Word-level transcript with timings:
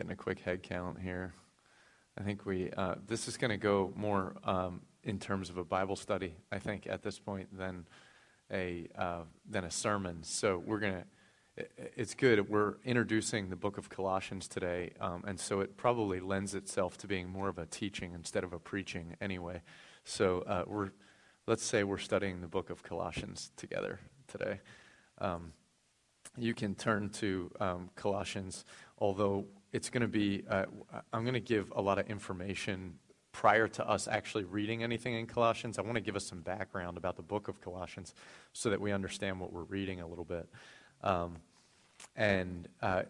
Getting 0.00 0.12
a 0.12 0.16
quick 0.16 0.38
head 0.38 0.62
count 0.62 0.98
here. 0.98 1.34
I 2.18 2.22
think 2.22 2.46
we, 2.46 2.70
uh, 2.74 2.94
this 3.06 3.28
is 3.28 3.36
going 3.36 3.50
to 3.50 3.58
go 3.58 3.92
more 3.94 4.34
um, 4.44 4.80
in 5.04 5.18
terms 5.18 5.50
of 5.50 5.58
a 5.58 5.62
Bible 5.62 5.94
study, 5.94 6.36
I 6.50 6.58
think, 6.58 6.86
at 6.86 7.02
this 7.02 7.18
point 7.18 7.54
than 7.54 7.86
a, 8.50 8.88
uh, 8.96 9.24
than 9.46 9.64
a 9.64 9.70
sermon. 9.70 10.22
So 10.22 10.56
we're 10.56 10.78
going 10.78 10.94
to, 10.94 11.66
it's 11.94 12.14
good. 12.14 12.48
We're 12.48 12.76
introducing 12.82 13.50
the 13.50 13.56
book 13.56 13.76
of 13.76 13.90
Colossians 13.90 14.48
today, 14.48 14.94
um, 15.02 15.22
and 15.26 15.38
so 15.38 15.60
it 15.60 15.76
probably 15.76 16.18
lends 16.18 16.54
itself 16.54 16.96
to 16.96 17.06
being 17.06 17.28
more 17.28 17.50
of 17.50 17.58
a 17.58 17.66
teaching 17.66 18.14
instead 18.14 18.42
of 18.42 18.54
a 18.54 18.58
preaching 18.58 19.16
anyway. 19.20 19.60
So 20.04 20.44
uh, 20.46 20.64
we're, 20.66 20.92
let's 21.46 21.62
say 21.62 21.84
we're 21.84 21.98
studying 21.98 22.40
the 22.40 22.48
book 22.48 22.70
of 22.70 22.82
Colossians 22.82 23.50
together 23.58 24.00
today. 24.28 24.60
Um, 25.18 25.52
you 26.38 26.54
can 26.54 26.74
turn 26.74 27.10
to 27.10 27.50
um, 27.60 27.90
Colossians, 27.96 28.64
although 28.98 29.44
it's 29.72 29.90
going 29.90 30.02
to 30.02 30.08
be, 30.08 30.44
uh, 30.48 30.66
I'm 31.12 31.22
going 31.22 31.34
to 31.34 31.40
give 31.40 31.72
a 31.74 31.80
lot 31.80 31.98
of 31.98 32.08
information 32.08 32.94
prior 33.32 33.68
to 33.68 33.88
us 33.88 34.08
actually 34.08 34.44
reading 34.44 34.82
anything 34.82 35.14
in 35.14 35.26
Colossians. 35.26 35.78
I 35.78 35.82
want 35.82 35.94
to 35.94 36.00
give 36.00 36.16
us 36.16 36.26
some 36.26 36.40
background 36.40 36.96
about 36.96 37.16
the 37.16 37.22
book 37.22 37.48
of 37.48 37.60
Colossians 37.60 38.14
so 38.52 38.70
that 38.70 38.80
we 38.80 38.92
understand 38.92 39.38
what 39.38 39.52
we're 39.52 39.62
reading 39.62 40.00
a 40.00 40.06
little 40.06 40.24
bit. 40.24 40.48
Um, 41.02 41.36
and 42.16 42.68
uh, 42.82 43.02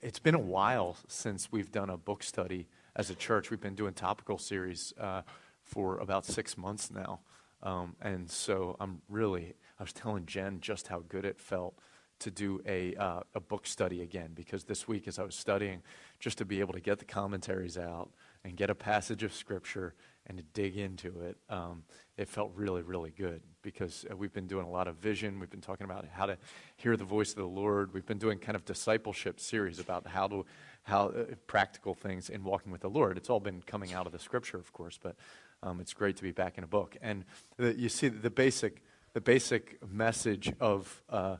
it's 0.00 0.18
been 0.18 0.34
a 0.34 0.40
while 0.40 0.96
since 1.08 1.50
we've 1.50 1.72
done 1.72 1.90
a 1.90 1.96
book 1.96 2.22
study 2.22 2.68
as 2.94 3.10
a 3.10 3.14
church. 3.14 3.50
We've 3.50 3.60
been 3.60 3.74
doing 3.74 3.94
topical 3.94 4.38
series 4.38 4.92
uh, 5.00 5.22
for 5.62 5.98
about 5.98 6.26
six 6.26 6.58
months 6.58 6.90
now. 6.90 7.20
Um, 7.62 7.96
and 8.02 8.30
so 8.30 8.76
I'm 8.78 9.00
really, 9.08 9.54
I 9.78 9.82
was 9.82 9.92
telling 9.92 10.26
Jen 10.26 10.60
just 10.60 10.88
how 10.88 11.02
good 11.08 11.24
it 11.24 11.40
felt 11.40 11.78
to 12.20 12.30
do 12.30 12.60
a, 12.66 12.94
uh, 12.96 13.20
a 13.34 13.40
book 13.40 13.66
study 13.66 14.02
again 14.02 14.30
because 14.34 14.64
this 14.64 14.88
week, 14.88 15.06
as 15.06 15.18
I 15.18 15.22
was 15.24 15.34
studying, 15.34 15.82
just 16.18 16.38
to 16.38 16.44
be 16.44 16.60
able 16.60 16.72
to 16.72 16.80
get 16.80 16.98
the 16.98 17.04
commentaries 17.04 17.76
out 17.76 18.10
and 18.44 18.56
get 18.56 18.70
a 18.70 18.74
passage 18.74 19.22
of 19.22 19.34
Scripture 19.34 19.94
and 20.26 20.38
to 20.38 20.44
dig 20.54 20.76
into 20.76 21.20
it, 21.20 21.36
um, 21.50 21.84
it 22.16 22.28
felt 22.28 22.52
really, 22.54 22.82
really 22.82 23.10
good 23.10 23.42
because 23.62 24.06
uh, 24.10 24.16
we've 24.16 24.32
been 24.32 24.46
doing 24.46 24.66
a 24.66 24.70
lot 24.70 24.88
of 24.88 24.96
vision. 24.96 25.38
We've 25.38 25.50
been 25.50 25.60
talking 25.60 25.84
about 25.84 26.06
how 26.10 26.26
to 26.26 26.38
hear 26.76 26.96
the 26.96 27.04
voice 27.04 27.30
of 27.30 27.36
the 27.36 27.44
Lord. 27.44 27.92
We've 27.92 28.06
been 28.06 28.18
doing 28.18 28.38
kind 28.38 28.56
of 28.56 28.64
discipleship 28.64 29.38
series 29.38 29.78
about 29.78 30.06
how 30.06 30.26
to, 30.28 30.46
how 30.84 31.08
uh, 31.08 31.24
practical 31.46 31.94
things 31.94 32.30
in 32.30 32.44
walking 32.44 32.72
with 32.72 32.80
the 32.80 32.90
Lord. 32.90 33.18
It's 33.18 33.28
all 33.28 33.40
been 33.40 33.62
coming 33.62 33.92
out 33.92 34.06
of 34.06 34.12
the 34.12 34.18
Scripture, 34.18 34.56
of 34.56 34.72
course, 34.72 34.98
but 35.00 35.16
um, 35.62 35.80
it's 35.80 35.92
great 35.92 36.16
to 36.16 36.22
be 36.22 36.32
back 36.32 36.56
in 36.58 36.64
a 36.64 36.68
book. 36.68 36.96
And 37.02 37.24
the, 37.56 37.78
you 37.78 37.88
see 37.88 38.08
the 38.08 38.30
basic, 38.30 38.82
the 39.12 39.20
basic 39.20 39.78
message 39.86 40.52
of. 40.60 41.02
Uh, 41.10 41.36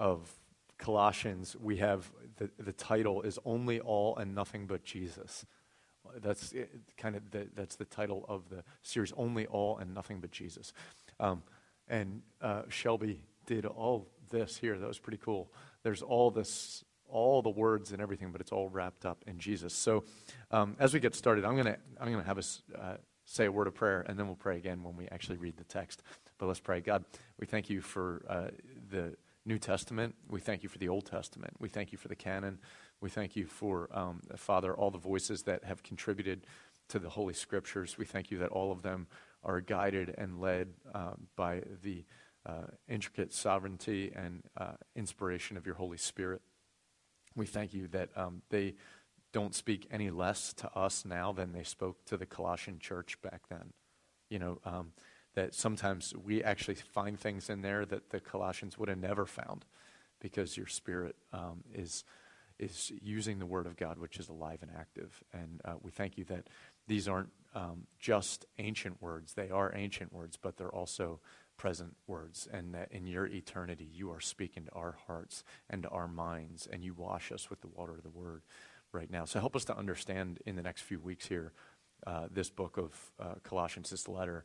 of 0.00 0.32
Colossians, 0.78 1.54
we 1.60 1.76
have 1.76 2.10
the, 2.38 2.50
the 2.58 2.72
title 2.72 3.22
is 3.22 3.38
Only 3.44 3.80
All 3.80 4.16
and 4.16 4.34
Nothing 4.34 4.66
But 4.66 4.82
Jesus. 4.82 5.46
That's 6.20 6.52
kind 6.96 7.14
of 7.14 7.30
the, 7.30 7.46
that's 7.54 7.76
the 7.76 7.84
title 7.84 8.24
of 8.28 8.48
the 8.48 8.64
series, 8.82 9.12
Only 9.16 9.46
All 9.46 9.78
and 9.78 9.94
Nothing 9.94 10.20
But 10.20 10.32
Jesus. 10.32 10.72
Um, 11.20 11.42
and 11.86 12.22
uh, 12.40 12.62
Shelby 12.68 13.22
did 13.46 13.66
all 13.66 14.08
this 14.30 14.56
here. 14.56 14.78
That 14.78 14.88
was 14.88 14.98
pretty 14.98 15.18
cool. 15.22 15.52
There's 15.82 16.02
all 16.02 16.30
this, 16.30 16.82
all 17.08 17.42
the 17.42 17.50
words 17.50 17.92
and 17.92 18.00
everything, 18.00 18.32
but 18.32 18.40
it's 18.40 18.52
all 18.52 18.68
wrapped 18.68 19.04
up 19.04 19.22
in 19.26 19.38
Jesus. 19.38 19.74
So 19.74 20.04
um, 20.50 20.76
as 20.80 20.94
we 20.94 21.00
get 21.00 21.14
started, 21.14 21.44
I'm 21.44 21.56
gonna 21.56 21.76
I'm 22.00 22.10
gonna 22.10 22.24
have 22.24 22.38
us 22.38 22.62
uh, 22.74 22.94
say 23.24 23.46
a 23.46 23.52
word 23.52 23.66
of 23.66 23.74
prayer, 23.74 24.04
and 24.08 24.18
then 24.18 24.26
we'll 24.26 24.36
pray 24.36 24.56
again 24.56 24.82
when 24.82 24.96
we 24.96 25.06
actually 25.08 25.36
read 25.36 25.56
the 25.56 25.64
text. 25.64 26.02
But 26.38 26.46
let's 26.46 26.60
pray. 26.60 26.80
God, 26.80 27.04
we 27.38 27.46
thank 27.46 27.68
you 27.68 27.80
for 27.80 28.24
uh, 28.28 28.48
the 28.90 29.14
New 29.44 29.58
Testament. 29.58 30.14
We 30.28 30.40
thank 30.40 30.62
you 30.62 30.68
for 30.68 30.78
the 30.78 30.88
Old 30.88 31.06
Testament. 31.06 31.54
We 31.58 31.68
thank 31.68 31.92
you 31.92 31.98
for 31.98 32.08
the 32.08 32.16
canon. 32.16 32.58
We 33.00 33.08
thank 33.08 33.36
you 33.36 33.46
for, 33.46 33.88
um, 33.92 34.20
Father, 34.36 34.74
all 34.74 34.90
the 34.90 34.98
voices 34.98 35.42
that 35.44 35.64
have 35.64 35.82
contributed 35.82 36.46
to 36.88 36.98
the 36.98 37.08
Holy 37.08 37.34
Scriptures. 37.34 37.96
We 37.96 38.04
thank 38.04 38.30
you 38.30 38.38
that 38.38 38.50
all 38.50 38.72
of 38.72 38.82
them 38.82 39.06
are 39.42 39.60
guided 39.60 40.14
and 40.18 40.40
led 40.40 40.68
uh, 40.94 41.14
by 41.36 41.62
the 41.82 42.04
uh, 42.44 42.66
intricate 42.88 43.32
sovereignty 43.32 44.12
and 44.14 44.42
uh, 44.56 44.72
inspiration 44.94 45.56
of 45.56 45.66
your 45.66 45.76
Holy 45.76 45.96
Spirit. 45.96 46.42
We 47.36 47.46
thank 47.46 47.72
you 47.72 47.86
that 47.88 48.10
um, 48.16 48.42
they 48.50 48.74
don't 49.32 49.54
speak 49.54 49.86
any 49.90 50.10
less 50.10 50.52
to 50.54 50.70
us 50.76 51.04
now 51.04 51.32
than 51.32 51.52
they 51.52 51.62
spoke 51.62 52.04
to 52.06 52.16
the 52.16 52.26
Colossian 52.26 52.78
church 52.78 53.20
back 53.22 53.42
then. 53.48 53.72
You 54.28 54.38
know, 54.38 54.60
um, 54.64 54.92
that 55.34 55.54
sometimes 55.54 56.12
we 56.24 56.42
actually 56.42 56.74
find 56.74 57.18
things 57.18 57.48
in 57.48 57.62
there 57.62 57.84
that 57.86 58.10
the 58.10 58.20
Colossians 58.20 58.78
would 58.78 58.88
have 58.88 58.98
never 58.98 59.26
found 59.26 59.64
because 60.20 60.56
your 60.56 60.66
spirit 60.66 61.16
um, 61.32 61.62
is, 61.72 62.04
is 62.58 62.92
using 63.00 63.38
the 63.38 63.46
word 63.46 63.66
of 63.66 63.76
God, 63.76 63.98
which 63.98 64.18
is 64.18 64.28
alive 64.28 64.58
and 64.62 64.70
active. 64.76 65.22
And 65.32 65.60
uh, 65.64 65.74
we 65.80 65.90
thank 65.90 66.18
you 66.18 66.24
that 66.24 66.48
these 66.86 67.08
aren't 67.08 67.30
um, 67.54 67.86
just 67.98 68.44
ancient 68.58 69.00
words, 69.00 69.34
they 69.34 69.50
are 69.50 69.72
ancient 69.74 70.12
words, 70.12 70.36
but 70.36 70.56
they're 70.56 70.74
also 70.74 71.20
present 71.56 71.94
words, 72.06 72.48
and 72.52 72.74
that 72.74 72.90
in 72.90 73.06
your 73.06 73.26
eternity 73.26 73.88
you 73.92 74.10
are 74.10 74.20
speaking 74.20 74.64
to 74.64 74.72
our 74.72 74.96
hearts 75.06 75.44
and 75.68 75.82
to 75.82 75.88
our 75.90 76.08
minds, 76.08 76.66
and 76.72 76.82
you 76.82 76.94
wash 76.94 77.30
us 77.30 77.50
with 77.50 77.60
the 77.60 77.68
water 77.68 77.92
of 77.92 78.02
the 78.02 78.10
word 78.10 78.42
right 78.92 79.10
now. 79.10 79.24
So 79.24 79.40
help 79.40 79.54
us 79.54 79.64
to 79.66 79.76
understand 79.76 80.40
in 80.46 80.56
the 80.56 80.62
next 80.62 80.82
few 80.82 80.98
weeks 80.98 81.26
here 81.26 81.52
uh, 82.06 82.28
this 82.30 82.50
book 82.50 82.78
of 82.78 82.94
uh, 83.20 83.34
Colossians, 83.42 83.90
this 83.90 84.08
letter 84.08 84.44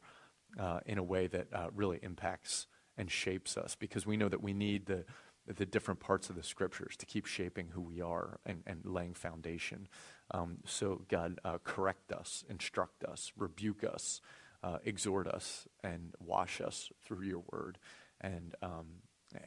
uh, 0.59 0.79
in 0.85 0.97
a 0.97 1.03
way 1.03 1.27
that 1.27 1.47
uh, 1.53 1.67
really 1.73 1.99
impacts 2.01 2.67
and 2.97 3.11
shapes 3.11 3.57
us 3.57 3.75
because 3.75 4.05
we 4.05 4.17
know 4.17 4.29
that 4.29 4.41
we 4.41 4.53
need 4.53 4.85
the, 4.85 5.05
the 5.53 5.65
different 5.65 5.99
parts 5.99 6.29
of 6.29 6.35
the 6.35 6.43
scriptures 6.43 6.95
to 6.97 7.05
keep 7.05 7.25
shaping 7.25 7.69
who 7.73 7.81
we 7.81 8.01
are 8.01 8.39
and, 8.45 8.63
and 8.65 8.85
laying 8.85 9.13
foundation. 9.13 9.87
Um, 10.31 10.57
so, 10.65 11.01
God, 11.07 11.39
uh, 11.43 11.57
correct 11.63 12.11
us, 12.11 12.43
instruct 12.49 13.03
us, 13.03 13.31
rebuke 13.37 13.83
us, 13.83 14.21
uh, 14.63 14.77
exhort 14.83 15.27
us, 15.27 15.67
and 15.83 16.13
wash 16.19 16.61
us 16.61 16.89
through 17.03 17.25
your 17.25 17.43
word. 17.51 17.77
And, 18.21 18.55
um, 18.61 18.85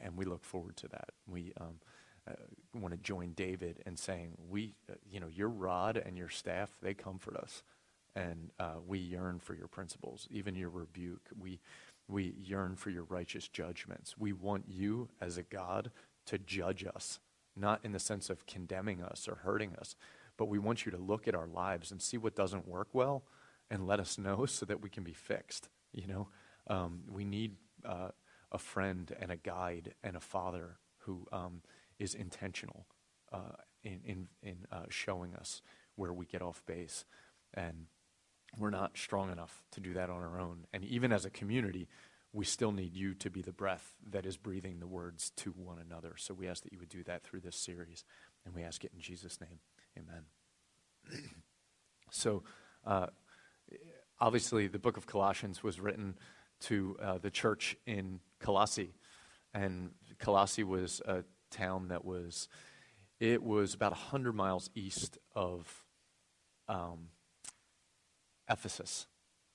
and 0.01 0.15
we 0.15 0.25
look 0.25 0.45
forward 0.45 0.77
to 0.77 0.87
that. 0.89 1.09
We 1.27 1.53
um, 1.59 1.79
uh, 2.27 2.33
want 2.73 2.93
to 2.93 2.99
join 2.99 3.33
David 3.33 3.81
in 3.85 3.97
saying, 3.97 4.37
we, 4.47 4.75
uh, 4.89 4.93
you 5.09 5.19
know, 5.19 5.27
your 5.27 5.49
rod 5.49 5.97
and 5.97 6.17
your 6.17 6.29
staff, 6.29 6.69
they 6.81 6.93
comfort 6.93 7.35
us 7.35 7.63
and 8.15 8.51
uh, 8.59 8.75
we 8.85 8.99
yearn 8.99 9.39
for 9.39 9.53
your 9.53 9.67
principles, 9.67 10.27
even 10.31 10.55
your 10.55 10.69
rebuke. 10.69 11.29
We, 11.37 11.59
we 12.07 12.33
yearn 12.37 12.75
for 12.75 12.89
your 12.89 13.03
righteous 13.03 13.47
judgments. 13.47 14.17
We 14.17 14.33
want 14.33 14.65
you 14.67 15.09
as 15.21 15.37
a 15.37 15.43
God 15.43 15.91
to 16.25 16.37
judge 16.37 16.85
us, 16.85 17.19
not 17.55 17.79
in 17.83 17.91
the 17.91 17.99
sense 17.99 18.29
of 18.29 18.45
condemning 18.45 19.01
us 19.01 19.27
or 19.27 19.35
hurting 19.35 19.75
us, 19.75 19.95
but 20.37 20.47
we 20.47 20.59
want 20.59 20.85
you 20.85 20.91
to 20.91 20.97
look 20.97 21.27
at 21.27 21.35
our 21.35 21.47
lives 21.47 21.91
and 21.91 22.01
see 22.01 22.17
what 22.17 22.35
doesn't 22.35 22.67
work 22.67 22.89
well 22.93 23.23
and 23.69 23.87
let 23.87 23.99
us 23.99 24.17
know 24.17 24.45
so 24.45 24.65
that 24.65 24.81
we 24.81 24.89
can 24.89 25.03
be 25.03 25.13
fixed. 25.13 25.69
You 25.91 26.07
know, 26.07 26.27
um, 26.67 27.01
we 27.09 27.25
need 27.25 27.55
uh, 27.85 28.09
a 28.51 28.57
friend 28.57 29.15
and 29.19 29.31
a 29.31 29.37
guide 29.37 29.93
and 30.03 30.15
a 30.15 30.21
father 30.21 30.77
who 30.99 31.27
um, 31.31 31.61
is 31.99 32.15
intentional 32.15 32.85
uh, 33.31 33.57
in, 33.83 33.99
in, 34.05 34.27
in 34.41 34.57
uh, 34.71 34.85
showing 34.89 35.35
us 35.35 35.61
where 35.95 36.13
we 36.13 36.25
get 36.25 36.41
off 36.41 36.63
base. 36.65 37.05
And 37.53 37.87
we're 38.57 38.69
not 38.69 38.97
strong 38.97 39.31
enough 39.31 39.63
to 39.71 39.79
do 39.79 39.93
that 39.93 40.09
on 40.09 40.21
our 40.21 40.39
own. 40.39 40.65
And 40.73 40.83
even 40.83 41.11
as 41.11 41.25
a 41.25 41.29
community, 41.29 41.87
we 42.33 42.45
still 42.45 42.71
need 42.71 42.95
you 42.95 43.13
to 43.15 43.29
be 43.29 43.41
the 43.41 43.51
breath 43.51 43.95
that 44.11 44.25
is 44.25 44.37
breathing 44.37 44.79
the 44.79 44.87
words 44.87 45.31
to 45.37 45.51
one 45.51 45.79
another. 45.79 46.13
So 46.17 46.33
we 46.33 46.47
ask 46.47 46.63
that 46.63 46.73
you 46.73 46.79
would 46.79 46.89
do 46.89 47.03
that 47.03 47.23
through 47.23 47.41
this 47.41 47.55
series. 47.55 48.03
And 48.45 48.53
we 48.53 48.63
ask 48.63 48.83
it 48.83 48.91
in 48.93 48.99
Jesus' 48.99 49.39
name. 49.41 49.59
Amen. 49.97 50.23
so, 52.11 52.43
uh, 52.85 53.07
obviously, 54.19 54.67
the 54.67 54.79
book 54.79 54.97
of 54.97 55.07
Colossians 55.07 55.63
was 55.63 55.79
written 55.79 56.15
to 56.61 56.97
uh, 57.01 57.17
the 57.17 57.31
church 57.31 57.75
in 57.85 58.19
Colossae. 58.39 58.93
And 59.53 59.91
Colossae 60.19 60.63
was 60.63 61.01
a 61.05 61.23
town 61.49 61.87
that 61.87 62.05
was, 62.05 62.47
it 63.19 63.41
was 63.41 63.73
about 63.73 63.91
100 63.91 64.33
miles 64.33 64.69
east 64.75 65.17
of 65.35 65.83
um, 66.67 67.07
Ephesus. 68.49 69.07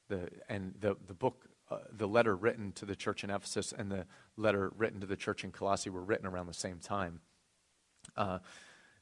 The, 0.09 0.29
and 0.49 0.75
the, 0.81 0.97
the 1.07 1.15
book, 1.15 1.47
uh, 1.71 1.79
the 1.91 2.07
letter 2.07 2.37
written 2.37 2.73
to 2.73 2.85
the 2.85 2.95
church 2.95 3.25
in 3.25 3.31
Ephesus 3.31 3.73
and 3.73 3.91
the 3.91 4.07
letter 4.37 4.73
written 4.77 5.01
to 5.01 5.07
the 5.07 5.17
church 5.17 5.45
in 5.45 5.51
Colossae 5.51 5.91
were 5.91 6.05
written 6.05 6.27
around 6.27 6.47
the 6.47 6.55
same 6.55 6.79
time. 6.79 7.21
Uh, 8.17 8.39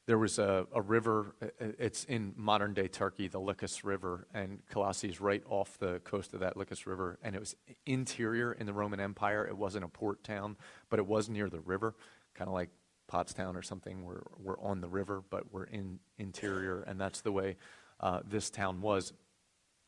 there 0.05 0.17
was 0.17 0.37
a, 0.37 0.67
a, 0.73 0.81
river, 0.81 1.33
it's 1.59 2.03
in 2.05 2.33
modern 2.35 2.73
day 2.73 2.89
Turkey, 2.89 3.29
the 3.29 3.39
Lycus 3.39 3.85
River, 3.85 4.27
and 4.33 4.59
Colossae 4.69 5.07
is 5.07 5.21
right 5.21 5.43
off 5.47 5.77
the 5.77 5.99
coast 5.99 6.33
of 6.33 6.41
that 6.41 6.57
Lycus 6.57 6.85
River. 6.85 7.19
And 7.23 7.35
it 7.35 7.39
was 7.39 7.55
interior 7.85 8.51
in 8.51 8.65
the 8.65 8.73
Roman 8.73 8.99
Empire. 8.99 9.47
It 9.47 9.57
wasn't 9.57 9.85
a 9.85 9.87
port 9.87 10.23
town, 10.23 10.57
but 10.89 10.99
it 10.99 11.05
was 11.05 11.29
near 11.29 11.49
the 11.49 11.61
river, 11.61 11.95
kind 12.35 12.49
of 12.49 12.53
like 12.53 12.69
Pottstown 13.09 13.55
or 13.55 13.61
something. 13.61 14.03
We're, 14.03 14.23
we're 14.37 14.59
on 14.59 14.81
the 14.81 14.89
river, 14.89 15.23
but 15.29 15.53
we're 15.53 15.65
in 15.65 15.99
interior, 16.17 16.81
and 16.81 16.99
that's 16.99 17.21
the 17.21 17.31
way 17.31 17.55
uh, 18.01 18.19
this 18.25 18.49
town 18.49 18.81
was. 18.81 19.13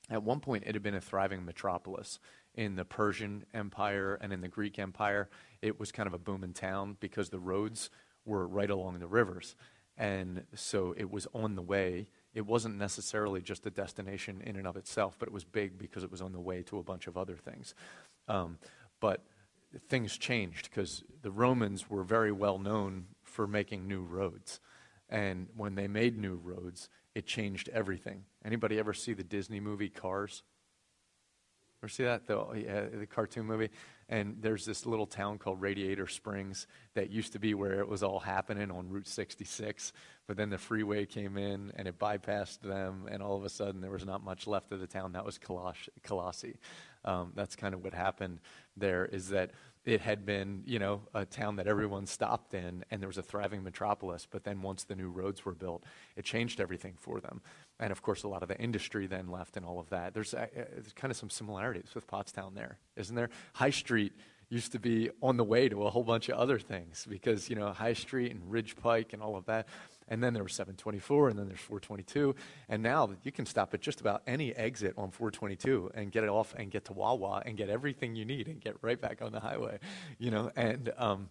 At 0.10 0.24
one 0.24 0.40
point, 0.40 0.64
it 0.68 0.76
had 0.76 0.84
been 0.84 0.96
a 0.96 1.02
thriving 1.02 1.46
metropolis. 1.46 2.20
In 2.54 2.76
the 2.76 2.86
Persian 2.86 3.46
Empire 3.54 4.18
and 4.22 4.32
in 4.32 4.42
the 4.42 4.48
Greek 4.48 4.80
Empire, 4.80 5.30
it 5.62 5.80
was 5.80 5.92
kind 5.92 6.08
of 6.08 6.14
a 6.14 6.20
booming 6.20 6.54
town 6.54 6.96
because 7.00 7.30
the 7.30 7.40
roads 7.40 7.90
were 8.24 8.48
right 8.48 8.70
along 8.70 9.00
the 9.00 9.08
rivers. 9.08 9.56
And 9.98 10.44
so 10.54 10.94
it 10.98 11.10
was 11.10 11.28
on 11.34 11.56
the 11.56 11.62
way. 11.62 12.08
It 12.34 12.46
wasn't 12.46 12.78
necessarily 12.78 13.42
just 13.42 13.66
a 13.66 13.70
destination 13.70 14.42
in 14.42 14.58
and 14.58 14.68
of 14.68 14.78
itself, 14.78 15.16
but 15.18 15.28
it 15.28 15.34
was 15.34 15.44
big 15.44 15.78
because 15.78 16.04
it 16.04 16.12
was 16.12 16.22
on 16.22 16.34
the 16.34 16.40
way 16.40 16.62
to 16.64 16.80
a 16.80 16.84
bunch 16.84 17.08
of 17.08 17.18
other 17.18 17.36
things. 17.36 17.74
Um, 18.28 18.58
but 19.00 19.24
things 19.90 20.18
changed 20.18 20.70
because 20.70 21.04
the 21.22 21.32
Romans 21.32 21.90
were 21.90 22.04
very 22.04 22.32
well 22.32 22.60
known 22.60 23.06
for 23.24 23.48
making 23.48 23.88
new 23.88 24.02
roads. 24.02 24.60
And 25.10 25.48
when 25.56 25.76
they 25.76 25.88
made 25.88 26.18
new 26.18 26.36
roads, 26.36 26.90
it 27.14 27.26
changed 27.26 27.70
everything. 27.70 28.26
Anybody 28.46 28.78
ever 28.78 28.94
see 28.94 29.14
the 29.14 29.24
Disney 29.24 29.60
movie 29.60 29.90
Cars? 29.90 30.44
Ever 31.82 31.90
see 31.90 32.04
that? 32.04 32.28
The, 32.28 32.90
the 33.00 33.08
cartoon 33.08 33.46
movie? 33.46 33.70
And 34.08 34.38
there's 34.40 34.66
this 34.66 34.86
little 34.86 35.08
town 35.08 35.40
called 35.40 35.62
Radiator 35.62 36.08
Springs 36.08 36.68
that 36.94 37.10
used 37.10 37.34
to 37.34 37.40
be 37.40 37.56
where 37.56 37.80
it 37.80 37.88
was 37.88 38.04
all 38.04 38.20
happening 38.20 38.70
on 38.70 38.90
Route 38.90 39.08
66. 39.08 39.94
But 40.28 40.38
then 40.38 40.52
the 40.52 40.60
freeway 40.60 41.08
came 41.08 41.38
in 41.38 41.72
and 41.76 41.88
it 41.88 41.98
bypassed 41.98 42.60
them, 42.60 43.08
and 43.10 43.24
all 43.24 43.36
of 43.36 43.44
a 43.44 43.50
sudden 43.50 43.82
there 43.82 43.92
was 43.92 44.06
not 44.06 44.24
much 44.24 44.46
left 44.46 44.72
of 44.72 44.80
the 44.80 44.88
town. 44.88 45.14
That 45.14 45.26
was 45.26 45.40
Colossae. 45.40 46.58
Um, 47.04 47.34
that's 47.36 47.56
kind 47.56 47.74
of 47.74 47.84
what 47.84 47.94
happened 47.94 48.40
there 48.78 49.06
is 49.06 49.30
that 49.30 49.52
it 49.86 50.02
had 50.02 50.26
been, 50.26 50.64
you 50.66 50.80
know, 50.80 51.02
a 51.14 51.26
town 51.26 51.58
that 51.58 51.68
everyone 51.68 52.08
stopped 52.08 52.56
in, 52.56 52.84
and 52.90 53.00
there 53.00 53.08
was 53.08 53.20
a 53.20 53.24
thriving 53.24 53.64
metropolis. 53.64 54.28
But 54.30 54.44
then 54.44 54.64
once 54.64 54.84
the 54.84 54.96
new 54.96 55.10
roads 55.10 55.46
were 55.46 55.54
built, 55.54 55.84
it 56.16 56.26
changed 56.26 56.60
everything 56.60 56.96
for 57.00 57.22
them. 57.22 57.42
And 57.80 57.92
of 57.92 58.02
course, 58.02 58.24
a 58.24 58.28
lot 58.28 58.42
of 58.42 58.50
the 58.50 58.58
industry 58.58 59.08
then 59.08 59.28
left 59.30 59.58
and 59.58 59.66
all 59.66 59.80
of 59.80 59.90
that. 59.90 60.14
There's, 60.14 60.34
uh, 60.34 60.48
there's 60.54 60.94
kind 60.94 61.12
of 61.12 61.18
some 61.18 61.30
similarities 61.30 61.94
with 61.94 62.08
Pottstown 62.08 62.56
there, 62.56 62.80
isn't 62.96 63.16
there? 63.16 63.30
High 63.54 63.72
Street 63.72 64.14
used 64.50 64.72
to 64.72 64.80
be 64.80 65.10
on 65.22 65.38
the 65.38 65.44
way 65.44 65.68
to 65.68 65.84
a 65.84 65.90
whole 65.90 66.04
bunch 66.04 66.30
of 66.30 66.38
other 66.38 66.60
things 66.60 67.06
because, 67.10 67.50
you 67.50 67.56
know, 67.56 67.72
High 67.74 67.94
Street 67.94 68.32
and 68.32 68.50
Ridge 68.50 68.76
Pike 68.76 69.14
and 69.14 69.22
all 69.22 69.36
of 69.36 69.46
that. 69.46 69.68
And 70.08 70.24
then 70.24 70.34
there 70.34 70.44
was 70.44 70.54
724, 70.54 71.30
and 71.30 71.40
then 71.40 71.48
there's 71.48 71.60
422. 71.60 72.36
And 72.70 72.84
now 72.84 73.10
you 73.24 73.32
can 73.32 73.46
stop 73.48 73.74
at 73.74 73.82
just 73.82 74.02
about 74.02 74.22
any 74.28 74.56
exit 74.56 74.94
on 74.98 75.10
422 75.10 75.92
and 75.96 76.12
get 76.12 76.24
it 76.24 76.30
off 76.30 76.54
and 76.56 76.70
get 76.70 76.86
to 76.86 76.94
Wawa 76.94 77.42
and 77.46 77.58
get 77.58 77.70
everything 77.70 78.16
you 78.16 78.24
need 78.24 78.48
and 78.48 78.62
get 78.62 78.76
right 78.82 79.02
back 79.02 79.24
on 79.24 79.32
the 79.32 79.40
highway, 79.40 79.80
you 80.20 80.30
know. 80.30 80.52
And 80.56 80.92
um, 80.98 81.30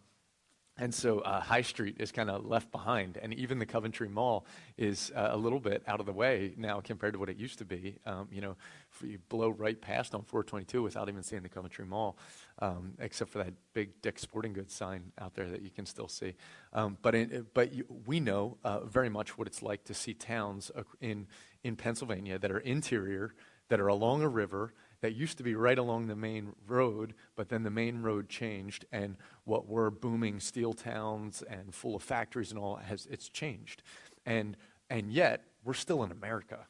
and 0.77 0.93
so 0.93 1.21
uh, 1.21 1.41
High 1.41 1.63
Street 1.63 1.97
is 2.01 2.11
kind 2.11 2.29
of 2.29 2.45
left 2.45 2.73
behind, 2.73 3.17
and 3.23 3.33
even 3.35 3.59
the 3.59 3.67
Coventry 3.67 4.09
Mall 4.09 4.45
is 4.77 5.13
uh, 5.15 5.29
a 5.31 5.37
little 5.37 5.61
bit 5.61 5.85
out 5.87 6.01
of 6.01 6.07
the 6.07 6.13
way 6.13 6.53
now 6.57 6.81
compared 6.81 7.13
to 7.13 7.19
what 7.21 7.29
it 7.29 7.37
used 7.37 7.59
to 7.59 7.65
be. 7.65 7.97
Um, 8.05 8.29
you 8.33 8.41
know, 8.41 8.57
you 9.03 9.19
blow 9.29 9.51
right 9.51 9.81
past 9.81 10.15
on 10.15 10.23
422 10.23 10.83
without 10.83 11.09
even 11.09 11.23
seeing 11.23 11.43
the 11.43 11.49
Coventry 11.49 11.85
Mall, 11.85 12.17
um, 12.59 12.95
except 12.99 13.31
for 13.31 13.39
that 13.39 13.53
big 13.73 14.03
Dick's 14.03 14.23
Sporting 14.23 14.53
Goods 14.53 14.75
sign 14.75 15.13
out 15.21 15.35
there 15.35 15.49
that 15.49 15.63
you 15.63 15.71
can 15.71 15.87
still 15.87 16.09
see. 16.09 16.35
Um, 16.73 16.99
but 17.03 17.15
in, 17.15 17.47
but 17.55 17.73
you, 17.73 17.85
we 18.07 18.19
know 18.19 18.59
uh, 18.65 18.81
very 18.81 19.09
much 19.09 19.39
what 19.39 19.47
it's 19.47 19.63
like 19.63 19.85
to 19.85 19.95
see 19.95 20.15
towns 20.15 20.73
in 21.01 21.29
in 21.63 21.77
Pennsylvania 21.77 22.39
that 22.39 22.51
are 22.51 22.59
interior, 22.59 23.33
that 23.69 23.81
are 23.81 23.89
along 23.89 24.23
a 24.23 24.29
river, 24.29 24.75
that 25.05 25.15
used 25.15 25.37
to 25.37 25.45
be 25.45 25.55
right 25.55 25.77
along 25.77 26.07
the 26.07 26.17
main 26.17 26.55
road, 26.67 27.13
but 27.37 27.51
then 27.51 27.63
the 27.63 27.71
main 27.71 28.01
road 28.01 28.27
changed, 28.27 28.87
and 28.91 29.19
what 29.45 29.69
were 29.69 29.91
booming 29.91 30.41
steel 30.41 30.73
towns 30.73 31.43
and 31.43 31.75
full 31.75 31.95
of 31.95 32.03
factories 32.03 32.51
and 32.51 32.59
all 32.59 32.77
has 32.77 33.07
it's 33.11 33.29
changed, 33.29 33.83
and 34.25 34.57
and 34.89 35.13
yet 35.13 35.45
we're 35.63 35.75
still 35.75 36.03
in 36.05 36.11
America, 36.11 36.61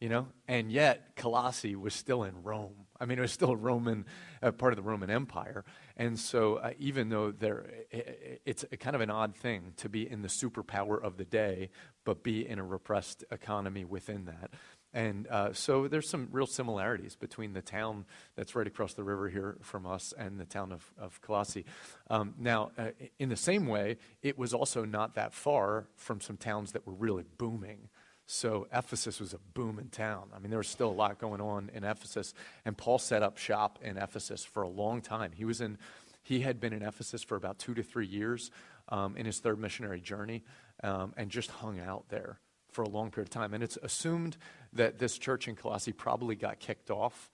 you 0.00 0.08
know, 0.08 0.28
and 0.48 0.72
yet 0.72 1.14
Colossae 1.16 1.76
was 1.76 1.92
still 1.92 2.24
in 2.24 2.42
Rome. 2.42 2.86
I 2.98 3.04
mean, 3.04 3.18
it 3.18 3.20
was 3.20 3.32
still 3.32 3.50
a 3.50 3.56
Roman 3.56 4.06
uh, 4.42 4.52
part 4.52 4.72
of 4.72 4.78
the 4.78 4.82
Roman 4.82 5.10
Empire, 5.10 5.62
and 5.98 6.18
so 6.18 6.54
uh, 6.54 6.70
even 6.78 7.10
though 7.10 7.30
there, 7.30 7.66
it's 7.90 8.64
a 8.72 8.78
kind 8.78 8.96
of 8.96 9.02
an 9.02 9.10
odd 9.10 9.36
thing 9.36 9.74
to 9.76 9.90
be 9.90 10.10
in 10.10 10.22
the 10.22 10.28
superpower 10.28 10.98
of 10.98 11.18
the 11.18 11.26
day, 11.26 11.68
but 12.06 12.22
be 12.22 12.48
in 12.48 12.58
a 12.58 12.64
repressed 12.64 13.22
economy 13.30 13.84
within 13.84 14.24
that. 14.24 14.50
And 14.92 15.28
uh, 15.28 15.52
so 15.52 15.86
there's 15.86 16.08
some 16.08 16.28
real 16.32 16.46
similarities 16.46 17.14
between 17.14 17.52
the 17.52 17.62
town 17.62 18.04
that's 18.34 18.56
right 18.56 18.66
across 18.66 18.94
the 18.94 19.04
river 19.04 19.28
here 19.28 19.56
from 19.62 19.86
us 19.86 20.12
and 20.18 20.40
the 20.40 20.44
town 20.44 20.72
of, 20.72 20.92
of 20.98 21.20
Colossae. 21.20 21.64
Um, 22.08 22.34
now, 22.38 22.72
uh, 22.76 22.90
in 23.18 23.28
the 23.28 23.36
same 23.36 23.66
way, 23.66 23.98
it 24.22 24.36
was 24.36 24.52
also 24.52 24.84
not 24.84 25.14
that 25.14 25.32
far 25.32 25.86
from 25.96 26.20
some 26.20 26.36
towns 26.36 26.72
that 26.72 26.86
were 26.86 26.92
really 26.92 27.24
booming. 27.38 27.88
So 28.26 28.66
Ephesus 28.72 29.20
was 29.20 29.32
a 29.32 29.38
booming 29.54 29.88
town. 29.88 30.30
I 30.34 30.38
mean, 30.38 30.50
there 30.50 30.58
was 30.58 30.68
still 30.68 30.90
a 30.90 30.92
lot 30.92 31.18
going 31.18 31.40
on 31.40 31.70
in 31.74 31.84
Ephesus. 31.84 32.34
And 32.64 32.76
Paul 32.76 32.98
set 32.98 33.22
up 33.22 33.38
shop 33.38 33.78
in 33.82 33.96
Ephesus 33.96 34.44
for 34.44 34.62
a 34.62 34.68
long 34.68 35.00
time. 35.00 35.32
He 35.32 35.44
was 35.44 35.60
in, 35.60 35.78
he 36.22 36.40
had 36.40 36.60
been 36.60 36.72
in 36.72 36.82
Ephesus 36.82 37.22
for 37.22 37.36
about 37.36 37.58
two 37.58 37.74
to 37.74 37.82
three 37.82 38.06
years 38.06 38.50
um, 38.88 39.16
in 39.16 39.26
his 39.26 39.38
third 39.38 39.58
missionary 39.58 40.00
journey 40.00 40.44
um, 40.82 41.12
and 41.16 41.30
just 41.30 41.50
hung 41.50 41.80
out 41.80 42.08
there 42.08 42.38
for 42.70 42.82
a 42.82 42.88
long 42.88 43.10
period 43.10 43.26
of 43.26 43.30
time. 43.30 43.52
And 43.52 43.62
it's 43.62 43.78
assumed 43.82 44.36
that 44.72 44.98
this 44.98 45.18
church 45.18 45.48
in 45.48 45.56
Colossae 45.56 45.92
probably 45.92 46.34
got 46.34 46.60
kicked 46.60 46.90
off 46.90 47.30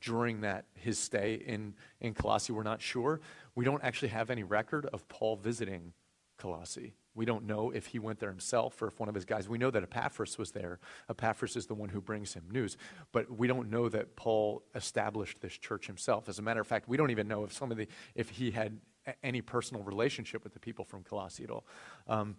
during 0.00 0.40
that 0.40 0.64
his 0.74 0.98
stay 0.98 1.34
in, 1.34 1.74
in 2.00 2.14
Colossae. 2.14 2.52
We're 2.52 2.62
not 2.62 2.82
sure. 2.82 3.20
We 3.54 3.64
don't 3.64 3.82
actually 3.84 4.08
have 4.08 4.30
any 4.30 4.42
record 4.42 4.86
of 4.86 5.06
Paul 5.08 5.36
visiting 5.36 5.92
Colossae. 6.36 6.94
We 7.14 7.24
don't 7.24 7.46
know 7.46 7.70
if 7.70 7.86
he 7.86 8.00
went 8.00 8.18
there 8.18 8.30
himself 8.30 8.80
or 8.82 8.88
if 8.88 8.98
one 8.98 9.08
of 9.08 9.14
his 9.14 9.24
guys. 9.24 9.48
We 9.48 9.58
know 9.58 9.70
that 9.70 9.84
Epaphras 9.84 10.36
was 10.36 10.50
there. 10.50 10.80
Epaphras 11.08 11.54
is 11.54 11.66
the 11.66 11.74
one 11.74 11.88
who 11.88 12.00
brings 12.00 12.34
him 12.34 12.42
news. 12.50 12.76
But 13.12 13.38
we 13.38 13.46
don't 13.46 13.70
know 13.70 13.88
that 13.88 14.16
Paul 14.16 14.64
established 14.74 15.40
this 15.40 15.56
church 15.56 15.86
himself. 15.86 16.28
As 16.28 16.40
a 16.40 16.42
matter 16.42 16.60
of 16.60 16.66
fact, 16.66 16.88
we 16.88 16.96
don't 16.96 17.12
even 17.12 17.28
know 17.28 17.44
if 17.44 17.52
some 17.52 17.70
of 17.70 17.76
the 17.76 17.86
if 18.16 18.30
he 18.30 18.50
had 18.50 18.80
any 19.22 19.40
personal 19.40 19.82
relationship 19.84 20.42
with 20.42 20.54
the 20.54 20.60
people 20.60 20.84
from 20.84 21.04
Colossae 21.04 21.44
at 21.44 21.50
all. 21.50 21.64
Um, 22.08 22.36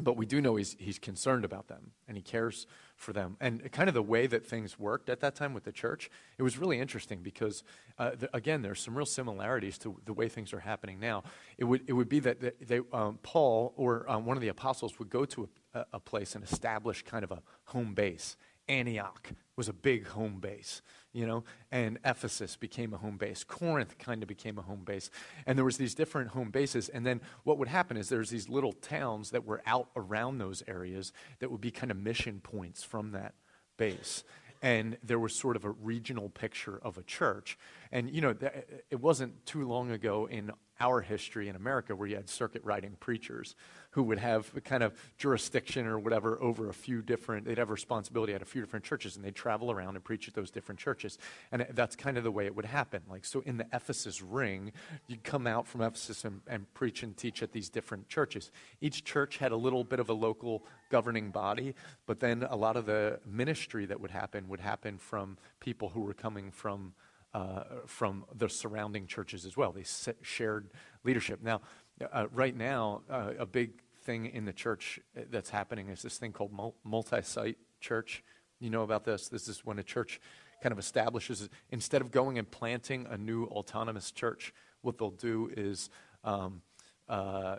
but 0.00 0.16
we 0.16 0.26
do 0.26 0.40
know 0.40 0.56
he's, 0.56 0.76
he's 0.78 0.98
concerned 0.98 1.44
about 1.44 1.68
them 1.68 1.92
and 2.08 2.16
he 2.16 2.22
cares 2.22 2.66
for 2.96 3.12
them. 3.12 3.36
And 3.40 3.70
kind 3.70 3.88
of 3.88 3.94
the 3.94 4.02
way 4.02 4.26
that 4.26 4.44
things 4.44 4.78
worked 4.78 5.08
at 5.08 5.20
that 5.20 5.34
time 5.34 5.54
with 5.54 5.64
the 5.64 5.72
church, 5.72 6.10
it 6.36 6.42
was 6.42 6.58
really 6.58 6.80
interesting 6.80 7.20
because, 7.22 7.62
uh, 7.98 8.10
the, 8.18 8.36
again, 8.36 8.62
there's 8.62 8.80
some 8.80 8.96
real 8.96 9.06
similarities 9.06 9.78
to 9.78 10.00
the 10.04 10.12
way 10.12 10.28
things 10.28 10.52
are 10.52 10.60
happening 10.60 10.98
now. 10.98 11.22
It 11.58 11.64
would, 11.64 11.82
it 11.86 11.92
would 11.92 12.08
be 12.08 12.18
that 12.20 12.66
they, 12.66 12.80
um, 12.92 13.18
Paul 13.22 13.72
or 13.76 14.08
um, 14.10 14.26
one 14.26 14.36
of 14.36 14.40
the 14.40 14.48
apostles 14.48 14.98
would 14.98 15.10
go 15.10 15.24
to 15.26 15.48
a, 15.74 15.86
a 15.94 16.00
place 16.00 16.34
and 16.34 16.42
establish 16.42 17.02
kind 17.02 17.22
of 17.22 17.30
a 17.30 17.42
home 17.66 17.94
base. 17.94 18.36
Antioch 18.68 19.32
was 19.56 19.68
a 19.68 19.72
big 19.72 20.08
home 20.08 20.40
base 20.40 20.82
you 21.14 21.26
know, 21.26 21.44
and 21.70 21.98
Ephesus 22.04 22.56
became 22.56 22.92
a 22.92 22.98
home 22.98 23.16
base. 23.16 23.44
Corinth 23.44 23.96
kind 23.98 24.22
of 24.22 24.28
became 24.28 24.58
a 24.58 24.62
home 24.62 24.82
base. 24.84 25.10
And 25.46 25.56
there 25.56 25.64
was 25.64 25.78
these 25.78 25.94
different 25.94 26.30
home 26.30 26.50
bases. 26.50 26.88
And 26.88 27.06
then 27.06 27.20
what 27.44 27.56
would 27.56 27.68
happen 27.68 27.96
is 27.96 28.08
there's 28.08 28.30
these 28.30 28.48
little 28.48 28.72
towns 28.72 29.30
that 29.30 29.46
were 29.46 29.62
out 29.64 29.88
around 29.96 30.38
those 30.38 30.62
areas 30.66 31.12
that 31.38 31.50
would 31.50 31.60
be 31.60 31.70
kind 31.70 31.92
of 31.92 31.96
mission 31.96 32.40
points 32.40 32.82
from 32.82 33.12
that 33.12 33.34
base. 33.76 34.24
And 34.60 34.98
there 35.04 35.20
was 35.20 35.34
sort 35.34 35.56
of 35.56 35.64
a 35.64 35.70
regional 35.70 36.30
picture 36.30 36.80
of 36.82 36.98
a 36.98 37.02
church. 37.04 37.58
And, 37.92 38.10
you 38.10 38.20
know, 38.20 38.34
it 38.90 39.00
wasn't 39.00 39.46
too 39.46 39.68
long 39.68 39.92
ago 39.92 40.26
in 40.26 40.50
our 40.80 41.00
history 41.00 41.48
in 41.48 41.54
America 41.54 41.94
where 41.94 42.08
you 42.08 42.16
had 42.16 42.28
circuit 42.28 42.64
riding 42.64 42.96
preachers 42.98 43.54
who 43.94 44.02
would 44.02 44.18
have 44.18 44.52
kind 44.64 44.82
of 44.82 44.92
jurisdiction 45.18 45.86
or 45.86 46.00
whatever 46.00 46.36
over 46.42 46.68
a 46.68 46.74
few 46.74 47.00
different, 47.00 47.46
they'd 47.46 47.58
have 47.58 47.70
responsibility 47.70 48.34
at 48.34 48.42
a 48.42 48.44
few 48.44 48.60
different 48.60 48.84
churches 48.84 49.14
and 49.14 49.24
they'd 49.24 49.36
travel 49.36 49.70
around 49.70 49.94
and 49.94 50.02
preach 50.02 50.26
at 50.26 50.34
those 50.34 50.50
different 50.50 50.80
churches. 50.80 51.16
And 51.52 51.64
that's 51.70 51.94
kind 51.94 52.18
of 52.18 52.24
the 52.24 52.32
way 52.32 52.44
it 52.44 52.56
would 52.56 52.64
happen. 52.64 53.02
Like, 53.08 53.24
so 53.24 53.40
in 53.46 53.56
the 53.56 53.66
Ephesus 53.72 54.20
ring, 54.20 54.72
you'd 55.06 55.22
come 55.22 55.46
out 55.46 55.68
from 55.68 55.80
Ephesus 55.80 56.24
and, 56.24 56.40
and 56.48 56.72
preach 56.74 57.04
and 57.04 57.16
teach 57.16 57.40
at 57.40 57.52
these 57.52 57.68
different 57.68 58.08
churches. 58.08 58.50
Each 58.80 59.04
church 59.04 59.36
had 59.36 59.52
a 59.52 59.56
little 59.56 59.84
bit 59.84 60.00
of 60.00 60.08
a 60.08 60.12
local 60.12 60.64
governing 60.90 61.30
body, 61.30 61.76
but 62.04 62.18
then 62.18 62.42
a 62.50 62.56
lot 62.56 62.76
of 62.76 62.86
the 62.86 63.20
ministry 63.24 63.86
that 63.86 64.00
would 64.00 64.10
happen 64.10 64.48
would 64.48 64.60
happen 64.60 64.98
from 64.98 65.38
people 65.60 65.90
who 65.90 66.00
were 66.00 66.14
coming 66.14 66.50
from 66.50 66.94
uh, 67.32 67.64
from 67.86 68.24
the 68.36 68.48
surrounding 68.48 69.08
churches 69.08 69.44
as 69.44 69.56
well. 69.56 69.72
They 69.72 69.84
shared 70.22 70.70
leadership. 71.02 71.42
Now, 71.42 71.62
uh, 72.12 72.26
right 72.32 72.56
now, 72.56 73.02
uh, 73.10 73.32
a 73.38 73.46
big 73.46 73.70
thing 74.04 74.26
in 74.26 74.44
the 74.44 74.52
church 74.52 75.00
uh, 75.16 75.22
that's 75.30 75.50
happening 75.50 75.88
is 75.88 76.02
this 76.02 76.18
thing 76.18 76.32
called 76.32 76.52
multi 76.84 77.22
site 77.22 77.58
church. 77.80 78.22
You 78.60 78.70
know 78.70 78.82
about 78.82 79.04
this? 79.04 79.28
This 79.28 79.48
is 79.48 79.64
when 79.64 79.78
a 79.78 79.82
church 79.82 80.20
kind 80.62 80.72
of 80.72 80.78
establishes, 80.78 81.48
instead 81.70 82.00
of 82.00 82.10
going 82.10 82.38
and 82.38 82.50
planting 82.50 83.06
a 83.10 83.18
new 83.18 83.44
autonomous 83.46 84.10
church, 84.10 84.54
what 84.80 84.96
they'll 84.96 85.10
do 85.10 85.50
is 85.56 85.90
um, 86.22 86.62
uh, 87.08 87.56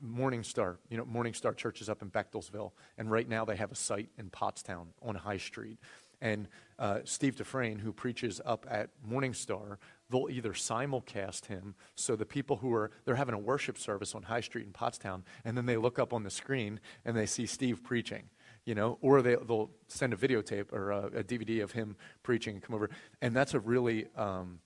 Morning 0.00 0.42
Star, 0.42 0.78
you 0.88 0.96
know, 0.96 1.04
Morning 1.04 1.34
Star 1.34 1.54
Church 1.54 1.80
is 1.80 1.88
up 1.88 2.02
in 2.02 2.10
Bechtelsville, 2.10 2.72
and 2.96 3.10
right 3.10 3.28
now 3.28 3.44
they 3.44 3.56
have 3.56 3.70
a 3.70 3.76
site 3.76 4.08
in 4.18 4.30
Pottstown 4.30 4.86
on 5.02 5.14
High 5.14 5.36
Street. 5.36 5.78
And 6.20 6.48
uh, 6.80 7.00
Steve 7.04 7.36
Dufresne, 7.36 7.78
who 7.78 7.92
preaches 7.92 8.40
up 8.44 8.66
at 8.68 8.90
Morning 9.06 9.34
Star, 9.34 9.78
they'll 10.10 10.28
either 10.30 10.52
simulcast 10.52 11.46
him, 11.46 11.74
so 11.94 12.16
the 12.16 12.26
people 12.26 12.56
who 12.56 12.72
are 12.72 12.90
they're 13.04 13.16
having 13.16 13.34
a 13.34 13.38
worship 13.38 13.78
service 13.78 14.14
on 14.14 14.22
High 14.22 14.40
Street 14.40 14.66
in 14.66 14.72
Pottstown, 14.72 15.22
and 15.44 15.56
then 15.56 15.66
they 15.66 15.76
look 15.76 15.98
up 15.98 16.12
on 16.12 16.22
the 16.22 16.30
screen 16.30 16.80
and 17.04 17.16
they 17.16 17.26
see 17.26 17.46
Steve 17.46 17.82
preaching, 17.82 18.24
you 18.64 18.74
know, 18.74 18.98
or 19.00 19.22
they, 19.22 19.36
will 19.36 19.70
send 19.86 20.12
a 20.12 20.16
videotape 20.16 20.72
or 20.72 20.90
a, 20.90 21.06
a, 21.06 21.24
DVD 21.24 21.62
of 21.62 21.72
him 21.72 21.96
preaching 22.22 22.54
and 22.54 22.62
come 22.62 22.74
over, 22.74 22.90
and 23.20 23.34
that's 23.34 23.54
a 23.54 23.60
really 23.60 24.06
um, 24.16 24.60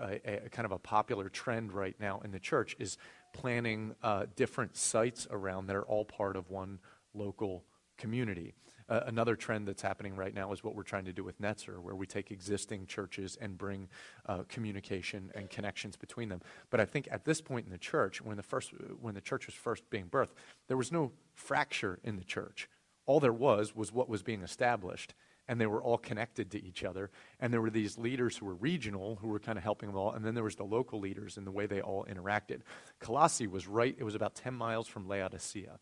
a, 0.00 0.44
a, 0.46 0.48
kind 0.48 0.66
of 0.66 0.72
a 0.72 0.78
popular 0.78 1.28
trend 1.28 1.72
right 1.72 1.94
now 2.00 2.20
in 2.24 2.30
the 2.30 2.40
church 2.40 2.76
is 2.78 2.98
planning 3.32 3.94
uh, 4.02 4.26
different 4.36 4.76
sites 4.76 5.26
around 5.30 5.66
that 5.66 5.76
are 5.76 5.84
all 5.84 6.04
part 6.04 6.36
of 6.36 6.50
one 6.50 6.78
local 7.14 7.64
community. 7.96 8.54
Another 8.90 9.36
trend 9.36 9.68
that's 9.68 9.82
happening 9.82 10.16
right 10.16 10.34
now 10.34 10.52
is 10.52 10.64
what 10.64 10.74
we're 10.74 10.82
trying 10.82 11.04
to 11.04 11.12
do 11.12 11.22
with 11.22 11.40
Netzer, 11.40 11.80
where 11.80 11.94
we 11.94 12.06
take 12.06 12.32
existing 12.32 12.86
churches 12.86 13.38
and 13.40 13.56
bring 13.56 13.88
uh, 14.26 14.42
communication 14.48 15.30
and 15.36 15.48
connections 15.48 15.96
between 15.96 16.28
them. 16.28 16.40
But 16.70 16.80
I 16.80 16.86
think 16.86 17.06
at 17.08 17.24
this 17.24 17.40
point 17.40 17.66
in 17.66 17.70
the 17.70 17.78
church, 17.78 18.20
when 18.20 18.36
the 18.36 18.42
first 18.42 18.72
when 19.00 19.14
the 19.14 19.20
church 19.20 19.46
was 19.46 19.54
first 19.54 19.88
being 19.90 20.06
birthed, 20.06 20.34
there 20.66 20.76
was 20.76 20.90
no 20.90 21.12
fracture 21.34 22.00
in 22.02 22.16
the 22.16 22.24
church. 22.24 22.68
All 23.06 23.20
there 23.20 23.32
was 23.32 23.76
was 23.76 23.92
what 23.92 24.08
was 24.08 24.24
being 24.24 24.42
established, 24.42 25.14
and 25.46 25.60
they 25.60 25.66
were 25.66 25.82
all 25.82 25.98
connected 25.98 26.50
to 26.50 26.64
each 26.64 26.82
other. 26.82 27.10
And 27.38 27.52
there 27.52 27.62
were 27.62 27.70
these 27.70 27.96
leaders 27.96 28.36
who 28.36 28.46
were 28.46 28.54
regional, 28.54 29.18
who 29.22 29.28
were 29.28 29.38
kind 29.38 29.56
of 29.56 29.62
helping 29.62 29.88
them 29.88 29.96
all, 29.96 30.10
and 30.10 30.24
then 30.24 30.34
there 30.34 30.42
was 30.44 30.56
the 30.56 30.64
local 30.64 30.98
leaders 30.98 31.36
and 31.36 31.46
the 31.46 31.52
way 31.52 31.66
they 31.66 31.80
all 31.80 32.06
interacted. 32.10 32.62
Colossae 32.98 33.46
was 33.46 33.68
right; 33.68 33.94
it 33.96 34.04
was 34.04 34.16
about 34.16 34.34
ten 34.34 34.54
miles 34.54 34.88
from 34.88 35.06
Laodicea. 35.06 35.78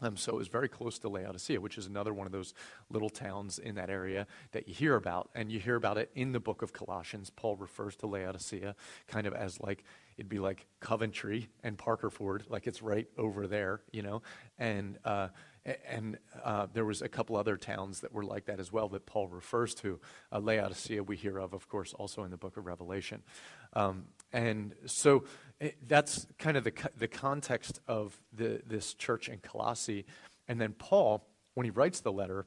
Um, 0.00 0.16
so 0.16 0.32
it 0.32 0.36
was 0.36 0.48
very 0.48 0.68
close 0.68 0.98
to 1.00 1.08
Laodicea, 1.08 1.60
which 1.60 1.78
is 1.78 1.86
another 1.86 2.12
one 2.12 2.26
of 2.26 2.32
those 2.32 2.52
little 2.90 3.08
towns 3.08 3.58
in 3.58 3.76
that 3.76 3.90
area 3.90 4.26
that 4.52 4.68
you 4.68 4.74
hear 4.74 4.96
about. 4.96 5.30
And 5.34 5.50
you 5.50 5.60
hear 5.60 5.76
about 5.76 5.98
it 5.98 6.10
in 6.14 6.32
the 6.32 6.40
book 6.40 6.62
of 6.62 6.72
Colossians. 6.72 7.30
Paul 7.30 7.56
refers 7.56 7.96
to 7.96 8.06
Laodicea 8.06 8.74
kind 9.06 9.26
of 9.26 9.34
as 9.34 9.60
like, 9.60 9.84
it'd 10.16 10.28
be 10.28 10.40
like 10.40 10.66
Coventry 10.80 11.48
and 11.62 11.78
Parker 11.78 12.10
Ford, 12.10 12.44
like 12.48 12.66
it's 12.66 12.82
right 12.82 13.06
over 13.16 13.46
there, 13.46 13.80
you 13.92 14.02
know. 14.02 14.22
And, 14.58 14.98
uh, 15.04 15.28
and 15.88 16.18
uh, 16.42 16.66
there 16.72 16.84
was 16.84 17.00
a 17.00 17.08
couple 17.08 17.36
other 17.36 17.56
towns 17.56 18.00
that 18.00 18.12
were 18.12 18.24
like 18.24 18.46
that 18.46 18.60
as 18.60 18.70
well 18.72 18.88
that 18.90 19.06
Paul 19.06 19.28
refers 19.28 19.74
to. 19.76 20.00
Uh, 20.30 20.40
Laodicea 20.40 21.02
we 21.02 21.16
hear 21.16 21.38
of, 21.38 21.54
of 21.54 21.68
course, 21.68 21.94
also 21.94 22.24
in 22.24 22.30
the 22.30 22.36
book 22.36 22.56
of 22.56 22.66
Revelation. 22.66 23.22
Um, 23.72 24.06
and 24.32 24.74
so 24.86 25.24
it, 25.60 25.66
eh, 25.66 25.70
that's 25.86 26.26
kind 26.38 26.56
of 26.56 26.64
the, 26.64 26.72
the 26.96 27.08
context 27.08 27.80
of 27.86 28.20
the, 28.32 28.60
this 28.66 28.94
church 28.94 29.28
in 29.28 29.38
Colossae. 29.38 30.06
And 30.48 30.60
then 30.60 30.72
Paul, 30.72 31.26
when 31.54 31.64
he 31.64 31.70
writes 31.70 32.00
the 32.00 32.12
letter, 32.12 32.46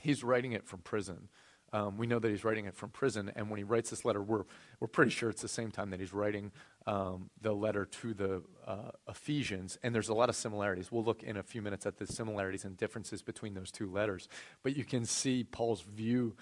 he's 0.00 0.24
writing 0.24 0.52
it 0.52 0.66
from 0.66 0.80
prison. 0.80 1.28
Um, 1.72 1.96
we 1.96 2.06
know 2.06 2.18
that 2.18 2.28
he's 2.28 2.44
writing 2.44 2.66
it 2.66 2.74
from 2.74 2.90
prison, 2.90 3.30
and 3.36 3.48
when 3.48 3.58
he 3.58 3.64
writes 3.64 3.90
this 3.90 4.04
letter, 4.04 4.20
we're, 4.20 4.44
we're 4.80 4.88
pretty 4.88 5.12
sure 5.12 5.30
it's 5.30 5.42
the 5.42 5.48
same 5.48 5.70
time 5.70 5.90
that 5.90 6.00
he's 6.00 6.12
writing 6.12 6.50
um, 6.86 7.30
the 7.40 7.52
letter 7.52 7.84
to 7.84 8.12
the 8.12 8.42
uh, 8.66 8.90
Ephesians, 9.08 9.78
and 9.84 9.94
there's 9.94 10.08
a 10.08 10.14
lot 10.14 10.28
of 10.28 10.34
similarities. 10.34 10.90
We'll 10.90 11.04
look 11.04 11.22
in 11.22 11.36
a 11.36 11.44
few 11.44 11.62
minutes 11.62 11.86
at 11.86 11.96
the 11.96 12.08
similarities 12.08 12.64
and 12.64 12.76
differences 12.76 13.22
between 13.22 13.54
those 13.54 13.70
two 13.70 13.88
letters, 13.88 14.28
but 14.64 14.76
you 14.76 14.84
can 14.84 15.04
see 15.04 15.44
Paul's 15.44 15.82
view 15.82 16.34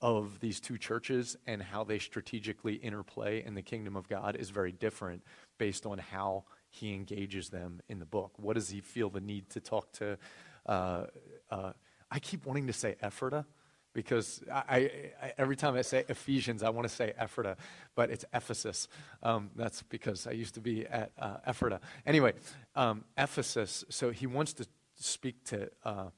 of 0.00 0.40
these 0.40 0.60
two 0.60 0.78
churches 0.78 1.36
and 1.46 1.62
how 1.62 1.84
they 1.84 1.98
strategically 1.98 2.74
interplay 2.74 3.44
in 3.44 3.54
the 3.54 3.62
kingdom 3.62 3.96
of 3.96 4.08
God 4.08 4.36
is 4.36 4.50
very 4.50 4.72
different 4.72 5.22
based 5.58 5.86
on 5.86 5.98
how 5.98 6.44
he 6.70 6.94
engages 6.94 7.48
them 7.48 7.80
in 7.88 7.98
the 7.98 8.06
book. 8.06 8.32
What 8.36 8.54
does 8.54 8.70
he 8.70 8.80
feel 8.80 9.10
the 9.10 9.20
need 9.20 9.50
to 9.50 9.60
talk 9.60 9.92
to? 9.94 10.18
Uh, 10.66 11.06
uh, 11.50 11.72
I 12.10 12.18
keep 12.18 12.46
wanting 12.46 12.66
to 12.68 12.72
say 12.72 12.96
Ephrata 13.02 13.44
because 13.92 14.42
I, 14.52 14.90
I, 15.20 15.32
every 15.38 15.56
time 15.56 15.74
I 15.74 15.82
say 15.82 16.04
Ephesians, 16.08 16.62
I 16.62 16.70
want 16.70 16.86
to 16.88 16.94
say 16.94 17.12
Ephrata, 17.20 17.56
but 17.96 18.10
it's 18.10 18.24
Ephesus. 18.32 18.86
Um, 19.22 19.50
that's 19.56 19.82
because 19.82 20.26
I 20.26 20.32
used 20.32 20.54
to 20.54 20.60
be 20.60 20.86
at 20.86 21.10
uh, 21.18 21.38
Ephrata. 21.46 21.80
Anyway, 22.06 22.34
um, 22.76 23.04
Ephesus. 23.16 23.84
So 23.88 24.10
he 24.10 24.26
wants 24.26 24.52
to 24.54 24.66
speak 24.94 25.44
to 25.46 25.70
uh, 25.84 26.10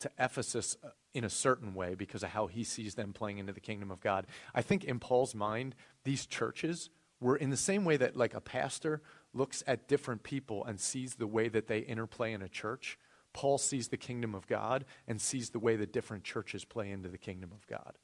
to 0.00 0.10
Ephesus 0.18 0.76
uh, 0.82 0.88
in 1.14 1.24
a 1.24 1.30
certain 1.30 1.74
way 1.74 1.94
because 1.94 2.22
of 2.22 2.30
how 2.30 2.46
he 2.46 2.64
sees 2.64 2.94
them 2.94 3.12
playing 3.12 3.38
into 3.38 3.52
the 3.52 3.60
kingdom 3.60 3.90
of 3.90 4.00
God. 4.00 4.26
I 4.54 4.62
think 4.62 4.84
in 4.84 4.98
Paul's 4.98 5.34
mind, 5.34 5.74
these 6.04 6.26
churches 6.26 6.90
were 7.20 7.36
in 7.36 7.50
the 7.50 7.56
same 7.56 7.84
way 7.84 7.96
that 7.96 8.16
like 8.16 8.34
a 8.34 8.40
pastor 8.40 9.02
looks 9.34 9.62
at 9.66 9.88
different 9.88 10.22
people 10.22 10.64
and 10.64 10.78
sees 10.78 11.14
the 11.14 11.26
way 11.26 11.48
that 11.48 11.66
they 11.66 11.80
interplay 11.80 12.32
in 12.32 12.42
a 12.42 12.48
church. 12.48 12.98
Paul 13.32 13.58
sees 13.58 13.88
the 13.88 13.96
kingdom 13.96 14.34
of 14.34 14.46
God 14.46 14.84
and 15.06 15.20
sees 15.20 15.50
the 15.50 15.58
way 15.58 15.76
that 15.76 15.92
different 15.92 16.24
churches 16.24 16.64
play 16.64 16.90
into 16.90 17.08
the 17.08 17.18
kingdom 17.18 17.52
of 17.52 17.66
God 17.66 17.98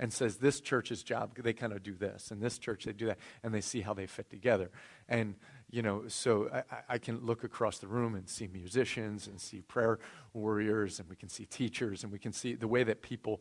and 0.00 0.12
says 0.12 0.36
this 0.36 0.60
church's 0.60 1.02
job 1.02 1.34
they 1.36 1.52
kind 1.52 1.72
of 1.72 1.82
do 1.82 1.94
this 1.94 2.30
and 2.30 2.40
this 2.40 2.58
church 2.58 2.84
they 2.84 2.92
do 2.92 3.06
that 3.06 3.18
and 3.42 3.52
they 3.52 3.60
see 3.60 3.80
how 3.80 3.92
they 3.92 4.06
fit 4.06 4.30
together 4.30 4.70
and 5.08 5.34
you 5.70 5.82
know 5.82 6.04
so 6.08 6.48
I, 6.52 6.94
I, 6.94 6.98
can 6.98 7.24
look 7.24 7.44
across 7.44 7.78
the 7.78 7.86
room 7.86 8.14
and 8.14 8.28
see 8.28 8.48
musicians 8.48 9.26
and 9.26 9.40
see 9.40 9.62
prayer 9.62 9.98
warriors 10.32 10.98
and 10.98 11.08
we 11.08 11.16
can 11.16 11.28
see 11.28 11.44
teachers 11.44 12.02
and 12.02 12.12
we 12.12 12.18
can 12.18 12.32
see 12.32 12.54
the 12.54 12.68
way 12.68 12.84
that 12.84 13.02
people 13.02 13.40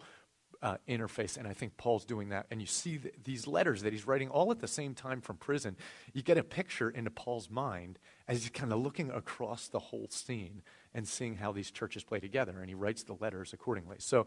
uh, 0.61 0.77
interface 0.89 1.37
and 1.37 1.47
i 1.47 1.53
think 1.53 1.77
paul's 1.77 2.03
doing 2.03 2.29
that 2.29 2.47
and 2.49 2.59
you 2.59 2.67
see 2.67 2.97
th- 2.97 3.13
these 3.23 3.45
letters 3.45 3.83
that 3.83 3.93
he's 3.93 4.07
writing 4.07 4.27
all 4.29 4.51
at 4.51 4.59
the 4.59 4.67
same 4.67 4.95
time 4.95 5.21
from 5.21 5.37
prison 5.37 5.77
you 6.13 6.23
get 6.23 6.37
a 6.37 6.43
picture 6.43 6.89
into 6.89 7.11
paul's 7.11 7.49
mind 7.49 7.99
as 8.27 8.41
he's 8.41 8.49
kind 8.49 8.73
of 8.73 8.79
looking 8.79 9.11
across 9.11 9.67
the 9.67 9.79
whole 9.79 10.07
scene 10.09 10.63
and 10.95 11.07
seeing 11.07 11.35
how 11.35 11.51
these 11.51 11.69
churches 11.69 12.03
play 12.03 12.19
together 12.19 12.59
and 12.59 12.69
he 12.69 12.75
writes 12.75 13.03
the 13.03 13.13
letters 13.19 13.53
accordingly 13.53 13.97
so 13.99 14.25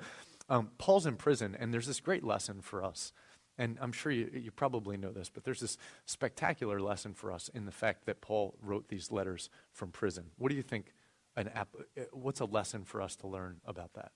um, 0.50 0.70
Paul's 0.78 1.06
in 1.06 1.16
prison, 1.16 1.56
and 1.58 1.72
there's 1.72 1.86
this 1.86 2.00
great 2.00 2.24
lesson 2.24 2.60
for 2.60 2.84
us. 2.84 3.12
And 3.60 3.76
I'm 3.78 3.92
sure 3.92 4.10
you, 4.10 4.30
you 4.32 4.50
probably 4.50 4.96
know 4.96 5.12
this, 5.12 5.28
but 5.28 5.44
there's 5.44 5.60
this 5.60 5.76
spectacular 6.06 6.80
lesson 6.80 7.12
for 7.12 7.30
us 7.30 7.50
in 7.52 7.66
the 7.66 7.70
fact 7.70 8.06
that 8.06 8.22
Paul 8.22 8.54
wrote 8.62 8.88
these 8.88 9.12
letters 9.12 9.50
from 9.70 9.90
prison. 9.90 10.30
What 10.38 10.48
do 10.48 10.56
you 10.56 10.62
think? 10.62 10.94
An 11.36 11.48
ap- 11.54 11.76
uh, 11.76 12.04
what's 12.12 12.40
a 12.40 12.46
lesson 12.46 12.84
for 12.84 13.02
us 13.02 13.16
to 13.16 13.26
learn 13.26 13.60
about 13.66 13.92
that? 13.92 14.12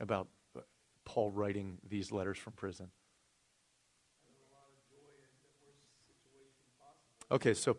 About 0.00 0.28
uh, 0.56 0.60
Paul 1.04 1.30
writing 1.32 1.76
these 1.86 2.10
letters 2.10 2.38
from 2.38 2.54
prison? 2.54 2.86
Okay, 7.30 7.52
so 7.52 7.76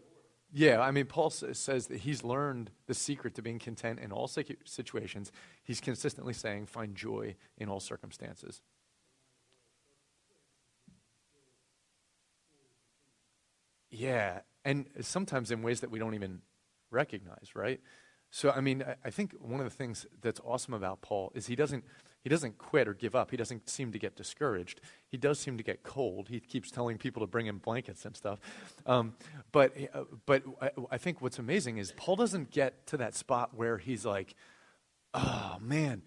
yeah, 0.53 0.79
I 0.79 0.91
mean, 0.91 1.07
Paul 1.07 1.31
says 1.31 1.88
that 1.88 2.01
he's 2.01 2.24
learned 2.24 2.69
the 2.86 2.93
secret 2.93 3.34
to 3.36 3.41
being 3.41 3.57
content 3.57 4.00
in 4.00 4.12
all 4.12 4.27
situations. 4.27 5.31
He's 5.63 5.81
consistently 5.81 6.34
saying, 6.34 6.67
find 6.67 6.96
joy 6.96 7.36
in 7.57 7.67
all 7.67 7.79
circumstances. 7.79 8.62
Yeah, 13.98 14.42
and 14.63 14.86
sometimes 15.01 15.50
in 15.50 15.63
ways 15.63 15.80
that 15.82 15.89
we 15.89 15.98
don't 15.98 16.13
even 16.13 16.42
recognize, 16.92 17.56
right? 17.56 17.82
So, 18.30 18.51
I 18.51 18.62
mean, 18.62 18.84
I 19.04 19.10
think 19.10 19.34
one 19.39 19.60
of 19.60 19.66
the 19.66 19.75
things 19.75 20.06
that's 20.22 20.39
awesome 20.44 20.74
about 20.74 21.01
Paul 21.01 21.32
is 21.34 21.48
he 21.48 21.56
doesn't 21.56 21.84
he 22.22 22.30
doesn't 22.30 22.58
quit 22.58 22.89
or 22.89 22.94
give 22.94 23.16
up. 23.16 23.32
He 23.32 23.38
doesn't 23.38 23.70
seem 23.70 23.94
to 23.94 24.00
get 24.00 24.18
discouraged. 24.18 24.82
He 25.08 25.16
does 25.16 25.39
seem 25.39 25.56
to 25.58 25.63
get 25.63 25.84
cold. 25.84 26.27
He 26.27 26.42
keeps 26.42 26.70
telling 26.70 26.98
people 26.98 27.22
to 27.22 27.27
bring 27.27 27.46
him 27.46 27.60
blankets 27.60 28.04
and 28.06 28.18
stuff. 28.18 28.39
Um, 28.86 29.16
but 29.51 29.74
uh, 29.94 30.04
but 30.25 30.44
I, 30.62 30.72
I 30.92 30.98
think 30.98 31.22
what's 31.22 31.39
amazing 31.39 31.77
is 31.77 31.94
Paul 31.96 32.18
doesn't 32.18 32.51
get 32.51 32.86
to 32.88 32.98
that 32.98 33.16
spot 33.16 33.51
where 33.56 33.77
he's 33.77 34.06
like, 34.06 34.36
oh 35.13 35.58
man, 35.62 36.01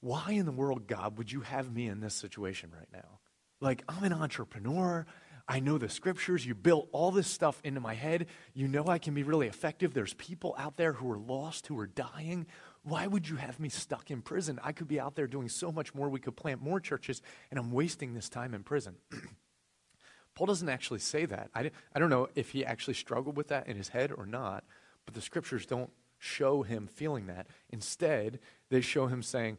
why 0.00 0.30
in 0.30 0.46
the 0.46 0.52
world, 0.52 0.86
God, 0.86 1.18
would 1.18 1.30
you 1.30 1.42
have 1.42 1.70
me 1.70 1.86
in 1.86 2.00
this 2.00 2.14
situation 2.14 2.70
right 2.74 2.88
now? 2.92 3.20
Like, 3.60 3.84
I'm 3.88 4.02
an 4.04 4.14
entrepreneur. 4.14 5.06
I 5.48 5.60
know 5.60 5.78
the 5.78 5.88
scriptures. 5.88 6.46
You 6.46 6.54
built 6.54 6.88
all 6.92 7.10
this 7.10 7.26
stuff 7.26 7.60
into 7.64 7.80
my 7.80 7.94
head. 7.94 8.26
You 8.54 8.68
know 8.68 8.86
I 8.86 8.98
can 8.98 9.14
be 9.14 9.22
really 9.22 9.46
effective. 9.46 9.94
There's 9.94 10.14
people 10.14 10.54
out 10.58 10.76
there 10.76 10.92
who 10.94 11.10
are 11.10 11.18
lost, 11.18 11.66
who 11.66 11.78
are 11.78 11.86
dying. 11.86 12.46
Why 12.82 13.06
would 13.06 13.28
you 13.28 13.36
have 13.36 13.60
me 13.60 13.68
stuck 13.68 14.10
in 14.10 14.22
prison? 14.22 14.58
I 14.62 14.72
could 14.72 14.88
be 14.88 15.00
out 15.00 15.14
there 15.14 15.26
doing 15.26 15.48
so 15.48 15.70
much 15.70 15.94
more. 15.94 16.08
We 16.08 16.20
could 16.20 16.36
plant 16.36 16.62
more 16.62 16.80
churches, 16.80 17.20
and 17.50 17.58
I'm 17.58 17.72
wasting 17.72 18.14
this 18.14 18.28
time 18.28 18.54
in 18.54 18.62
prison. 18.62 18.96
Paul 20.34 20.46
doesn't 20.46 20.68
actually 20.68 21.00
say 21.00 21.26
that. 21.26 21.50
I, 21.54 21.70
I 21.94 21.98
don't 21.98 22.10
know 22.10 22.28
if 22.34 22.50
he 22.50 22.64
actually 22.64 22.94
struggled 22.94 23.36
with 23.36 23.48
that 23.48 23.66
in 23.66 23.76
his 23.76 23.88
head 23.88 24.12
or 24.12 24.24
not, 24.24 24.64
but 25.04 25.14
the 25.14 25.20
scriptures 25.20 25.66
don't 25.66 25.90
show 26.18 26.62
him 26.62 26.86
feeling 26.86 27.26
that. 27.26 27.46
Instead, 27.68 28.38
they 28.70 28.80
show 28.80 29.06
him 29.06 29.22
saying, 29.22 29.58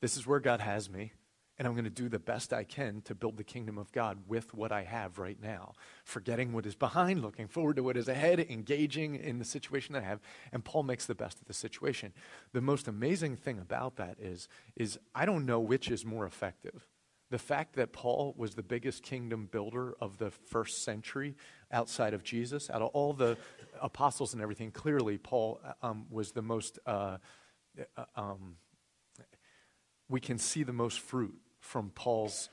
This 0.00 0.16
is 0.16 0.26
where 0.26 0.40
God 0.40 0.60
has 0.60 0.88
me 0.88 1.12
and 1.60 1.68
I'm 1.68 1.74
going 1.74 1.84
to 1.84 1.90
do 1.90 2.08
the 2.08 2.18
best 2.18 2.54
I 2.54 2.64
can 2.64 3.02
to 3.02 3.14
build 3.14 3.36
the 3.36 3.44
kingdom 3.44 3.76
of 3.76 3.92
God 3.92 4.20
with 4.26 4.54
what 4.54 4.72
I 4.72 4.82
have 4.82 5.18
right 5.18 5.36
now, 5.42 5.74
forgetting 6.04 6.54
what 6.54 6.64
is 6.64 6.74
behind, 6.74 7.20
looking 7.20 7.48
forward 7.48 7.76
to 7.76 7.82
what 7.82 7.98
is 7.98 8.08
ahead, 8.08 8.40
engaging 8.48 9.14
in 9.14 9.38
the 9.38 9.44
situation 9.44 9.92
that 9.92 10.02
I 10.02 10.06
have. 10.06 10.20
And 10.52 10.64
Paul 10.64 10.84
makes 10.84 11.04
the 11.04 11.14
best 11.14 11.38
of 11.38 11.46
the 11.46 11.52
situation. 11.52 12.14
The 12.54 12.62
most 12.62 12.88
amazing 12.88 13.36
thing 13.36 13.58
about 13.58 13.96
that 13.96 14.16
is, 14.18 14.48
is 14.74 14.98
I 15.14 15.26
don't 15.26 15.44
know 15.44 15.60
which 15.60 15.90
is 15.90 16.02
more 16.02 16.24
effective. 16.24 16.88
The 17.28 17.38
fact 17.38 17.74
that 17.74 17.92
Paul 17.92 18.34
was 18.38 18.54
the 18.54 18.62
biggest 18.62 19.02
kingdom 19.02 19.46
builder 19.52 19.94
of 20.00 20.16
the 20.16 20.30
first 20.30 20.82
century 20.82 21.36
outside 21.70 22.14
of 22.14 22.24
Jesus, 22.24 22.70
out 22.70 22.80
of 22.80 22.88
all 22.94 23.12
the 23.12 23.36
apostles 23.82 24.32
and 24.32 24.40
everything, 24.40 24.70
clearly 24.70 25.18
Paul 25.18 25.60
um, 25.82 26.06
was 26.10 26.32
the 26.32 26.42
most. 26.42 26.78
Uh, 26.86 27.18
uh 27.98 28.04
um, 28.16 28.56
we 30.08 30.20
can 30.20 30.38
see 30.38 30.64
the 30.64 30.72
most 30.72 30.98
fruit 30.98 31.38
from 31.70 31.90
Paul's 31.90 32.50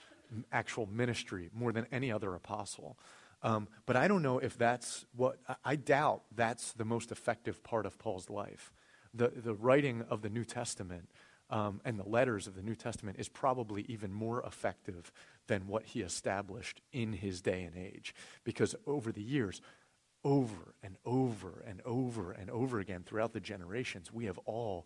actual 0.51 0.85
ministry 0.85 1.49
more 1.51 1.71
than 1.71 1.87
any 1.91 2.11
other 2.11 2.35
apostle. 2.35 2.97
Um, 3.41 3.67
but 3.87 3.95
I 3.95 4.07
don't 4.07 4.21
know 4.21 4.37
if 4.37 4.57
that's 4.57 5.05
what, 5.15 5.39
I 5.65 5.75
doubt 5.75 6.21
that's 6.35 6.73
the 6.73 6.85
most 6.85 7.11
effective 7.11 7.63
part 7.63 7.87
of 7.87 7.97
Paul's 7.97 8.29
life. 8.29 8.71
The, 9.15 9.29
the 9.35 9.55
writing 9.55 10.05
of 10.09 10.21
the 10.21 10.29
New 10.29 10.43
Testament 10.43 11.09
um, 11.49 11.81
and 11.83 11.97
the 11.97 12.07
letters 12.07 12.45
of 12.45 12.55
the 12.55 12.61
New 12.61 12.75
Testament 12.75 13.17
is 13.19 13.27
probably 13.27 13.85
even 13.87 14.13
more 14.13 14.43
effective 14.43 15.11
than 15.47 15.67
what 15.67 15.85
he 15.85 16.01
established 16.01 16.81
in 16.91 17.13
his 17.13 17.41
day 17.41 17.63
and 17.63 17.75
age. 17.75 18.13
Because 18.43 18.75
over 18.85 19.11
the 19.11 19.23
years, 19.23 19.61
over 20.23 20.75
and 20.83 20.97
over 21.05 21.63
and 21.67 21.81
over 21.85 22.33
and 22.33 22.51
over 22.51 22.79
again 22.79 23.03
throughout 23.03 23.33
the 23.33 23.39
generations, 23.39 24.13
we 24.13 24.25
have 24.25 24.37
all 24.45 24.85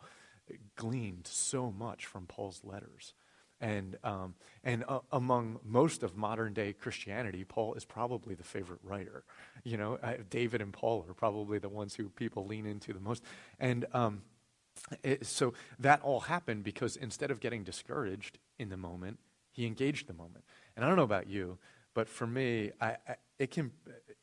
gleaned 0.77 1.27
so 1.27 1.71
much 1.71 2.05
from 2.05 2.27
Paul's 2.27 2.61
letters. 2.63 3.13
And, 3.61 3.97
um, 4.03 4.33
and 4.63 4.83
uh, 4.87 4.99
among 5.11 5.59
most 5.63 6.03
of 6.03 6.17
modern 6.17 6.53
day 6.53 6.73
Christianity, 6.73 7.43
Paul 7.43 7.75
is 7.75 7.85
probably 7.85 8.35
the 8.35 8.43
favorite 8.43 8.79
writer. 8.83 9.23
You 9.63 9.77
know, 9.77 9.99
uh, 10.01 10.15
David 10.29 10.61
and 10.61 10.73
Paul 10.73 11.05
are 11.07 11.13
probably 11.13 11.59
the 11.59 11.69
ones 11.69 11.95
who 11.95 12.09
people 12.09 12.45
lean 12.45 12.65
into 12.65 12.91
the 12.91 12.99
most. 12.99 13.23
And 13.59 13.85
um, 13.93 14.23
it, 15.03 15.25
so 15.25 15.53
that 15.79 16.01
all 16.01 16.21
happened 16.21 16.63
because 16.63 16.95
instead 16.95 17.31
of 17.31 17.39
getting 17.39 17.63
discouraged 17.63 18.39
in 18.57 18.69
the 18.69 18.77
moment, 18.77 19.19
he 19.51 19.65
engaged 19.65 20.07
the 20.07 20.13
moment. 20.13 20.43
And 20.75 20.83
I 20.83 20.87
don't 20.87 20.97
know 20.97 21.03
about 21.03 21.27
you, 21.27 21.59
but 21.93 22.09
for 22.09 22.25
me, 22.25 22.71
I, 22.81 22.97
I, 23.07 23.15
it 23.37 23.51
can, 23.51 23.71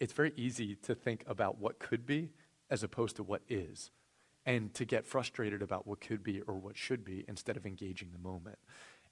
it's 0.01 0.13
very 0.13 0.33
easy 0.37 0.75
to 0.83 0.95
think 0.95 1.23
about 1.27 1.59
what 1.59 1.79
could 1.79 2.07
be 2.07 2.31
as 2.71 2.83
opposed 2.83 3.17
to 3.17 3.23
what 3.23 3.43
is, 3.49 3.91
and 4.45 4.73
to 4.75 4.85
get 4.85 5.07
frustrated 5.07 5.63
about 5.63 5.87
what 5.87 6.01
could 6.01 6.23
be 6.23 6.41
or 6.43 6.55
what 6.55 6.77
should 6.77 7.05
be 7.05 7.25
instead 7.29 7.57
of 7.57 7.67
engaging 7.67 8.11
the 8.13 8.19
moment. 8.19 8.59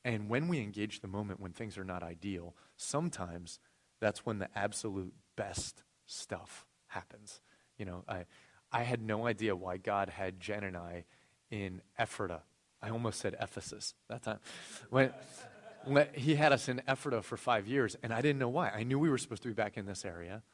And 0.07 0.29
when 0.29 0.47
we 0.47 0.61
engage 0.61 1.01
the 1.01 1.09
moment 1.09 1.41
when 1.41 1.51
things 1.51 1.77
are 1.77 1.85
not 1.85 2.05
ideal, 2.05 2.55
sometimes 2.77 3.59
that's 4.01 4.25
when 4.25 4.39
the 4.39 4.49
absolute 4.55 5.13
best 5.35 5.83
stuff 6.07 6.65
happens. 6.87 7.41
You 7.77 7.87
know, 7.87 8.05
I, 8.09 8.27
I 8.71 8.85
had 8.85 9.03
no 9.03 9.27
idea 9.27 9.57
why 9.57 9.79
God 9.79 10.09
had 10.09 10.39
Jen 10.39 10.63
and 10.63 10.77
I 10.77 11.07
in 11.51 11.83
Ephrata. 11.99 12.43
I 12.81 12.91
almost 12.91 13.19
said 13.19 13.35
Ephesus 13.41 13.95
that 14.09 14.23
time. 14.23 14.39
When, 14.91 15.13
when 15.85 16.07
he 16.13 16.37
had 16.37 16.53
us 16.53 16.69
in 16.69 16.83
Ephrata 16.87 17.21
for 17.21 17.37
five 17.37 17.67
years, 17.67 17.97
and 18.01 18.13
I 18.13 18.21
didn't 18.21 18.39
know 18.39 18.49
why. 18.49 18.71
I 18.71 18.85
knew 18.85 19.01
we 19.01 19.11
were 19.11 19.19
supposed 19.19 19.43
to 19.43 19.49
be 19.49 19.55
back 19.55 19.77
in 19.77 19.87
this 19.87 20.05
area, 20.05 20.45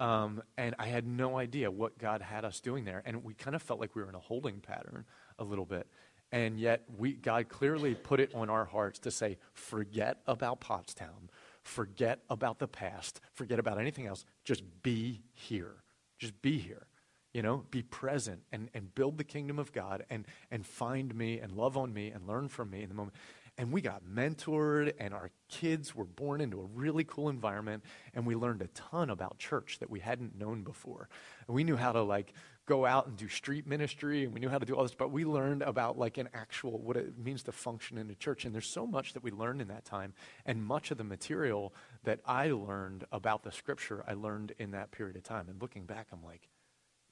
um, 0.00 0.42
and 0.56 0.74
I 0.78 0.86
had 0.86 1.06
no 1.06 1.36
idea 1.36 1.70
what 1.70 1.98
God 1.98 2.22
had 2.22 2.46
us 2.46 2.58
doing 2.60 2.86
there. 2.86 3.02
And 3.04 3.22
we 3.22 3.34
kind 3.34 3.54
of 3.54 3.60
felt 3.60 3.80
like 3.80 3.94
we 3.94 4.02
were 4.02 4.08
in 4.08 4.14
a 4.14 4.20
holding 4.20 4.60
pattern 4.60 5.04
a 5.38 5.44
little 5.44 5.66
bit. 5.66 5.88
And 6.34 6.58
yet, 6.58 6.82
we, 6.98 7.12
God 7.12 7.48
clearly 7.48 7.94
put 7.94 8.18
it 8.18 8.34
on 8.34 8.50
our 8.50 8.64
hearts 8.64 8.98
to 8.98 9.12
say, 9.12 9.38
forget 9.52 10.18
about 10.26 10.60
Pottstown, 10.60 11.28
forget 11.62 12.22
about 12.28 12.58
the 12.58 12.66
past, 12.66 13.20
forget 13.32 13.60
about 13.60 13.78
anything 13.78 14.08
else. 14.08 14.24
Just 14.44 14.64
be 14.82 15.22
here. 15.32 15.76
Just 16.18 16.42
be 16.42 16.58
here. 16.58 16.88
You 17.32 17.42
know, 17.42 17.64
be 17.70 17.82
present 17.82 18.40
and, 18.50 18.68
and 18.74 18.92
build 18.96 19.16
the 19.16 19.22
kingdom 19.22 19.60
of 19.60 19.72
God 19.72 20.06
and, 20.10 20.26
and 20.50 20.66
find 20.66 21.14
me 21.14 21.38
and 21.38 21.52
love 21.52 21.76
on 21.76 21.94
me 21.94 22.08
and 22.08 22.26
learn 22.26 22.48
from 22.48 22.68
me 22.68 22.82
in 22.82 22.88
the 22.88 22.96
moment. 22.96 23.14
And 23.56 23.70
we 23.70 23.80
got 23.80 24.02
mentored, 24.04 24.92
and 24.98 25.14
our 25.14 25.30
kids 25.48 25.94
were 25.94 26.04
born 26.04 26.40
into 26.40 26.60
a 26.60 26.64
really 26.64 27.04
cool 27.04 27.28
environment, 27.28 27.84
and 28.12 28.26
we 28.26 28.34
learned 28.34 28.62
a 28.62 28.66
ton 28.68 29.08
about 29.08 29.38
church 29.38 29.78
that 29.78 29.88
we 29.88 30.00
hadn't 30.00 30.36
known 30.36 30.64
before. 30.64 31.08
And 31.46 31.54
we 31.54 31.62
knew 31.62 31.76
how 31.76 31.92
to, 31.92 32.02
like, 32.02 32.34
go 32.66 32.86
out 32.86 33.06
and 33.06 33.16
do 33.16 33.28
street 33.28 33.66
ministry 33.66 34.24
and 34.24 34.32
we 34.32 34.40
knew 34.40 34.48
how 34.48 34.58
to 34.58 34.64
do 34.64 34.74
all 34.74 34.82
this, 34.82 34.94
but 34.94 35.10
we 35.10 35.24
learned 35.24 35.62
about 35.62 35.98
like 35.98 36.16
an 36.16 36.28
actual, 36.32 36.78
what 36.78 36.96
it 36.96 37.18
means 37.18 37.42
to 37.42 37.52
function 37.52 37.98
in 37.98 38.10
a 38.10 38.14
church. 38.14 38.44
And 38.44 38.54
there's 38.54 38.66
so 38.66 38.86
much 38.86 39.12
that 39.12 39.22
we 39.22 39.30
learned 39.30 39.60
in 39.60 39.68
that 39.68 39.84
time. 39.84 40.14
And 40.46 40.64
much 40.64 40.90
of 40.90 40.98
the 40.98 41.04
material 41.04 41.74
that 42.04 42.20
I 42.26 42.50
learned 42.50 43.04
about 43.12 43.42
the 43.42 43.52
scripture, 43.52 44.02
I 44.08 44.14
learned 44.14 44.52
in 44.58 44.70
that 44.70 44.92
period 44.92 45.16
of 45.16 45.22
time. 45.24 45.48
And 45.48 45.60
looking 45.60 45.84
back, 45.84 46.08
I'm 46.12 46.24
like, 46.24 46.48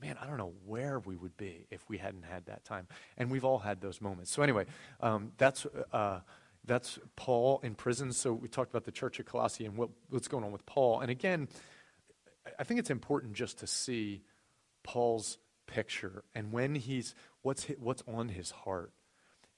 man, 0.00 0.16
I 0.20 0.26
don't 0.26 0.38
know 0.38 0.54
where 0.64 0.98
we 0.98 1.16
would 1.16 1.36
be 1.36 1.66
if 1.70 1.86
we 1.88 1.98
hadn't 1.98 2.24
had 2.24 2.46
that 2.46 2.64
time. 2.64 2.88
And 3.18 3.30
we've 3.30 3.44
all 3.44 3.58
had 3.58 3.80
those 3.80 4.00
moments. 4.00 4.30
So 4.32 4.42
anyway, 4.42 4.64
um, 5.00 5.32
that's, 5.36 5.66
uh, 5.92 6.20
that's 6.64 6.98
Paul 7.14 7.60
in 7.62 7.74
prison. 7.74 8.12
So 8.12 8.32
we 8.32 8.48
talked 8.48 8.70
about 8.70 8.84
the 8.84 8.92
church 8.92 9.20
of 9.20 9.26
Colossae 9.26 9.66
and 9.66 9.76
what, 9.76 9.90
what's 10.08 10.28
going 10.28 10.44
on 10.44 10.52
with 10.52 10.64
Paul. 10.64 11.00
And 11.00 11.10
again, 11.10 11.48
I 12.58 12.64
think 12.64 12.80
it's 12.80 12.90
important 12.90 13.34
just 13.34 13.58
to 13.58 13.66
see 13.66 14.22
Paul's 14.82 15.38
picture 15.72 16.22
and 16.34 16.52
when 16.52 16.74
he's 16.74 17.14
what's 17.40 17.64
what's 17.78 18.02
on 18.06 18.28
his 18.28 18.50
heart 18.50 18.92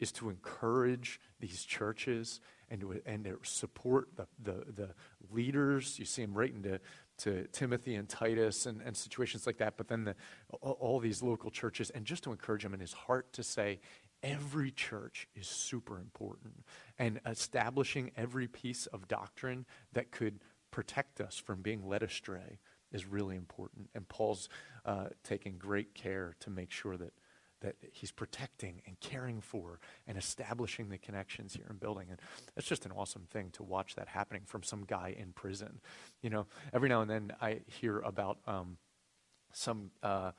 is 0.01 0.13
to 0.13 0.29
encourage 0.29 1.21
these 1.41 1.65
churches 1.65 2.41
and 2.69 2.81
to, 2.81 3.01
and 3.07 3.25
to 3.25 3.39
support 3.43 4.09
the, 4.17 4.27
the, 4.43 4.65
the 4.73 4.91
leaders. 5.33 5.99
You 5.99 6.05
see 6.05 6.23
him 6.23 6.35
writing 6.35 6.63
to, 6.65 6.81
to 7.19 7.47
Timothy 7.53 7.95
and 7.95 8.09
Titus 8.09 8.67
and, 8.67 8.81
and 8.83 8.97
situations 8.97 9.47
like 9.47 9.59
that, 9.59 9.77
but 9.77 9.89
then 9.89 10.05
the, 10.05 10.15
all 10.61 10.99
these 10.99 11.23
local 11.23 11.51
churches, 11.51 11.91
and 11.91 12.05
just 12.05 12.25
to 12.25 12.33
encourage 12.33 12.65
him 12.65 12.75
in 12.75 12.81
his 12.81 12.93
heart 12.93 13.33
to 13.35 13.43
say, 13.43 13.81
every 14.23 14.71
church 14.71 15.29
is 15.37 15.47
super 15.47 15.99
important. 15.99 16.65
And 16.99 17.21
establishing 17.27 18.11
every 18.17 18.49
piece 18.49 18.87
of 18.87 19.07
doctrine 19.07 19.65
that 19.93 20.11
could 20.11 20.41
protect 20.71 21.21
us 21.21 21.37
from 21.37 21.63
being 21.63 21.87
led 21.87 22.03
astray 22.03 22.59
is 22.91 23.07
really 23.07 23.37
important. 23.37 23.91
And 23.95 24.09
Paul's 24.09 24.49
uh, 24.85 25.07
taking 25.23 25.59
great 25.59 25.95
care 25.95 26.35
to 26.41 26.51
make 26.51 26.71
sure 26.71 26.97
that, 26.97 27.13
that 27.61 27.77
he's 27.93 28.13
protecting 28.13 28.83
and 28.87 28.99
caring 29.01 29.41
for 29.41 29.81
and 30.07 30.19
establishing 30.19 30.89
the 30.89 30.99
connections 30.99 31.55
here 31.55 31.67
and 31.69 31.81
building. 31.81 32.07
And 32.11 32.21
it's 32.57 32.67
just 32.67 32.85
an 32.85 32.93
awesome 32.93 33.27
thing 33.31 33.51
to 33.53 33.63
watch 33.63 33.95
that 33.97 34.09
happening 34.09 34.43
from 34.47 34.63
some 34.63 34.85
guy 34.85 35.15
in 35.19 35.33
prison. 35.33 35.81
You 36.23 36.31
know, 36.31 36.47
every 36.73 36.89
now 36.89 37.01
and 37.01 37.11
then 37.11 37.33
I 37.41 37.61
hear 37.67 38.01
about 38.01 38.39
um, 38.47 38.77
some 39.53 39.91
uh, 40.03 40.33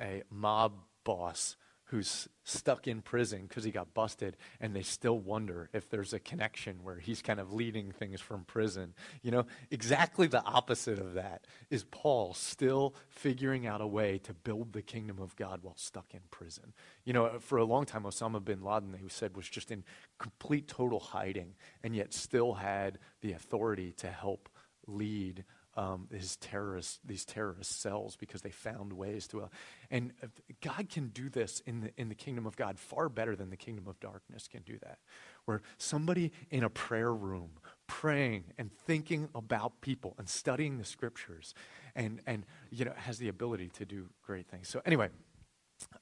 a 0.00 0.22
mob 0.30 0.72
boss 1.04 1.56
who's 1.92 2.26
stuck 2.42 2.88
in 2.88 3.02
prison 3.02 3.44
because 3.46 3.64
he 3.64 3.70
got 3.70 3.92
busted, 3.92 4.34
and 4.62 4.74
they 4.74 4.80
still 4.80 5.18
wonder 5.18 5.68
if 5.74 5.90
there's 5.90 6.14
a 6.14 6.18
connection 6.18 6.82
where 6.82 6.96
he's 6.96 7.20
kind 7.20 7.38
of 7.38 7.52
leading 7.52 7.92
things 7.92 8.18
from 8.18 8.44
prison. 8.44 8.94
You 9.20 9.30
know, 9.30 9.46
exactly 9.70 10.26
the 10.26 10.42
opposite 10.42 10.98
of 10.98 11.12
that 11.12 11.46
is 11.68 11.84
Paul 11.84 12.32
still 12.32 12.94
figuring 13.10 13.66
out 13.66 13.82
a 13.82 13.86
way 13.86 14.16
to 14.24 14.32
build 14.32 14.72
the 14.72 14.80
kingdom 14.80 15.18
of 15.18 15.36
God 15.36 15.60
while 15.60 15.76
stuck 15.76 16.14
in 16.14 16.20
prison. 16.30 16.72
You 17.04 17.12
know, 17.12 17.38
for 17.40 17.58
a 17.58 17.64
long 17.64 17.84
time, 17.84 18.04
Osama 18.04 18.42
bin 18.42 18.62
Laden, 18.62 18.94
who 18.94 19.10
said 19.10 19.36
was 19.36 19.46
just 19.46 19.70
in 19.70 19.84
complete 20.18 20.68
total 20.68 20.98
hiding, 20.98 21.56
and 21.84 21.94
yet 21.94 22.14
still 22.14 22.54
had 22.54 22.98
the 23.20 23.32
authority 23.32 23.92
to 23.98 24.06
help 24.06 24.48
lead 24.86 25.44
um, 25.74 26.08
his 26.12 26.36
terrorist, 26.36 27.00
these 27.04 27.24
terrorist 27.24 27.80
cells 27.80 28.16
because 28.16 28.42
they 28.42 28.50
found 28.50 28.92
ways 28.92 29.26
to. 29.28 29.42
Uh, 29.42 29.48
and 29.90 30.12
God 30.60 30.88
can 30.90 31.08
do 31.08 31.30
this 31.30 31.60
in 31.66 31.80
the, 31.80 31.92
in 31.96 32.08
the 32.08 32.14
kingdom 32.14 32.46
of 32.46 32.56
God 32.56 32.78
far 32.78 33.08
better 33.08 33.34
than 33.34 33.50
the 33.50 33.56
kingdom 33.56 33.88
of 33.88 33.98
darkness 34.00 34.48
can 34.48 34.62
do 34.62 34.78
that. 34.82 34.98
Where 35.44 35.62
somebody 35.78 36.32
in 36.50 36.62
a 36.62 36.70
prayer 36.70 37.12
room 37.12 37.52
praying 37.86 38.44
and 38.58 38.70
thinking 38.72 39.28
about 39.34 39.80
people 39.80 40.14
and 40.18 40.28
studying 40.28 40.78
the 40.78 40.84
scriptures 40.84 41.54
and, 41.94 42.20
and 42.26 42.44
you 42.70 42.84
know, 42.84 42.92
has 42.96 43.18
the 43.18 43.28
ability 43.28 43.68
to 43.74 43.84
do 43.84 44.08
great 44.24 44.48
things. 44.48 44.68
So, 44.68 44.82
anyway, 44.84 45.08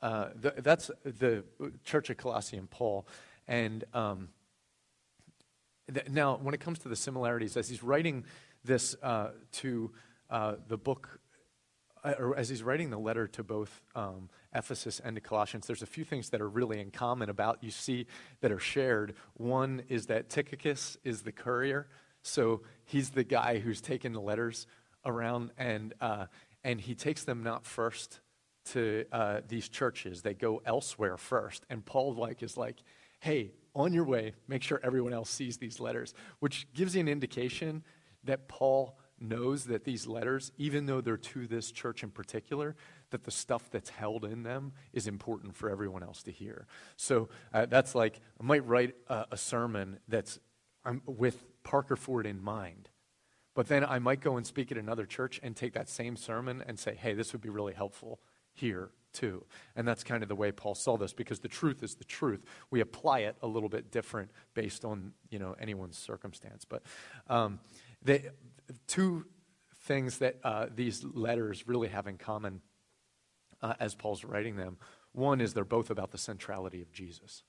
uh, 0.03 0.29
the, 0.35 0.55
that's 0.59 0.91
the 1.05 1.45
Church 1.85 2.11
of 2.11 2.17
Colossae 2.17 2.57
and 2.57 2.69
Paul. 2.69 3.07
And 3.47 3.85
um, 3.95 4.29
th- 5.93 6.09
now, 6.09 6.39
when 6.43 6.55
it 6.55 6.61
comes 6.61 6.79
to 6.81 6.89
the 6.89 6.97
similarities, 6.97 7.57
as 7.57 7.69
he's 7.69 7.83
writing 7.83 8.25
this 8.65 8.97
uh, 9.03 9.31
to 9.53 9.91
uh, 10.29 10.55
the 10.69 10.77
book, 10.77 11.21
uh, 12.05 12.15
or 12.19 12.37
as 12.37 12.49
he's 12.49 12.63
writing 12.63 12.91
the 12.91 12.99
letter 12.99 13.27
to 13.27 13.43
both 13.43 13.83
um, 13.95 14.29
Ephesus 14.55 15.01
and 15.01 15.17
to 15.17 15.21
Colossians, 15.21 15.67
there's 15.67 15.83
a 15.83 15.87
few 15.87 16.05
things 16.05 16.31
that 16.31 16.41
are 16.41 16.49
really 16.49 16.81
in 16.81 16.91
common 16.91 17.29
about 17.29 17.63
you 17.63 17.71
see 17.71 18.07
that 18.41 18.53
are 18.53 18.59
shared. 18.59 19.15
One 19.35 19.83
is 19.89 20.07
that 20.07 20.29
Tychicus 20.29 20.97
is 21.05 21.23
the 21.23 21.33
courier, 21.33 21.89
so 22.23 22.63
he's 22.85 23.11
the 23.11 23.25
guy 23.25 23.59
who's 23.59 23.81
taking 23.81 24.13
the 24.13 24.21
letters 24.21 24.67
around, 25.05 25.51
and 25.57 25.95
uh, 26.01 26.27
and 26.63 26.81
he 26.81 26.95
takes 26.95 27.25
them 27.25 27.43
not 27.43 27.65
first 27.65 28.21
to 28.67 29.05
uh, 29.11 29.41
these 29.49 29.69
churches; 29.69 30.23
they 30.23 30.35
go 30.35 30.63
elsewhere 30.65 31.17
first. 31.17 31.65
And 31.71 31.85
Paul 31.85 32.15
like 32.15 32.43
is 32.43 32.57
like, 32.57 32.83
hey. 33.21 33.53
On 33.73 33.93
your 33.93 34.03
way, 34.03 34.33
make 34.49 34.65
sure 34.65 34.81
everyone 34.83 35.13
else 35.13 35.31
sees 35.31 35.59
these 35.59 35.79
letters, 35.79 36.13
which 36.41 36.67
gives 36.75 36.97
you 36.97 37.03
an 37.03 37.07
indication 37.07 37.85
that 38.25 38.49
Paul 38.49 38.99
knows 39.19 39.65
that 39.65 39.85
these 39.85 40.07
letters, 40.07 40.51
even 40.57 40.87
though 40.87 41.01
they're 41.01 41.17
to 41.17 41.47
this 41.47 41.71
church 41.71 42.03
in 42.03 42.11
particular, 42.11 42.75
that 43.11 43.25
the 43.25 43.31
stuff 43.31 43.71
that's 43.71 43.91
held 43.91 44.25
in 44.25 44.43
them 44.43 44.73
is 44.93 45.07
important 45.07 45.55
for 45.55 45.69
everyone 45.69 46.03
else 46.03 46.23
to 46.23 46.33
hear. 46.33 46.67
So 46.97 47.29
uh, 47.53 47.67
that's 47.67 47.95
like, 47.95 48.21
I 48.41 48.45
might 48.45 48.67
write 48.67 48.95
a, 49.09 49.27
a 49.33 49.37
sermon 49.37 49.99
that's 50.09 50.39
um, 50.85 51.03
with 51.07 51.45
Parker 51.63 51.97
Ford 51.97 52.27
in 52.27 52.43
mind. 52.43 52.89
But 53.55 53.67
then 53.67 53.85
I 53.85 53.99
might 53.99 54.21
go 54.21 54.37
and 54.37 54.47
speak 54.47 54.73
at 54.73 54.79
another 54.79 55.05
church 55.05 55.41
and 55.43 55.55
take 55.55 55.75
that 55.75 55.89
same 55.89 56.17
sermon 56.17 56.63
and 56.67 56.79
say, 56.79 56.95
hey, 56.95 57.13
this 57.15 57.33
would 57.33 57.43
be 57.43 57.51
really 57.51 57.75
helpful 57.75 58.21
here 58.53 58.91
too. 59.13 59.45
And 59.75 59.87
that's 59.87 60.05
kind 60.05 60.23
of 60.23 60.29
the 60.29 60.37
way 60.37 60.53
Paul 60.53 60.75
saw 60.75 60.97
this 60.97 61.13
because 61.13 61.41
the 61.41 61.49
truth 61.49 61.83
is 61.83 61.97
the 61.97 62.05
truth. 62.05 62.45
We 62.71 62.81
apply 62.81 63.21
it 63.21 63.37
a 63.43 63.47
little 63.47 63.69
bit 63.69 63.91
different 63.91 64.31
based 64.55 64.85
on, 64.85 65.13
you 65.31 65.39
know, 65.39 65.57
anyone's 65.61 65.99
circumstance. 65.99 66.65
But 66.65 66.83
um, 67.29 67.59
the 68.03 68.33
two 68.87 69.27
things 69.83 70.19
that 70.19 70.37
uh, 70.45 70.67
these 70.75 71.05
letters 71.05 71.67
really 71.67 71.89
have 71.89 72.07
in 72.07 72.17
common 72.17 72.61
uh, 73.63 73.75
as 73.81 73.95
Paul's 73.95 74.25
writing 74.25 74.57
them. 74.57 74.77
One 75.13 75.41
is 75.41 75.55
they're 75.55 75.65
both 75.65 75.91
about 75.91 76.13
the 76.13 76.19
centrality 76.19 76.83
of 76.83 76.93
Jesus. 76.93 77.43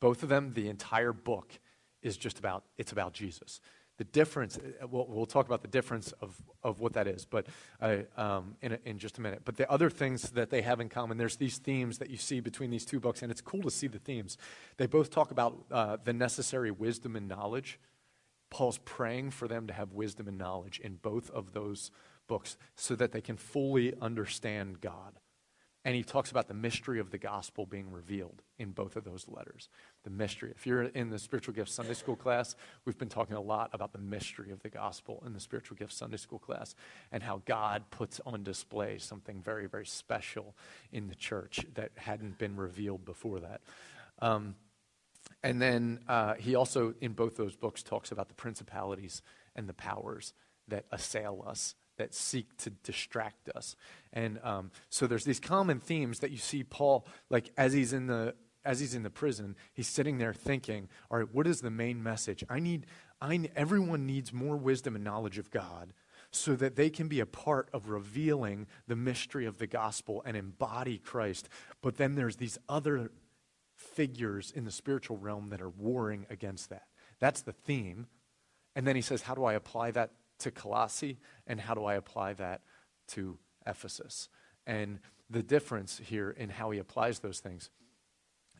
Both 0.00 0.22
of 0.22 0.28
them, 0.28 0.52
the 0.54 0.68
entire 0.68 1.12
book 1.12 1.58
is 2.02 2.16
just 2.16 2.38
about, 2.38 2.64
it's 2.76 2.92
about 2.92 3.12
Jesus. 3.12 3.60
the 3.96 4.04
difference, 4.04 4.56
uh, 4.56 4.86
we'll, 4.86 5.06
we'll, 5.08 5.26
talk 5.26 5.46
about 5.46 5.60
the 5.60 5.68
difference 5.68 6.12
of, 6.20 6.40
of 6.62 6.78
what 6.78 6.92
that 6.92 7.08
is, 7.08 7.24
but 7.24 7.46
uh, 7.80 7.96
um, 8.16 8.54
in, 8.62 8.72
a, 8.72 8.78
in 8.84 8.98
just 8.98 9.18
a 9.18 9.20
minute. 9.20 9.42
But 9.44 9.56
the 9.56 9.68
other 9.70 9.90
things 9.90 10.30
that 10.30 10.50
they 10.50 10.62
have 10.62 10.78
in 10.78 10.88
common, 10.88 11.18
there's 11.18 11.36
these 11.36 11.58
themes 11.58 11.98
that 11.98 12.08
you 12.08 12.16
see 12.16 12.38
between 12.38 12.70
these 12.70 12.84
two 12.84 13.00
books, 13.00 13.22
and 13.22 13.30
it's 13.32 13.40
cool 13.40 13.62
to 13.62 13.70
see 13.70 13.88
the 13.88 13.98
themes. 13.98 14.38
They 14.76 14.86
both 14.86 15.10
talk 15.10 15.32
about 15.32 15.64
uh, 15.72 15.96
the 16.02 16.12
necessary 16.12 16.70
wisdom 16.70 17.16
and 17.16 17.26
knowledge. 17.26 17.80
Paul's 18.50 18.78
praying 18.78 19.30
for 19.30 19.48
them 19.48 19.66
to 19.66 19.72
have 19.72 19.92
wisdom 19.92 20.28
and 20.28 20.38
knowledge 20.38 20.80
in 20.80 20.96
both 20.96 21.30
of 21.30 21.52
those 21.52 21.90
books 22.26 22.56
so 22.76 22.94
that 22.94 23.12
they 23.12 23.20
can 23.20 23.36
fully 23.36 23.94
understand 24.00 24.80
God. 24.80 25.18
And 25.84 25.94
he 25.94 26.02
talks 26.02 26.30
about 26.30 26.48
the 26.48 26.54
mystery 26.54 26.98
of 26.98 27.10
the 27.10 27.18
gospel 27.18 27.64
being 27.64 27.90
revealed 27.90 28.42
in 28.58 28.72
both 28.72 28.96
of 28.96 29.04
those 29.04 29.26
letters. 29.28 29.68
The 30.02 30.10
mystery. 30.10 30.52
If 30.54 30.66
you're 30.66 30.82
in 30.82 31.08
the 31.08 31.18
spiritual 31.18 31.54
gifts 31.54 31.72
Sunday 31.72 31.94
school 31.94 32.16
class, 32.16 32.56
we've 32.84 32.98
been 32.98 33.08
talking 33.08 33.36
a 33.36 33.40
lot 33.40 33.70
about 33.72 33.92
the 33.92 33.98
mystery 33.98 34.50
of 34.50 34.60
the 34.60 34.68
gospel 34.68 35.22
in 35.24 35.32
the 35.32 35.40
spiritual 35.40 35.76
gifts 35.76 35.96
Sunday 35.96 36.16
school 36.16 36.40
class 36.40 36.74
and 37.10 37.22
how 37.22 37.42
God 37.46 37.84
puts 37.90 38.20
on 38.26 38.42
display 38.42 38.98
something 38.98 39.40
very, 39.40 39.66
very 39.66 39.86
special 39.86 40.54
in 40.92 41.08
the 41.08 41.14
church 41.14 41.64
that 41.74 41.92
hadn't 41.96 42.38
been 42.38 42.56
revealed 42.56 43.04
before 43.04 43.40
that. 43.40 43.60
Um, 44.20 44.56
and 45.42 45.60
then 45.62 46.00
uh, 46.08 46.34
he 46.34 46.54
also, 46.54 46.94
in 47.00 47.12
both 47.12 47.36
those 47.36 47.56
books, 47.56 47.82
talks 47.82 48.10
about 48.10 48.28
the 48.28 48.34
principalities 48.34 49.22
and 49.54 49.68
the 49.68 49.74
powers 49.74 50.34
that 50.68 50.84
assail 50.90 51.44
us 51.46 51.74
that 51.96 52.14
seek 52.14 52.56
to 52.58 52.70
distract 52.70 53.48
us. 53.50 53.76
And 54.12 54.38
um, 54.42 54.70
so 54.88 55.06
there's 55.06 55.24
these 55.24 55.40
common 55.40 55.80
themes 55.80 56.20
that 56.20 56.30
you 56.30 56.38
see 56.38 56.62
Paul, 56.64 57.06
like 57.28 57.50
as 57.56 57.72
he's 57.72 57.92
in 57.92 58.06
the 58.06 58.34
as 58.64 58.80
he's 58.80 58.94
in 58.94 59.02
the 59.02 59.10
prison, 59.10 59.56
he's 59.72 59.86
sitting 59.86 60.18
there 60.18 60.34
thinking, 60.34 60.88
all 61.10 61.18
right, 61.18 61.32
what 61.32 61.46
is 61.46 61.60
the 61.60 61.70
main 61.70 62.02
message? 62.02 62.44
I 62.50 62.58
need, 62.58 62.86
I, 63.18 63.48
everyone 63.56 64.04
needs 64.04 64.30
more 64.30 64.58
wisdom 64.58 64.94
and 64.94 65.02
knowledge 65.02 65.38
of 65.38 65.50
God 65.50 65.94
so 66.32 66.54
that 66.56 66.76
they 66.76 66.90
can 66.90 67.08
be 67.08 67.20
a 67.20 67.24
part 67.26 67.70
of 67.72 67.88
revealing 67.88 68.66
the 68.86 68.96
mystery 68.96 69.46
of 69.46 69.56
the 69.56 69.66
gospel 69.66 70.22
and 70.26 70.36
embody 70.36 70.98
Christ. 70.98 71.48
But 71.80 71.96
then 71.96 72.14
there's 72.14 72.36
these 72.36 72.58
other 72.68 73.10
figures 73.78 74.52
in 74.54 74.64
the 74.64 74.70
spiritual 74.70 75.16
realm 75.16 75.50
that 75.50 75.62
are 75.62 75.70
warring 75.70 76.26
against 76.28 76.68
that. 76.70 76.86
That's 77.20 77.42
the 77.42 77.52
theme. 77.52 78.06
And 78.76 78.86
then 78.86 78.96
he 78.96 79.02
says, 79.02 79.22
how 79.22 79.34
do 79.34 79.44
I 79.44 79.54
apply 79.54 79.92
that 79.92 80.10
to 80.40 80.50
Colossae, 80.50 81.18
and 81.46 81.60
how 81.60 81.74
do 81.74 81.84
I 81.84 81.94
apply 81.94 82.34
that 82.34 82.60
to 83.08 83.38
Ephesus? 83.66 84.28
And 84.66 85.00
the 85.28 85.42
difference 85.42 86.00
here 86.04 86.30
in 86.30 86.50
how 86.50 86.70
he 86.70 86.78
applies 86.78 87.18
those 87.18 87.40
things 87.40 87.70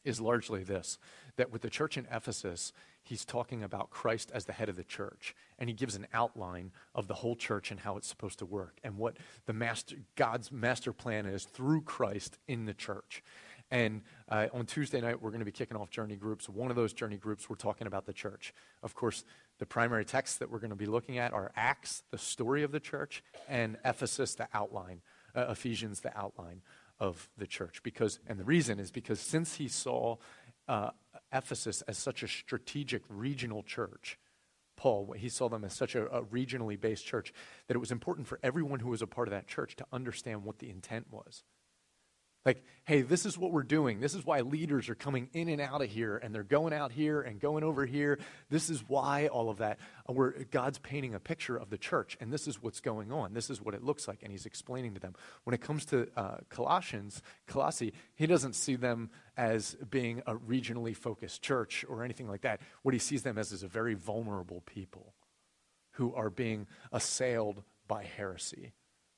is 0.04 0.20
largely 0.20 0.62
this 0.62 0.98
that 1.37 1.52
with 1.52 1.62
the 1.62 1.70
church 1.70 1.96
in 1.96 2.07
Ephesus, 2.11 2.72
he's 3.02 3.24
talking 3.24 3.62
about 3.62 3.90
Christ 3.90 4.33
as 4.35 4.44
the 4.44 4.52
head 4.52 4.68
of 4.68 4.76
the 4.76 4.83
church. 4.83 5.37
And 5.59 5.68
he 5.68 5.74
gives 5.74 5.94
an 5.94 6.09
outline 6.12 6.72
of 6.96 7.07
the 7.07 7.14
whole 7.14 7.37
church 7.37 7.70
and 7.70 7.78
how 7.78 7.96
it's 7.96 8.09
supposed 8.09 8.40
to 8.40 8.46
work 8.46 8.81
and 8.83 8.96
what 8.96 9.18
the 9.46 9.52
master, 9.52 9.96
God's 10.16 10.50
master 10.50 10.92
plan 10.92 11.26
is 11.26 11.44
through 11.44 11.83
Christ 11.83 12.38
in 12.48 12.64
the 12.64 12.74
church. 12.74 13.22
And 13.70 14.02
uh, 14.28 14.46
on 14.52 14.66
Tuesday 14.66 15.00
night, 15.00 15.20
we're 15.20 15.31
going 15.31 15.40
to 15.40 15.44
be 15.44 15.52
kicking 15.52 15.76
off 15.76 15.90
journey 15.90 16.16
groups. 16.16 16.48
One 16.48 16.70
of 16.70 16.76
those 16.76 16.92
journey 16.92 17.16
groups, 17.16 17.50
we're 17.50 17.57
talking 17.57 17.87
about 17.87 18.07
the 18.07 18.12
church. 18.12 18.54
Of 18.83 18.94
course, 18.94 19.24
the 19.59 19.66
primary 19.66 20.04
texts 20.04 20.38
that 20.38 20.50
we're 20.50 20.59
going 20.59 20.70
to 20.70 20.76
be 20.76 20.87
looking 20.87 21.18
at 21.18 21.33
are 21.33 21.52
Acts, 21.54 22.02
the 22.11 22.18
story 22.18 22.62
of 22.62 22.72
the 22.72 22.81
church, 22.81 23.22
and 23.48 23.76
Ephesus, 23.85 24.35
the 24.35 24.48
outline, 24.54 25.02
uh, 25.35 25.46
Ephesians, 25.50 26.00
the 26.00 26.16
outline 26.18 26.62
of 26.98 27.28
the 27.37 27.46
church. 27.46 27.83
Because, 27.83 28.20
and 28.26 28.38
the 28.38 28.44
reason 28.44 28.78
is 28.78 28.90
because 28.90 29.20
since 29.20 29.57
he 29.57 29.68
saw 29.68 30.16
uh, 30.66 30.90
Ephesus 31.33 31.83
as 31.83 31.98
such 31.98 32.22
a 32.22 32.28
strategic 32.28 33.02
regional 33.09 33.62
church, 33.62 34.18
Paul, 34.76 35.12
he 35.16 35.28
saw 35.28 35.48
them 35.48 35.64
as 35.64 35.72
such 35.72 35.94
a, 35.96 36.07
a, 36.07 36.22
regionally 36.22 36.81
based 36.81 37.04
church, 37.04 37.33
that 37.66 37.74
it 37.74 37.81
was 37.81 37.90
important 37.90 38.28
for 38.28 38.38
everyone 38.44 38.78
who 38.78 38.90
was 38.90 39.02
a 39.02 39.09
part 39.09 39.26
of 39.26 39.33
that 39.33 39.48
church 39.48 39.74
to 39.76 39.87
understand 39.92 40.44
what 40.44 40.61
the 40.61 40.70
intent 40.70 41.07
was. 41.11 41.42
Like, 42.46 42.64
hey, 42.85 43.03
this 43.03 43.27
is 43.27 43.37
what 43.37 43.53
we're 43.53 43.62
doing. 43.62 44.01
This 44.01 44.14
is 44.14 44.24
why 44.24 44.40
leaders 44.40 44.88
are 44.88 44.94
coming 44.94 45.29
in 45.33 45.48
and 45.48 45.61
out 45.61 45.83
of 45.83 45.90
here, 45.90 46.16
and 46.16 46.35
they're 46.35 46.44
going 46.44 46.72
out 46.72 46.92
here 46.92 47.20
and 47.20 47.40
going 47.40 47.64
over 47.64 47.85
here. 47.85 48.18
This 48.48 48.70
is 48.70 48.83
why 48.87 49.27
all 49.27 49.51
of 49.51 49.59
that. 49.59 49.79
Uh, 50.09 50.14
God's 50.51 50.79
painting 50.79 51.14
a 51.14 51.20
picture 51.20 51.57
of 51.57 51.68
the 51.68 51.77
church, 51.77 52.16
and 52.20 52.33
this 52.33 52.46
is 52.46 52.62
what's 52.62 52.81
going 52.81 53.12
on. 53.12 53.35
This 53.35 53.51
is 53.51 53.61
what 53.61 53.74
it 53.74 53.83
looks 53.83 54.07
like, 54.07 54.22
and 54.22 54.31
He's 54.31 54.46
explaining 54.46 54.94
to 54.94 55.01
them. 55.01 55.14
When 55.44 55.53
it 55.53 55.61
comes 55.61 55.85
to 55.87 56.09
uh, 56.16 56.38
Colossians, 56.48 57.22
Colossi, 57.46 57.92
He 58.14 58.27
doesn't 58.27 58.55
see 58.55 58.77
them 58.77 59.11
as 59.37 59.77
being 59.90 60.22
a 60.27 60.37
regionally 60.37 60.96
focused 60.96 61.42
church 61.42 61.85
or 61.88 62.05
anything 62.05 62.29
like 62.29 62.42
that. 62.42 62.61
What 62.83 62.94
He 62.94 63.01
sees 63.01 63.24
them 63.24 63.37
as 63.37 63.53
is 63.53 63.62
a 63.64 63.68
very 63.68 63.94
vulnerable 63.94 64.62
people 64.64 65.12
who 65.92 66.14
are 66.14 66.31
being 66.31 66.68
assailed 66.92 67.62
by 67.88 68.05
heresy 68.05 68.72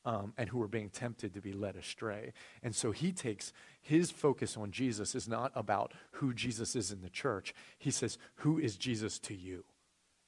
um, 0.05 0.33
and 0.39 0.49
who 0.49 0.63
are 0.63 0.69
being 0.69 0.91
tempted 0.91 1.35
to 1.35 1.41
be 1.41 1.53
led 1.53 1.77
astray. 1.77 2.33
And 2.63 2.75
so 2.75 2.91
he 2.91 3.13
takes 3.13 3.53
his 3.81 4.11
focus 4.11 4.57
on 4.57 4.71
Jesus 4.71 5.15
is 5.15 5.29
not 5.29 5.53
about 5.55 5.93
who 6.13 6.33
Jesus 6.35 6.77
is 6.77 6.91
in 6.91 7.03
the 7.03 7.11
church. 7.11 7.55
He 7.79 7.91
says, 7.91 8.19
Who 8.37 8.59
is 8.59 8.77
Jesus 8.77 9.19
to 9.21 9.35
you? 9.35 9.65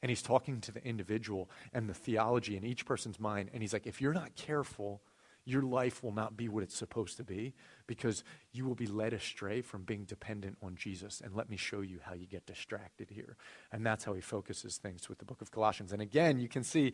And 0.03 0.11
he's 0.11 0.23
talking 0.23 0.61
to 0.63 0.73
the 0.73 0.85
individual 0.85 1.49
and 1.73 1.89
the 1.89 1.95
theology 1.95 2.57
in 2.57 2.65
each 2.65 2.85
person's 2.85 3.21
mind. 3.21 3.51
And 3.53 3.63
he's 3.63 3.73
like, 3.73 3.87
If 3.87 4.01
you're 4.01 4.15
not 4.15 4.35
careful, 4.35 5.01
your 5.45 5.63
life 5.63 6.03
will 6.03 6.13
not 6.13 6.37
be 6.37 6.49
what 6.49 6.63
it's 6.63 6.77
supposed 6.77 7.17
to 7.17 7.25
be 7.25 7.53
because 7.87 8.23
you 8.53 8.65
will 8.65 8.75
be 8.75 8.87
led 8.87 9.13
astray 9.13 9.61
from 9.61 9.83
being 9.83 10.05
dependent 10.05 10.57
on 10.63 10.77
Jesus. 10.77 11.21
And 11.25 11.35
let 11.35 11.51
me 11.51 11.57
show 11.57 11.81
you 11.81 11.99
how 12.03 12.15
you 12.15 12.27
get 12.27 12.47
distracted 12.47 13.11
here. 13.11 13.37
And 13.73 13.85
that's 13.85 14.05
how 14.05 14.15
he 14.15 14.21
focuses 14.21 14.77
things 14.77 15.09
with 15.09 15.19
the 15.19 15.25
book 15.25 15.43
of 15.43 15.51
Colossians. 15.51 15.93
And 15.93 16.01
again, 16.01 16.39
you 16.39 16.49
can 16.49 16.63
see 16.63 16.93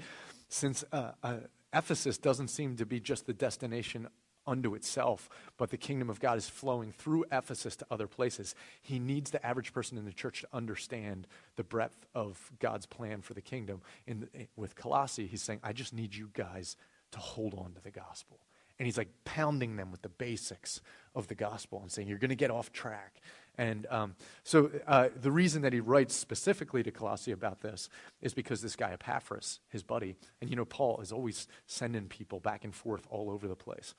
since 0.48 0.84
uh, 0.92 1.12
uh, 1.22 1.36
Ephesus 1.74 2.16
doesn't 2.16 2.48
seem 2.48 2.76
to 2.76 2.86
be 2.86 3.00
just 3.00 3.26
the 3.26 3.34
destination 3.34 4.08
unto 4.46 4.74
itself, 4.74 5.28
but 5.58 5.70
the 5.70 5.76
kingdom 5.76 6.08
of 6.08 6.20
God 6.20 6.38
is 6.38 6.48
flowing 6.48 6.90
through 6.90 7.26
Ephesus 7.30 7.76
to 7.76 7.86
other 7.90 8.06
places. 8.06 8.54
He 8.80 8.98
needs 8.98 9.30
the 9.30 9.44
average 9.46 9.74
person 9.74 9.98
in 9.98 10.06
the 10.06 10.12
church 10.12 10.40
to 10.40 10.48
understand 10.54 11.26
the 11.56 11.64
breadth 11.64 12.06
of 12.14 12.50
God's 12.58 12.86
plan 12.86 13.20
for 13.20 13.34
the 13.34 13.42
kingdom. 13.42 13.82
In, 14.06 14.28
with 14.56 14.74
Colossae, 14.74 15.26
he's 15.26 15.42
saying, 15.42 15.60
I 15.62 15.74
just 15.74 15.92
need 15.92 16.14
you 16.14 16.30
guys 16.32 16.76
to 17.12 17.18
hold 17.18 17.54
on 17.54 17.72
to 17.74 17.82
the 17.82 17.90
gospel. 17.90 18.40
And 18.78 18.86
he's 18.86 18.96
like 18.96 19.08
pounding 19.24 19.76
them 19.76 19.90
with 19.90 20.02
the 20.02 20.08
basics 20.08 20.80
of 21.14 21.26
the 21.26 21.34
gospel 21.34 21.80
and 21.82 21.90
saying, 21.90 22.06
You're 22.06 22.18
going 22.18 22.28
to 22.30 22.36
get 22.36 22.50
off 22.50 22.72
track. 22.72 23.20
And 23.56 23.86
um, 23.90 24.14
so 24.44 24.70
uh, 24.86 25.08
the 25.20 25.32
reason 25.32 25.62
that 25.62 25.72
he 25.72 25.80
writes 25.80 26.14
specifically 26.14 26.84
to 26.84 26.92
Colossae 26.92 27.32
about 27.32 27.60
this 27.60 27.88
is 28.22 28.32
because 28.32 28.62
this 28.62 28.76
guy 28.76 28.92
Epaphras, 28.92 29.58
his 29.68 29.82
buddy, 29.82 30.16
and 30.40 30.48
you 30.48 30.54
know, 30.54 30.64
Paul 30.64 31.00
is 31.00 31.10
always 31.10 31.48
sending 31.66 32.06
people 32.06 32.38
back 32.38 32.62
and 32.62 32.72
forth 32.72 33.04
all 33.10 33.30
over 33.30 33.48
the 33.48 33.56
place. 33.56 33.94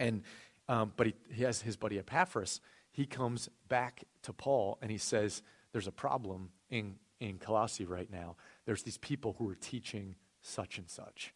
And, 0.00 0.22
um, 0.68 0.92
but 0.96 1.06
he, 1.06 1.14
he 1.30 1.44
has 1.44 1.62
his 1.62 1.76
buddy 1.76 1.98
Epaphras. 2.00 2.60
He 2.90 3.06
comes 3.06 3.48
back 3.68 4.02
to 4.22 4.32
Paul 4.32 4.78
and 4.82 4.90
he 4.90 4.98
says, 4.98 5.42
There's 5.70 5.86
a 5.86 5.92
problem 5.92 6.50
in, 6.68 6.96
in 7.20 7.38
Colossae 7.38 7.84
right 7.84 8.10
now. 8.10 8.34
There's 8.64 8.82
these 8.82 8.98
people 8.98 9.36
who 9.38 9.48
are 9.48 9.54
teaching 9.54 10.16
such 10.42 10.76
and 10.78 10.90
such. 10.90 11.32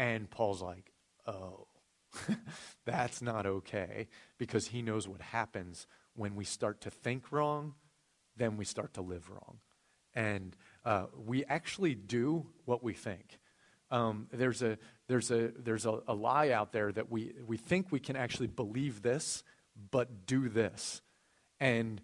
And 0.00 0.30
Paul's 0.30 0.62
like, 0.62 0.90
Oh, 1.26 1.66
that's 2.86 3.20
not 3.20 3.44
okay 3.44 4.08
because 4.38 4.68
he 4.68 4.80
knows 4.80 5.06
what 5.06 5.20
happens 5.20 5.86
when 6.16 6.34
we 6.34 6.44
start 6.44 6.80
to 6.80 6.90
think 6.90 7.30
wrong, 7.30 7.74
then 8.34 8.56
we 8.56 8.64
start 8.64 8.94
to 8.94 9.02
live 9.02 9.28
wrong. 9.28 9.58
And 10.14 10.56
uh, 10.86 11.04
we 11.14 11.44
actually 11.44 11.94
do 11.94 12.46
what 12.64 12.82
we 12.82 12.94
think. 12.94 13.38
Um, 13.90 14.26
there's 14.32 14.62
a, 14.62 14.78
there's, 15.06 15.30
a, 15.30 15.52
there's 15.56 15.84
a, 15.84 16.00
a 16.08 16.14
lie 16.14 16.48
out 16.48 16.72
there 16.72 16.90
that 16.92 17.10
we, 17.10 17.34
we 17.46 17.58
think 17.58 17.92
we 17.92 18.00
can 18.00 18.16
actually 18.16 18.46
believe 18.48 19.02
this, 19.02 19.44
but 19.90 20.24
do 20.26 20.48
this. 20.48 21.02
And 21.60 22.00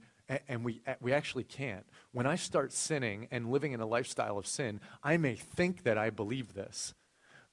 and 0.48 0.64
we, 0.64 0.82
we 1.00 1.12
actually 1.12 1.44
can't. 1.44 1.87
When 2.11 2.26
I 2.26 2.35
start 2.35 2.72
sinning 2.72 3.28
and 3.30 3.52
living 3.52 3.70
in 3.70 3.80
a 3.80 3.87
lifestyle 3.87 4.38
of 4.38 4.46
sin, 4.46 4.80
I 5.00 5.18
may 5.18 5.37
think 5.37 5.85
that 5.85 5.96
I 5.96 6.11
believe 6.11 6.52
this, 6.52 6.94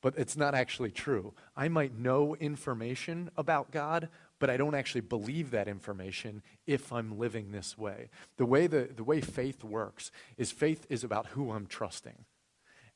but 0.04 0.13
it's 0.18 0.36
not 0.36 0.54
actually 0.54 0.92
true. 0.92 1.34
I 1.56 1.70
might 1.70 1.98
know 1.98 2.36
information 2.36 3.32
about 3.38 3.72
God, 3.72 4.10
but 4.38 4.50
I 4.50 4.58
don't 4.58 4.76
actually 4.76 5.02
believe 5.02 5.52
that 5.52 5.70
information 5.70 6.44
if 6.68 6.92
I'm 6.92 7.18
living 7.18 7.52
this 7.52 7.78
way. 7.78 8.10
The 8.36 8.46
way, 8.46 8.68
the, 8.68 8.89
the 8.94 9.06
way 9.06 9.22
faith 9.22 9.63
works 9.63 10.12
is 10.38 10.52
faith 10.52 10.86
is 10.89 11.06
about 11.06 11.28
who 11.28 11.52
I'm 11.52 11.66
trusting. 11.66 12.26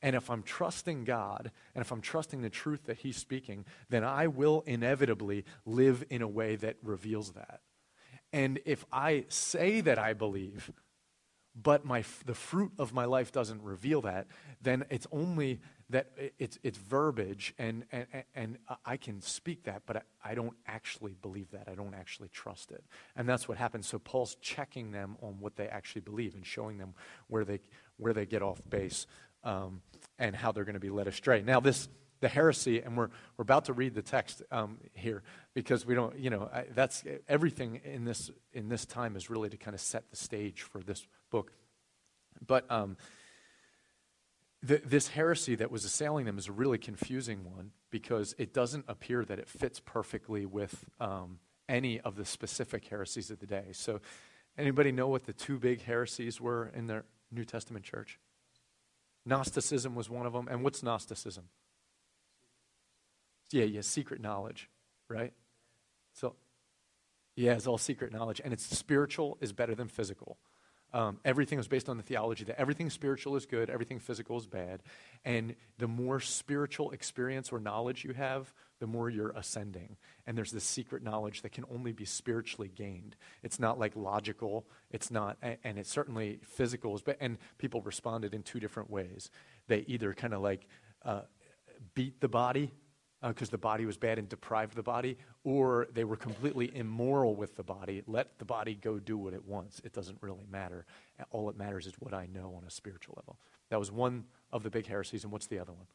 And 0.02 0.14
if 0.14 0.30
I'm 0.30 0.42
trusting 0.42 1.04
God 1.04 1.50
and 1.74 1.80
if 1.80 1.90
I'm 1.90 2.02
trusting 2.02 2.42
the 2.42 2.50
truth 2.50 2.84
that 2.84 2.98
He's 2.98 3.16
speaking, 3.16 3.64
then 3.88 4.04
I 4.04 4.26
will 4.26 4.62
inevitably 4.66 5.46
live 5.64 6.04
in 6.10 6.20
a 6.20 6.28
way 6.28 6.56
that 6.56 6.76
reveals 6.82 7.32
that. 7.32 7.60
And 8.34 8.60
if 8.66 8.84
I 8.92 9.24
say 9.28 9.80
that 9.80 9.98
I 9.98 10.12
believe, 10.12 10.70
but 11.60 11.84
my, 11.84 12.04
the 12.24 12.34
fruit 12.34 12.72
of 12.78 12.92
my 12.92 13.04
life 13.04 13.32
doesn't 13.32 13.62
reveal 13.62 14.02
that, 14.02 14.26
then 14.62 14.84
it's 14.90 15.06
only 15.10 15.60
that 15.90 16.10
it's, 16.38 16.58
it's 16.62 16.76
verbiage 16.76 17.54
and, 17.58 17.84
and, 17.90 18.06
and 18.34 18.58
I 18.84 18.96
can 18.98 19.20
speak 19.20 19.64
that, 19.64 19.82
but 19.86 19.96
I, 19.96 20.02
I 20.32 20.34
don't 20.34 20.54
actually 20.66 21.14
believe 21.20 21.50
that. 21.52 21.66
I 21.66 21.74
don't 21.74 21.94
actually 21.94 22.28
trust 22.28 22.70
it. 22.70 22.84
And 23.16 23.28
that's 23.28 23.48
what 23.48 23.56
happens. 23.56 23.86
So 23.86 23.98
Paul's 23.98 24.36
checking 24.40 24.92
them 24.92 25.16
on 25.22 25.36
what 25.40 25.56
they 25.56 25.66
actually 25.66 26.02
believe 26.02 26.34
and 26.34 26.44
showing 26.44 26.78
them 26.78 26.94
where 27.28 27.44
they, 27.44 27.60
where 27.96 28.12
they 28.12 28.26
get 28.26 28.42
off 28.42 28.60
base 28.68 29.06
um, 29.44 29.80
and 30.18 30.36
how 30.36 30.52
they're 30.52 30.64
going 30.64 30.74
to 30.74 30.80
be 30.80 30.90
led 30.90 31.08
astray. 31.08 31.42
Now, 31.42 31.60
this 31.60 31.88
the 32.20 32.28
heresy, 32.28 32.80
and 32.82 32.96
we're, 32.96 33.10
we're 33.36 33.42
about 33.42 33.66
to 33.66 33.72
read 33.72 33.94
the 33.94 34.02
text 34.02 34.42
um, 34.50 34.78
here 34.94 35.22
because 35.54 35.86
we 35.86 35.94
don't, 35.94 36.18
you 36.18 36.30
know, 36.30 36.50
I, 36.52 36.64
that's 36.74 37.04
everything 37.28 37.80
in 37.84 38.04
this 38.04 38.30
in 38.52 38.68
this 38.68 38.84
time 38.84 39.14
is 39.14 39.30
really 39.30 39.48
to 39.50 39.56
kind 39.56 39.74
of 39.74 39.80
set 39.80 40.10
the 40.10 40.16
stage 40.16 40.62
for 40.62 40.82
this 40.82 41.06
book. 41.30 41.52
But 42.46 42.70
um, 42.70 42.96
the, 44.62 44.80
this 44.84 45.08
heresy 45.08 45.54
that 45.56 45.70
was 45.70 45.84
assailing 45.84 46.26
them 46.26 46.38
is 46.38 46.48
a 46.48 46.52
really 46.52 46.78
confusing 46.78 47.44
one 47.44 47.72
because 47.90 48.34
it 48.38 48.52
doesn't 48.52 48.84
appear 48.88 49.24
that 49.24 49.38
it 49.38 49.48
fits 49.48 49.80
perfectly 49.80 50.46
with 50.46 50.84
um, 51.00 51.38
any 51.68 52.00
of 52.00 52.16
the 52.16 52.24
specific 52.24 52.86
heresies 52.86 53.30
of 53.30 53.38
the 53.38 53.46
day. 53.46 53.66
So, 53.72 54.00
anybody 54.56 54.90
know 54.90 55.08
what 55.08 55.24
the 55.24 55.32
two 55.32 55.58
big 55.58 55.82
heresies 55.82 56.40
were 56.40 56.72
in 56.74 56.86
the 56.86 57.04
New 57.30 57.44
Testament 57.44 57.84
church? 57.84 58.18
Gnosticism 59.24 59.94
was 59.94 60.08
one 60.08 60.26
of 60.26 60.32
them. 60.32 60.48
And 60.48 60.64
what's 60.64 60.82
Gnosticism? 60.82 61.44
Yeah, 63.50 63.64
yeah, 63.64 63.82
secret 63.82 64.20
knowledge, 64.20 64.68
right? 65.08 65.32
So, 66.14 66.34
yeah, 67.36 67.52
it's 67.52 67.66
all 67.66 67.78
secret 67.78 68.12
knowledge. 68.12 68.40
And 68.42 68.52
it's 68.52 68.64
spiritual 68.64 69.38
is 69.40 69.52
better 69.52 69.74
than 69.74 69.88
physical. 69.88 70.38
Um, 70.92 71.18
everything 71.24 71.58
was 71.58 71.68
based 71.68 71.88
on 71.88 71.98
the 71.98 72.02
theology 72.02 72.44
that 72.44 72.58
everything 72.58 72.88
spiritual 72.88 73.36
is 73.36 73.44
good, 73.44 73.68
everything 73.68 73.98
physical 73.98 74.38
is 74.38 74.46
bad. 74.46 74.82
And 75.24 75.54
the 75.76 75.88
more 75.88 76.18
spiritual 76.18 76.92
experience 76.92 77.52
or 77.52 77.60
knowledge 77.60 78.04
you 78.04 78.14
have, 78.14 78.52
the 78.80 78.86
more 78.86 79.10
you're 79.10 79.30
ascending. 79.30 79.96
And 80.26 80.38
there's 80.38 80.52
this 80.52 80.64
secret 80.64 81.02
knowledge 81.02 81.42
that 81.42 81.52
can 81.52 81.64
only 81.70 81.92
be 81.92 82.04
spiritually 82.04 82.70
gained. 82.74 83.16
It's 83.42 83.58
not 83.58 83.78
like 83.78 83.96
logical, 83.96 84.66
it's 84.90 85.10
not, 85.10 85.36
and 85.42 85.78
it's 85.78 85.90
certainly 85.90 86.40
physical. 86.42 86.98
And 87.20 87.38
people 87.58 87.82
responded 87.82 88.34
in 88.34 88.42
two 88.42 88.60
different 88.60 88.88
ways. 88.88 89.30
They 89.66 89.84
either 89.88 90.14
kind 90.14 90.32
of 90.32 90.40
like 90.40 90.66
uh, 91.04 91.22
beat 91.94 92.20
the 92.20 92.28
body 92.28 92.72
because 93.22 93.48
uh, 93.48 93.52
the 93.52 93.58
body 93.58 93.84
was 93.84 93.96
bad 93.96 94.18
and 94.18 94.28
deprived 94.28 94.74
the 94.74 94.82
body, 94.82 95.18
or 95.44 95.88
they 95.92 96.04
were 96.04 96.16
completely 96.16 96.74
immoral 96.76 97.34
with 97.34 97.56
the 97.56 97.62
body. 97.62 98.02
Let 98.06 98.38
the 98.38 98.44
body 98.44 98.74
go 98.74 98.98
do 98.98 99.16
what 99.18 99.34
it 99.34 99.44
wants. 99.44 99.80
It 99.84 99.92
doesn't 99.92 100.18
really 100.20 100.46
matter. 100.50 100.86
All 101.30 101.46
that 101.46 101.56
matters 101.56 101.86
is 101.86 101.94
what 101.98 102.14
I 102.14 102.26
know 102.26 102.54
on 102.56 102.64
a 102.66 102.70
spiritual 102.70 103.14
level. 103.16 103.38
That 103.70 103.78
was 103.78 103.90
one 103.90 104.24
of 104.52 104.62
the 104.62 104.70
big 104.70 104.86
heresies, 104.86 105.24
and 105.24 105.32
what's 105.32 105.46
the 105.46 105.58
other 105.58 105.72
one? 105.72 105.86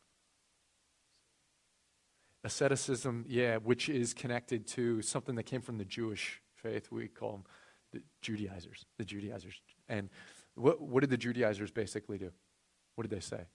Asceticism, 2.43 3.25
yeah, 3.27 3.55
which 3.57 3.87
is 3.87 4.13
connected 4.13 4.67
to 4.67 5.01
something 5.01 5.35
that 5.35 5.43
came 5.43 5.61
from 5.61 5.77
the 5.77 5.85
Jewish 5.85 6.41
faith. 6.55 6.91
We 6.91 7.07
call 7.07 7.31
them 7.31 7.43
the 7.93 8.01
Judaizers. 8.21 8.85
The 8.97 9.05
Judaizers. 9.05 9.61
And 9.87 10.09
what, 10.55 10.81
what 10.81 11.01
did 11.01 11.09
the 11.09 11.17
Judaizers 11.17 11.71
basically 11.71 12.17
do? 12.17 12.31
What 12.95 13.09
did 13.09 13.15
they 13.15 13.21
say? 13.21 13.45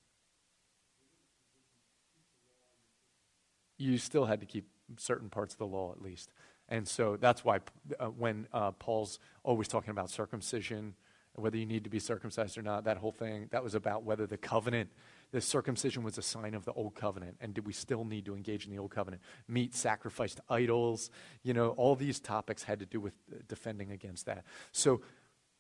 You 3.79 3.97
still 3.99 4.27
had 4.27 4.41
to 4.41 4.47
keep 4.47 4.67
certain 4.97 5.31
parts 5.31 5.55
of 5.55 5.59
the 5.59 5.67
law 5.67 5.93
at 5.93 6.03
least. 6.03 6.33
And 6.69 6.87
so 6.87 7.17
that's 7.17 7.45
why 7.45 7.61
uh, 7.99 8.07
when 8.07 8.47
uh, 8.53 8.73
Paul's 8.73 9.19
always 9.43 9.69
talking 9.69 9.91
about 9.91 10.11
circumcision, 10.11 10.95
whether 11.35 11.57
you 11.57 11.67
need 11.67 11.85
to 11.85 11.91
be 11.91 11.99
circumcised 11.99 12.59
or 12.59 12.63
not, 12.63 12.85
that 12.85 12.99
whole 12.99 13.13
thing, 13.13 13.49
that 13.53 13.63
was 13.63 13.75
about 13.75 14.03
whether 14.03 14.27
the 14.27 14.37
covenant, 14.37 14.91
the 15.31 15.41
circumcision 15.41 16.03
was 16.03 16.19
a 16.19 16.23
sign 16.23 16.55
of 16.55 16.65
the 16.65 16.73
old 16.73 16.95
covenant. 16.95 17.37
And 17.41 17.55
did 17.55 17.67
we 17.67 17.73
still 17.73 18.05
need 18.05 18.27
to 18.27 18.35
engage 18.35 18.67
in 18.67 18.71
the 18.71 18.79
old 18.79 18.91
covenant? 18.91 19.23
Meat 19.47 19.75
sacrificed 19.75 20.39
to 20.39 20.43
idols, 20.51 21.11
you 21.43 21.55
know, 21.55 21.71
all 21.71 21.95
these 21.95 22.21
topics 22.21 22.65
had 22.65 22.81
to 22.81 22.87
do 22.87 23.01
with 23.01 23.15
uh, 23.33 23.37
defending 23.49 23.93
against 23.93 24.27
that. 24.27 24.45
So 24.73 25.01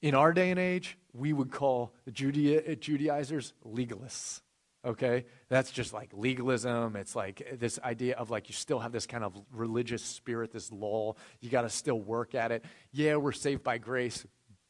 in 0.03 0.15
our 0.15 0.33
day 0.33 0.51
and 0.51 0.61
age, 0.61 0.99
we 1.15 1.33
would 1.33 1.51
call 1.51 1.95
the 2.05 2.13
Judaizers 2.13 3.53
legalists 3.67 4.43
okay? 4.85 5.25
That's 5.49 5.71
just 5.71 5.93
like 5.93 6.11
legalism. 6.12 6.97
It's 6.97 7.17
like 7.17 7.59
this 7.59 7.79
idea 7.83 8.17
of 8.17 8.31
like 8.31 8.49
you 8.49 8.55
still 8.55 8.79
have 8.79 8.93
this 8.93 9.07
kind 9.07 9.25
of 9.25 9.35
religious 9.53 10.03
spirit 10.03 10.53
this 10.53 10.73
law 10.73 11.14
you 11.41 11.51
got 11.51 11.62
to 11.62 11.71
still 11.71 12.01
work 12.01 12.35
at 12.35 12.53
it. 12.53 12.64
Yeah 12.93 13.17
we're 13.17 13.33
saved 13.33 13.62
by 13.62 13.79
grace 13.79 14.27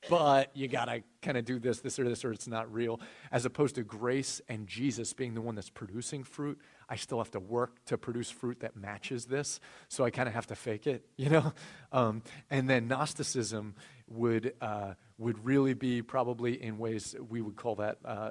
but 0.08 0.56
you 0.56 0.68
got 0.68 0.84
to 0.84 1.02
kind 1.22 1.36
of 1.36 1.44
do 1.44 1.58
this 1.58 1.80
this 1.80 1.98
or 1.98 2.08
this 2.08 2.24
or 2.24 2.32
it's 2.32 2.46
not 2.46 2.72
real. 2.72 3.00
As 3.32 3.44
opposed 3.44 3.74
to 3.76 3.82
grace 3.82 4.40
and 4.48 4.66
jesus 4.66 5.12
being 5.12 5.34
the 5.34 5.40
one 5.40 5.54
that's 5.54 5.70
producing 5.70 6.24
fruit 6.24 6.58
i 6.88 6.96
still 6.96 7.18
have 7.18 7.30
to 7.32 7.40
work 7.40 7.84
to 7.86 7.98
produce 7.98 8.30
fruit 8.30 8.60
that 8.60 8.76
matches 8.76 9.26
this. 9.26 9.60
So 9.88 10.04
i 10.04 10.10
kind 10.10 10.28
of 10.28 10.34
have 10.34 10.46
to 10.48 10.54
fake 10.54 10.86
it 10.86 11.04
you 11.16 11.30
know? 11.30 11.52
Um, 11.92 12.22
and 12.50 12.68
then 12.68 12.88
gnosticism 12.88 13.74
would 14.08 14.54
uh, 14.60 14.94
would 15.18 15.44
really 15.44 15.74
be 15.74 16.02
probably 16.02 16.62
in 16.62 16.78
ways 16.78 17.14
we 17.28 17.40
would 17.40 17.56
call 17.56 17.76
that 17.76 17.98
uh, 18.04 18.30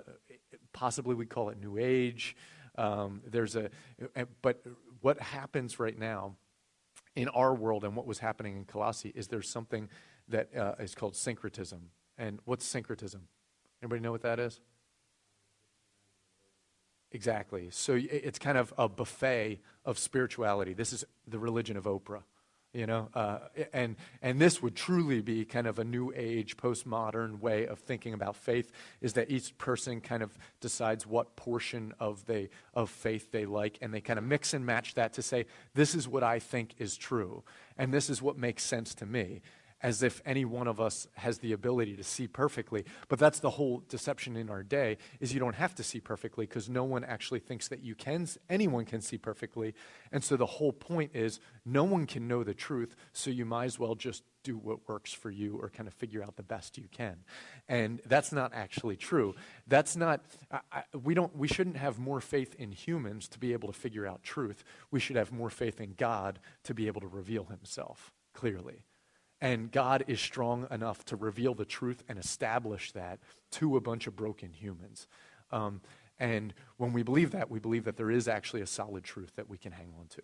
possibly 0.78 1.16
we 1.16 1.26
call 1.26 1.50
it 1.50 1.60
New 1.60 1.80
Age. 1.80 2.36
Um, 2.78 3.22
there's 3.26 3.56
a, 3.56 3.72
but 4.44 4.62
what 5.02 5.20
happens 5.20 5.80
right 5.80 5.98
now 5.98 6.36
in 7.16 7.28
our 7.30 7.56
world 7.56 7.84
and 7.84 7.96
what 7.96 8.06
was 8.06 8.20
happening 8.20 8.56
in 8.56 8.63
Colossae 8.63 9.12
is 9.16 9.28
there's 9.28 9.50
something 9.50 9.90
that 10.28 10.56
uh, 10.56 10.76
is 10.80 10.94
called 10.94 11.16
syncretism. 11.16 11.90
And 12.20 12.40
what's 12.46 12.63
syncretism? 12.63 13.22
Anybody 13.82 14.02
know 14.02 14.12
what 14.12 14.22
that 14.22 14.40
is? 14.40 14.62
Exactly. 17.12 17.70
So 17.72 17.98
it's 18.00 18.38
kind 18.38 18.58
of 18.58 18.72
a 18.78 18.88
buffet 18.88 19.62
of 19.84 19.98
spirituality. 19.98 20.74
This 20.74 20.94
is 20.94 21.04
the 21.26 21.40
religion 21.40 21.76
of 21.76 21.86
Oprah 21.86 22.22
you 22.78 22.86
know 22.86 23.10
uh, 23.16 23.40
and 23.74 23.96
and 24.22 24.40
this 24.40 24.62
would 24.62 24.76
truly 24.76 25.20
be 25.20 25.44
kind 25.44 25.66
of 25.66 25.80
a 25.80 25.84
new 25.84 26.13
age 26.16 26.56
postmodern 26.58 27.40
way 27.40 27.66
of 27.66 27.80
thinking 27.80 28.13
about 28.13 28.36
faith 28.36 28.72
is 29.02 29.13
that 29.13 29.32
each 29.32 29.58
person 29.58 30.00
kind 30.00 30.22
of 30.22 30.38
decides 30.62 31.08
what 31.08 31.36
portion 31.36 31.92
of 32.00 32.24
they 32.28 32.50
of 32.76 32.92
faith 32.92 33.32
they 33.32 33.48
like 33.48 33.80
and 33.82 33.92
they 33.92 34.00
kind 34.00 34.20
of 34.20 34.26
mix 34.26 34.54
and 34.54 34.63
match 34.63 34.94
that 34.94 35.12
to 35.13 35.24
say 35.24 35.46
this 35.74 35.96
is 35.96 36.08
what 36.08 36.24
i 36.24 36.38
think 36.38 36.76
is 36.78 36.96
true 36.96 37.44
and 37.80 37.92
this 37.92 38.12
is 38.12 38.22
what 38.22 38.38
makes 38.38 38.63
sense 38.63 38.94
to 38.94 39.08
me 39.08 39.42
as 39.82 40.02
if 40.02 40.22
any 40.26 40.44
one 40.44 40.68
of 40.68 40.80
us 40.80 41.08
has 41.16 41.40
the 41.40 41.54
ability 41.54 41.96
to 41.96 42.04
see 42.04 42.28
perfectly. 42.28 42.84
But 43.08 43.20
that's 43.20 43.40
the 43.40 43.52
whole 43.52 43.84
deception 43.88 44.36
in 44.36 44.50
our 44.50 44.63
day 44.63 44.98
is 45.20 45.34
you 45.34 45.40
don't 45.40 45.56
have 45.56 45.76
to 45.76 45.84
see 45.84 46.00
perfectly 46.00 46.46
because 46.46 46.68
no 46.68 46.84
one 46.84 47.04
actually 47.04 47.40
thinks 47.40 47.68
that 47.68 47.84
you 47.84 47.96
can 47.96 48.28
anyone 48.50 48.86
can 48.86 49.02
see 49.02 49.18
perfectly. 49.18 49.74
And 50.12 50.24
so 50.24 50.38
the 50.38 50.46
whole 50.46 50.74
point 50.74 51.12
is 51.13 51.40
no 51.66 51.84
one 51.84 52.06
can 52.06 52.28
know 52.28 52.44
the 52.44 52.54
truth, 52.54 52.96
so 53.13 53.30
you 53.30 53.46
might 53.46 53.66
as 53.66 53.80
well 53.80 53.96
just 53.96 54.24
do 54.44 54.58
what 54.58 54.88
works 54.88 55.12
for 55.12 55.30
you 55.30 55.58
or 55.62 55.70
kind 55.70 55.88
of 55.88 55.94
figure 55.94 56.24
out 56.24 56.38
the 56.38 56.44
best 56.44 56.78
you 56.78 56.88
can. 56.90 57.18
And 57.68 58.02
that's 58.06 58.32
not 58.32 58.54
actually 58.54 58.96
true. 58.96 59.36
That's 59.68 59.96
not 59.96 60.22
I, 60.52 60.60
I, 60.72 60.84
we 60.98 61.13
don't 61.13 61.36
we 61.36 61.48
shouldn't 61.48 61.78
have 61.78 62.00
more 62.00 62.22
faith 62.22 62.56
in 62.56 62.72
humans 62.72 63.28
to 63.30 63.40
be 63.40 63.54
able 63.54 63.72
to 63.72 63.78
figure 63.78 64.08
out 64.08 64.24
truth. 64.24 64.63
We 64.90 65.00
should 65.00 65.18
have 65.18 65.32
more 65.32 65.50
faith 65.50 65.80
in 65.80 65.94
God 65.98 66.40
to 66.63 66.74
be 66.74 66.88
able 66.88 67.02
to 67.02 67.08
reveal 67.08 67.46
himself 67.46 68.13
clearly. 68.34 68.84
And 69.39 69.71
God 69.71 70.06
is 70.08 70.19
strong 70.19 70.67
enough 70.71 71.06
to 71.06 71.15
reveal 71.15 71.54
the 71.54 71.65
truth 71.65 72.04
and 72.10 72.17
establish 72.17 72.91
that 72.93 73.19
to 73.52 73.78
a 73.78 73.82
bunch 73.82 74.08
of 74.08 74.15
broken 74.15 74.52
humans. 74.52 75.08
Um, 75.52 75.82
and 76.19 76.54
when 76.78 76.93
we 76.93 77.04
believe 77.04 77.32
that, 77.32 77.52
we 77.52 77.60
believe 77.60 77.86
that 77.86 77.97
there 77.97 78.10
is 78.10 78.28
actually 78.28 78.62
a 78.62 78.67
solid 78.67 79.04
truth 79.04 79.34
that 79.36 79.50
we 79.50 79.58
can 79.58 79.71
hang 79.71 79.93
on 80.00 80.08
to. 80.08 80.21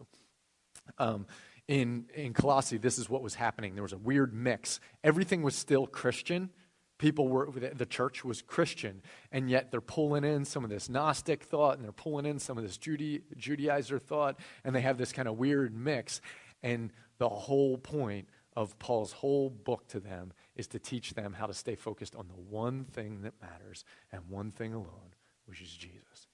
Um, 0.97 1.27
in, 1.67 2.05
in 2.15 2.33
Colossae, 2.33 2.77
this 2.77 2.97
is 2.97 3.09
what 3.09 3.21
was 3.21 3.35
happening. 3.35 3.75
There 3.75 3.83
was 3.83 3.93
a 3.93 3.97
weird 3.97 4.33
mix. 4.33 4.79
Everything 5.03 5.43
was 5.43 5.55
still 5.55 5.87
Christian. 5.87 6.49
People 6.97 7.27
were, 7.27 7.49
the 7.51 7.85
church 7.85 8.23
was 8.23 8.41
Christian, 8.41 9.01
and 9.31 9.49
yet 9.49 9.71
they're 9.71 9.81
pulling 9.81 10.23
in 10.23 10.45
some 10.45 10.63
of 10.63 10.69
this 10.69 10.89
Gnostic 10.89 11.43
thought 11.43 11.75
and 11.75 11.83
they're 11.83 11.91
pulling 11.91 12.25
in 12.25 12.39
some 12.39 12.57
of 12.57 12.63
this 12.63 12.77
Judaizer 12.77 14.01
thought, 14.01 14.39
and 14.63 14.75
they 14.75 14.81
have 14.81 14.97
this 14.97 15.11
kind 15.11 15.27
of 15.27 15.37
weird 15.37 15.75
mix. 15.75 16.21
And 16.61 16.91
the 17.17 17.29
whole 17.29 17.77
point 17.77 18.27
of 18.55 18.77
Paul's 18.79 19.11
whole 19.11 19.49
book 19.49 19.87
to 19.89 19.99
them 19.99 20.33
is 20.55 20.67
to 20.67 20.79
teach 20.79 21.13
them 21.13 21.33
how 21.33 21.45
to 21.45 21.53
stay 21.53 21.75
focused 21.75 22.15
on 22.15 22.27
the 22.27 22.39
one 22.39 22.85
thing 22.85 23.21
that 23.21 23.33
matters 23.41 23.85
and 24.11 24.21
one 24.29 24.51
thing 24.51 24.73
alone, 24.73 25.15
which 25.45 25.61
is 25.61 25.69
Jesus. 25.69 26.27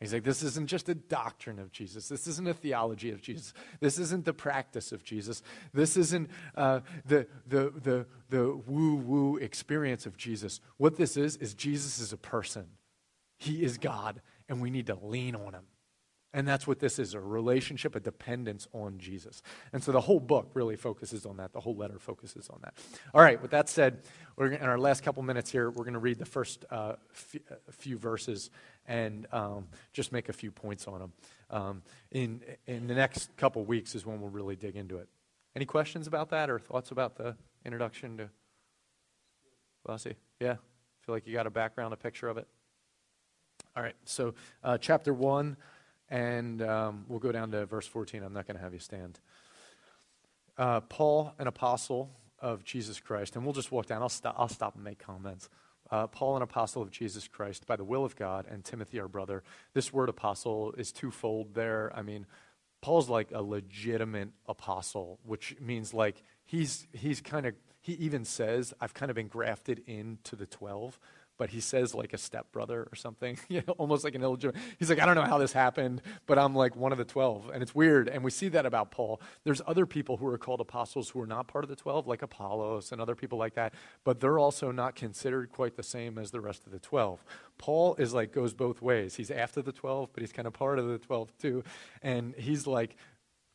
He's 0.00 0.12
like, 0.12 0.22
this 0.22 0.44
isn't 0.44 0.68
just 0.68 0.88
a 0.88 0.94
doctrine 0.94 1.58
of 1.58 1.72
Jesus. 1.72 2.08
This 2.08 2.28
isn't 2.28 2.46
a 2.46 2.54
theology 2.54 3.10
of 3.10 3.20
Jesus. 3.20 3.52
This 3.80 3.98
isn't 3.98 4.24
the 4.24 4.32
practice 4.32 4.92
of 4.92 5.02
Jesus. 5.02 5.42
This 5.74 5.96
isn't 5.96 6.30
uh, 6.54 6.80
the, 7.04 7.26
the, 7.48 7.72
the, 7.82 8.06
the 8.30 8.56
woo 8.66 8.94
woo 8.94 9.36
experience 9.38 10.06
of 10.06 10.16
Jesus. 10.16 10.60
What 10.76 10.96
this 10.96 11.16
is, 11.16 11.36
is 11.38 11.52
Jesus 11.52 11.98
is 11.98 12.12
a 12.12 12.16
person. 12.16 12.66
He 13.38 13.64
is 13.64 13.76
God, 13.76 14.22
and 14.48 14.60
we 14.60 14.70
need 14.70 14.86
to 14.86 14.94
lean 14.94 15.34
on 15.34 15.54
him. 15.54 15.64
And 16.38 16.46
that's 16.46 16.68
what 16.68 16.78
this 16.78 17.00
is 17.00 17.14
a 17.14 17.20
relationship, 17.20 17.96
a 17.96 18.00
dependence 18.00 18.68
on 18.72 18.98
Jesus. 18.98 19.42
And 19.72 19.82
so 19.82 19.90
the 19.90 20.00
whole 20.00 20.20
book 20.20 20.50
really 20.54 20.76
focuses 20.76 21.26
on 21.26 21.38
that. 21.38 21.52
The 21.52 21.58
whole 21.58 21.74
letter 21.74 21.98
focuses 21.98 22.48
on 22.48 22.60
that. 22.62 22.74
All 23.12 23.20
right, 23.20 23.42
with 23.42 23.50
that 23.50 23.68
said, 23.68 24.02
we're, 24.36 24.52
in 24.52 24.62
our 24.62 24.78
last 24.78 25.02
couple 25.02 25.20
minutes 25.24 25.50
here, 25.50 25.68
we're 25.68 25.82
going 25.82 25.94
to 25.94 25.98
read 25.98 26.16
the 26.16 26.24
first 26.24 26.64
uh, 26.70 26.92
few, 27.10 27.40
uh, 27.50 27.54
few, 27.72 27.98
verses 27.98 28.50
and 28.86 29.26
um, 29.32 29.66
just 29.92 30.12
make 30.12 30.28
a 30.28 30.32
few 30.32 30.52
points 30.52 30.86
on 30.86 31.00
them. 31.00 31.12
Um, 31.50 31.82
in, 32.12 32.40
in 32.68 32.86
the 32.86 32.94
next 32.94 33.36
couple 33.36 33.64
weeks 33.64 33.96
is 33.96 34.06
when 34.06 34.20
we'll 34.20 34.30
really 34.30 34.54
dig 34.54 34.76
into 34.76 34.98
it. 34.98 35.08
Any 35.56 35.64
questions 35.64 36.06
about 36.06 36.30
that 36.30 36.50
or 36.50 36.60
thoughts 36.60 36.92
about 36.92 37.16
the 37.16 37.34
introduction 37.64 38.16
to 38.18 38.30
Colossae? 39.84 40.14
Yeah? 40.38 40.54
Feel 41.00 41.16
like 41.16 41.26
you 41.26 41.32
got 41.32 41.48
a 41.48 41.50
background, 41.50 41.94
a 41.94 41.96
picture 41.96 42.28
of 42.28 42.38
it? 42.38 42.46
All 43.76 43.82
right, 43.82 43.96
so 44.04 44.34
uh, 44.62 44.78
chapter 44.78 45.12
1, 45.12 45.56
and 46.10 46.62
um, 46.62 47.04
we'll 47.08 47.18
go 47.18 47.32
down 47.32 47.50
to 47.52 47.66
verse 47.66 47.86
14. 47.86 48.22
I'm 48.22 48.32
not 48.32 48.46
going 48.46 48.56
to 48.56 48.62
have 48.62 48.72
you 48.72 48.78
stand. 48.78 49.20
Uh, 50.56 50.80
Paul, 50.80 51.34
an 51.38 51.46
apostle 51.46 52.10
of 52.40 52.64
Jesus 52.64 53.00
Christ, 53.00 53.36
and 53.36 53.44
we'll 53.44 53.54
just 53.54 53.70
walk 53.70 53.86
down. 53.86 54.02
I'll, 54.02 54.08
st- 54.08 54.34
I'll 54.36 54.48
stop 54.48 54.74
and 54.74 54.84
make 54.84 54.98
comments. 54.98 55.48
Uh, 55.90 56.06
Paul, 56.06 56.36
an 56.36 56.42
apostle 56.42 56.82
of 56.82 56.90
Jesus 56.90 57.28
Christ, 57.28 57.66
by 57.66 57.76
the 57.76 57.84
will 57.84 58.04
of 58.04 58.16
God, 58.16 58.46
and 58.50 58.64
Timothy, 58.64 59.00
our 59.00 59.08
brother. 59.08 59.42
This 59.72 59.92
word 59.92 60.08
apostle 60.08 60.72
is 60.76 60.92
twofold 60.92 61.54
there. 61.54 61.90
I 61.94 62.02
mean, 62.02 62.26
Paul's 62.80 63.08
like 63.08 63.30
a 63.32 63.42
legitimate 63.42 64.30
apostle, 64.46 65.18
which 65.24 65.56
means 65.60 65.94
like 65.94 66.22
he's, 66.44 66.86
he's 66.92 67.20
kind 67.20 67.46
of, 67.46 67.54
he 67.80 67.94
even 67.94 68.24
says, 68.24 68.74
I've 68.80 68.94
kind 68.94 69.10
of 69.10 69.16
been 69.16 69.28
grafted 69.28 69.82
into 69.86 70.36
the 70.36 70.46
12 70.46 70.98
but 71.38 71.50
he 71.50 71.60
says 71.60 71.94
like 71.94 72.12
a 72.12 72.18
stepbrother 72.18 72.86
or 72.90 72.94
something, 72.96 73.38
you 73.48 73.62
know, 73.66 73.74
almost 73.78 74.04
like 74.04 74.14
an 74.14 74.22
illegitimate. 74.22 74.60
He's 74.78 74.90
like, 74.90 75.00
I 75.00 75.06
don't 75.06 75.14
know 75.14 75.22
how 75.22 75.38
this 75.38 75.52
happened, 75.52 76.02
but 76.26 76.38
I'm 76.38 76.54
like 76.54 76.76
one 76.76 76.92
of 76.92 76.98
the 76.98 77.04
12. 77.04 77.50
And 77.54 77.62
it's 77.62 77.74
weird. 77.74 78.08
And 78.08 78.22
we 78.22 78.30
see 78.30 78.48
that 78.48 78.66
about 78.66 78.90
Paul. 78.90 79.20
There's 79.44 79.62
other 79.66 79.86
people 79.86 80.18
who 80.18 80.26
are 80.26 80.38
called 80.38 80.60
apostles 80.60 81.10
who 81.10 81.20
are 81.20 81.26
not 81.26 81.46
part 81.46 81.64
of 81.64 81.70
the 81.70 81.76
12, 81.76 82.06
like 82.06 82.22
Apollos 82.22 82.92
and 82.92 83.00
other 83.00 83.14
people 83.14 83.38
like 83.38 83.54
that, 83.54 83.72
but 84.04 84.20
they're 84.20 84.38
also 84.38 84.70
not 84.70 84.94
considered 84.94 85.50
quite 85.50 85.76
the 85.76 85.82
same 85.82 86.18
as 86.18 86.30
the 86.30 86.40
rest 86.40 86.66
of 86.66 86.72
the 86.72 86.78
12. 86.78 87.24
Paul 87.56 87.94
is 87.96 88.14
like, 88.14 88.32
goes 88.32 88.54
both 88.54 88.82
ways. 88.82 89.16
He's 89.16 89.30
after 89.30 89.62
the 89.62 89.72
12, 89.72 90.10
but 90.12 90.22
he's 90.22 90.32
kind 90.32 90.46
of 90.46 90.52
part 90.52 90.78
of 90.78 90.88
the 90.88 90.98
12 90.98 91.36
too. 91.38 91.64
And 92.02 92.34
he's 92.36 92.66
like, 92.66 92.96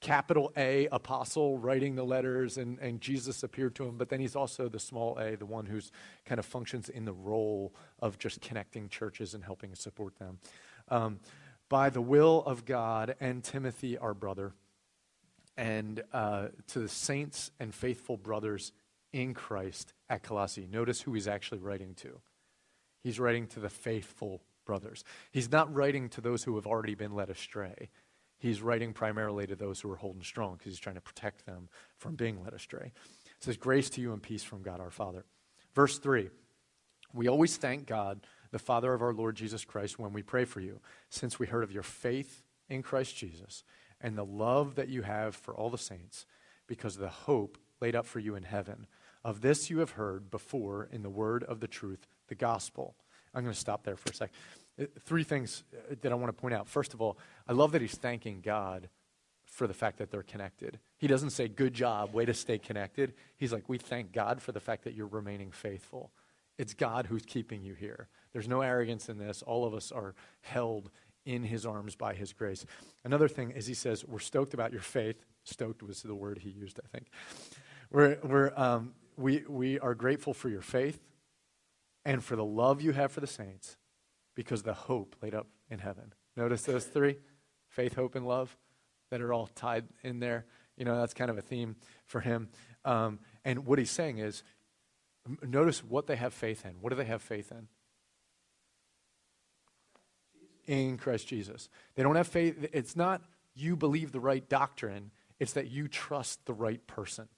capital 0.04 0.52
A 0.58 0.88
apostle 0.88 1.58
writing 1.58 1.96
the 1.96 2.04
letters, 2.04 2.58
and, 2.58 2.78
and 2.80 3.00
Jesus 3.02 3.42
appeared 3.42 3.74
to 3.76 3.86
him, 3.86 3.98
but 3.98 4.10
then 4.10 4.20
he's 4.20 4.36
also 4.36 4.68
the 4.68 4.78
small 4.78 5.18
a, 5.18 5.36
the 5.36 5.46
one 5.46 5.66
who's 5.66 5.92
kind 6.26 6.38
of 6.38 6.46
functions 6.46 6.90
in 6.90 7.06
the 7.06 7.14
role 7.14 7.74
of 8.00 8.20
just 8.20 8.42
connecting 8.42 8.90
churches 8.90 9.34
and 9.34 9.44
helping 9.44 9.74
support 9.74 10.20
them. 10.20 10.40
Um, 10.90 11.20
by 11.70 11.90
the 11.90 12.02
will 12.02 12.44
of 12.46 12.66
God 12.66 13.16
and 13.20 13.44
Timothy, 13.44 13.98
our 13.98 14.14
brother, 14.14 14.52
and 15.56 16.04
uh, 16.12 16.50
to 16.68 16.80
the 16.80 16.90
saints 16.90 17.50
and 17.60 17.74
faithful 17.74 18.18
brothers 18.18 18.74
in 19.14 19.34
Christ 19.34 19.94
at 20.10 20.22
Colossae. 20.22 20.68
Notice 20.70 21.02
who 21.02 21.14
he's 21.14 21.28
actually 21.28 21.60
writing 21.60 21.96
to. 21.96 22.20
He's 23.04 23.20
writing 23.20 23.48
to 23.48 23.62
the 23.62 23.70
faithful 23.70 24.42
brothers. 24.66 25.04
He's 25.32 25.52
not 25.52 25.74
writing 25.74 26.10
to 26.10 26.22
those 26.22 26.44
who 26.44 26.56
have 26.56 26.68
already 26.68 26.96
been 26.96 27.16
led 27.16 27.30
astray 27.30 27.90
he's 28.44 28.62
writing 28.62 28.92
primarily 28.92 29.48
to 29.48 29.56
those 29.56 29.80
who 29.80 29.90
are 29.90 29.96
holding 29.96 30.22
strong 30.22 30.56
because 30.58 30.74
he's 30.74 30.80
trying 30.80 30.96
to 30.96 31.02
protect 31.02 31.46
them 31.46 31.70
from 31.98 32.16
being 32.16 32.44
led 32.44 32.54
astray. 32.54 32.92
It 33.38 33.44
says, 33.44 33.56
Grace 33.56 33.90
to 33.92 34.02
you 34.02 34.12
and 34.12 34.22
peace 34.22 34.44
from 34.44 34.62
God 34.62 34.82
our 34.82 34.92
Father. 34.92 35.24
Verse 35.74 35.98
3 35.98 36.30
We 37.14 37.30
always 37.30 37.56
thank 37.56 37.88
God, 37.88 38.20
the 38.52 38.60
Father 38.60 38.94
of 38.94 39.02
our 39.02 39.14
Lord 39.14 39.38
Jesus 39.38 39.64
Christ, 39.64 39.98
when 39.98 40.12
we 40.12 40.22
pray 40.22 40.44
for 40.44 40.60
you, 40.60 40.82
since 41.10 41.40
we 41.40 41.48
heard 41.48 41.64
of 41.64 41.72
your 41.72 41.84
faith 41.84 42.44
in 42.70 42.84
Christ 42.84 43.16
Jesus 43.16 43.64
and 44.02 44.18
the 44.18 44.26
love 44.26 44.76
that 44.76 44.90
you 44.90 45.04
have 45.04 45.36
for 45.36 45.56
all 45.56 45.70
the 45.70 45.78
saints, 45.78 46.26
because 46.68 46.96
of 46.96 47.02
the 47.02 47.08
hope 47.08 47.58
laid 47.80 47.96
up 47.96 48.06
for 48.06 48.20
you 48.20 48.36
in 48.36 48.44
heaven. 48.44 48.88
Of 49.24 49.40
this 49.40 49.70
you 49.70 49.80
have 49.80 49.92
heard 49.92 50.30
before 50.30 50.90
in 50.92 51.02
the 51.02 51.10
word 51.10 51.46
of 51.46 51.62
the 51.62 51.68
truth, 51.68 52.06
the 52.28 52.36
gospel. 52.36 52.96
I'm 53.34 53.44
going 53.44 53.54
to 53.54 53.60
stop 53.60 53.86
there 53.86 53.96
for 53.96 54.12
a 54.12 54.16
second. 54.16 54.36
Uh, 54.82 54.86
three 55.02 55.24
things 55.24 55.64
uh, 55.74 55.96
that 56.02 56.12
I 56.12 56.16
want 56.16 56.36
to 56.36 56.40
point 56.40 56.54
out. 56.54 56.68
First 56.68 56.94
of 56.94 57.02
all, 57.02 57.18
I 57.48 57.54
love 57.54 57.72
that 57.74 57.82
he's 57.82 57.96
thanking 57.96 58.42
God 58.42 58.90
for 59.46 59.68
the 59.68 59.74
fact 59.74 60.00
that 60.00 60.10
they're 60.10 60.24
connected. 60.24 60.80
He 60.98 61.08
doesn't 61.08 61.30
say, 61.30 61.48
Good 61.48 61.74
job, 61.74 62.14
way 62.14 62.26
to 62.26 62.34
stay 62.34 62.58
connected. 62.58 63.14
He's 63.38 63.54
like, 63.54 63.70
We 63.70 63.78
thank 63.78 64.12
God 64.12 64.42
for 64.42 64.52
the 64.52 64.60
fact 64.60 64.84
that 64.86 64.96
you're 64.96 65.08
remaining 65.08 65.52
faithful. 65.52 66.12
It's 66.58 66.74
God 66.74 67.08
who's 67.08 67.24
keeping 67.24 67.64
you 67.64 67.74
here. 67.74 68.08
There's 68.32 68.48
no 68.48 68.62
arrogance 68.62 69.10
in 69.10 69.18
this. 69.18 69.42
All 69.42 69.66
of 69.66 69.74
us 69.74 69.92
are 69.92 70.16
held 70.42 70.90
in 71.26 71.44
his 71.44 71.66
arms 71.66 71.96
by 71.96 72.14
his 72.14 72.34
grace. 72.34 72.66
Another 73.04 73.28
thing 73.28 73.52
is 73.52 73.68
he 73.68 73.74
says, 73.74 74.04
We're 74.06 74.20
stoked 74.20 74.54
about 74.54 74.72
your 74.72 74.82
faith. 74.82 75.24
Stoked 75.44 75.84
was 75.84 76.02
the 76.02 76.16
word 76.16 76.40
he 76.40 76.50
used, 76.50 76.80
I 76.84 76.88
think. 76.88 77.08
We're, 77.92 78.18
we're, 78.24 78.54
um, 78.56 78.94
we, 79.18 79.44
we 79.48 79.80
are 79.80 79.94
grateful 79.94 80.34
for 80.34 80.50
your 80.50 80.62
faith 80.62 81.00
and 82.06 82.24
for 82.24 82.36
the 82.36 82.46
love 82.46 82.82
you 82.82 82.92
have 82.94 83.12
for 83.12 83.20
the 83.20 83.28
saints 83.28 83.78
because 84.36 84.64
the 84.64 84.74
hope 84.74 85.16
laid 85.22 85.36
up 85.36 85.48
in 85.70 85.80
heaven. 85.80 86.14
Notice 86.36 86.64
those 86.64 86.86
three 86.86 87.18
faith, 87.68 87.96
hope, 87.96 88.16
and 88.16 88.28
love 88.28 88.56
that 89.10 89.22
are 89.22 89.34
all 89.34 89.48
tied 89.48 89.86
in 90.04 90.20
there. 90.20 90.46
You 90.78 90.86
know, 90.86 91.00
that's 91.00 91.14
kind 91.14 91.30
of 91.30 91.38
a 91.38 91.42
theme 91.42 91.76
for 92.06 92.20
him. 92.22 92.50
Um, 92.86 93.20
and 93.46 93.66
what 93.66 93.80
he's 93.80 93.92
saying 93.92 94.18
is 94.18 94.44
notice 95.42 95.84
what 95.84 96.08
they 96.08 96.16
have 96.16 96.34
faith 96.34 96.66
in. 96.66 96.74
What 96.82 96.90
do 96.90 96.96
they 96.96 97.06
have 97.06 97.22
faith 97.22 97.52
in? 97.52 97.68
In 100.66 100.98
Christ 100.98 101.28
Jesus. 101.28 101.70
They 101.96 102.04
don't 102.04 102.16
have 102.16 102.28
faith. 102.28 102.70
It's 102.74 102.96
not 102.96 103.22
you 103.56 103.76
believe 103.76 104.12
the 104.12 104.20
right 104.20 104.48
doctrine, 104.48 105.12
it's 105.40 105.54
that 105.54 105.70
you 105.70 105.88
trust 105.88 106.46
the 106.46 106.54
right 106.54 106.86
person. 106.88 107.28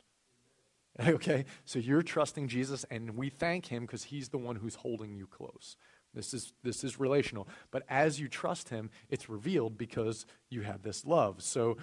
Okay? 1.05 1.43
So 1.65 1.77
you're 1.77 2.01
trusting 2.01 2.47
Jesus, 2.47 2.86
and 2.89 3.17
we 3.17 3.29
thank 3.29 3.65
him 3.65 3.81
because 3.81 4.05
he's 4.05 4.29
the 4.29 4.38
one 4.38 4.55
who's 4.55 4.75
holding 4.75 5.13
you 5.13 5.27
close. 5.27 5.75
This 6.15 6.34
is, 6.34 6.54
this 6.63 6.84
is 6.84 6.99
relational. 6.99 7.47
But 7.71 7.84
as 7.89 8.19
you 8.19 8.28
trust 8.28 8.69
him, 8.69 8.89
it's 9.10 9.30
revealed 9.30 9.78
because 9.78 10.25
you 10.49 10.62
have 10.62 10.82
this 10.82 11.06
love. 11.06 11.43
So, 11.43 11.78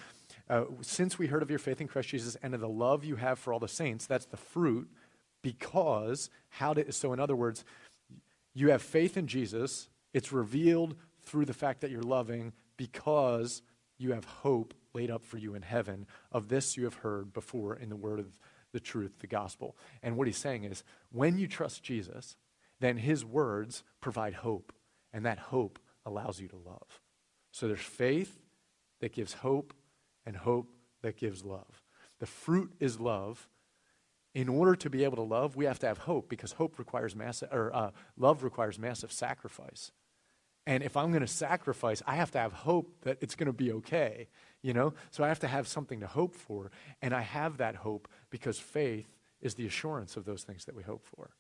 uh, 0.51 0.65
since 0.81 1.19
we 1.19 1.29
heard 1.29 1.43
of 1.43 1.51
your 1.51 1.59
faith 1.59 1.81
in 1.81 1.89
Christ 1.89 2.09
Jesus 2.09 2.37
and 2.43 2.55
of 2.55 2.61
the 2.61 2.69
love 2.69 3.05
you 3.05 3.17
have 3.17 3.39
for 3.39 3.53
all 3.53 3.61
the 3.61 3.69
saints, 3.69 4.07
that's 4.07 4.27
the 4.27 4.37
fruit. 4.37 4.89
Because, 5.43 6.31
how 6.49 6.75
did, 6.75 6.93
so 6.95 7.13
in 7.13 7.21
other 7.21 7.37
words, 7.37 7.65
you 8.55 8.71
have 8.71 8.83
faith 8.83 9.17
in 9.17 9.27
Jesus. 9.27 9.89
It's 10.13 10.33
revealed 10.33 10.95
through 11.23 11.47
the 11.47 11.55
fact 11.55 11.81
that 11.81 11.91
you're 11.91 12.03
loving 12.03 12.53
because 12.77 13.63
you 13.99 14.13
have 14.13 14.25
hope 14.25 14.75
laid 14.95 15.11
up 15.11 15.25
for 15.25 15.39
you 15.39 15.55
in 15.55 15.63
heaven. 15.63 16.07
Of 16.31 16.49
this 16.49 16.77
you 16.77 16.85
have 16.85 16.95
heard 16.95 17.33
before 17.33 17.77
in 17.77 17.89
the 17.89 17.97
word 17.97 18.19
of 18.19 18.39
the 18.73 18.81
truth, 18.81 19.13
the 19.21 19.27
gospel. 19.27 19.77
And 20.03 20.17
what 20.17 20.27
he's 20.27 20.37
saying 20.37 20.65
is 20.65 20.83
when 21.11 21.39
you 21.39 21.47
trust 21.47 21.83
Jesus, 21.83 22.37
then 22.83 22.99
his 22.99 23.25
words 23.25 23.85
provide 24.01 24.35
hope, 24.35 24.73
and 25.13 25.25
that 25.25 25.39
hope 25.39 25.79
allows 26.05 26.41
you 26.41 26.49
to 26.49 26.57
love. 26.57 27.01
So 27.53 27.69
there's 27.69 27.81
faith 27.81 28.41
that 29.01 29.13
gives 29.13 29.35
hope, 29.35 29.75
and 30.25 30.37
hope 30.37 30.71
that 31.03 31.17
gives 31.17 31.45
love. 31.45 31.83
The 32.21 32.27
fruit 32.27 32.73
is 32.79 33.01
love. 33.01 33.49
In 34.35 34.49
order 34.49 34.75
to 34.77 34.89
be 34.89 35.05
able 35.05 35.17
to 35.17 35.23
love, 35.23 35.57
we 35.57 35.65
have 35.67 35.79
to 35.81 35.87
have 35.87 35.99
hope 35.99 36.29
because 36.29 36.53
hope 36.53 36.79
requires 36.79 37.15
massive, 37.15 37.49
or 37.53 37.75
uh, 37.75 37.91
love 38.17 38.43
requires 38.43 38.79
massive 38.79 39.13
sacrifice. 39.13 39.93
And 40.67 40.83
if 40.83 40.97
I'm 40.97 41.11
going 41.11 41.23
to 41.23 41.27
sacrifice, 41.27 42.03
I 42.07 42.15
have 42.15 42.31
to 42.31 42.39
have 42.39 42.53
hope 42.53 42.89
that 43.03 43.19
it's 43.21 43.35
going 43.35 43.49
to 43.49 43.53
be 43.53 43.73
okay, 43.73 44.29
you 44.63 44.73
know? 44.73 44.95
So 45.11 45.25
I 45.25 45.29
have 45.29 45.41
to 45.41 45.49
have 45.49 45.67
something 45.67 46.01
to 46.01 46.07
hope 46.07 46.35
for. 46.35 46.71
And 47.03 47.13
I 47.13 47.23
have 47.23 47.57
that 47.57 47.75
hope 47.75 48.09
because 48.31 48.59
faith 48.61 49.09
is 49.41 49.55
the 49.55 49.67
assurance 49.67 50.17
of 50.17 50.25
those 50.25 50.45
things 50.45 50.65
that 50.67 50.77
we 50.77 50.85
hope 50.85 51.05
for 51.05 51.31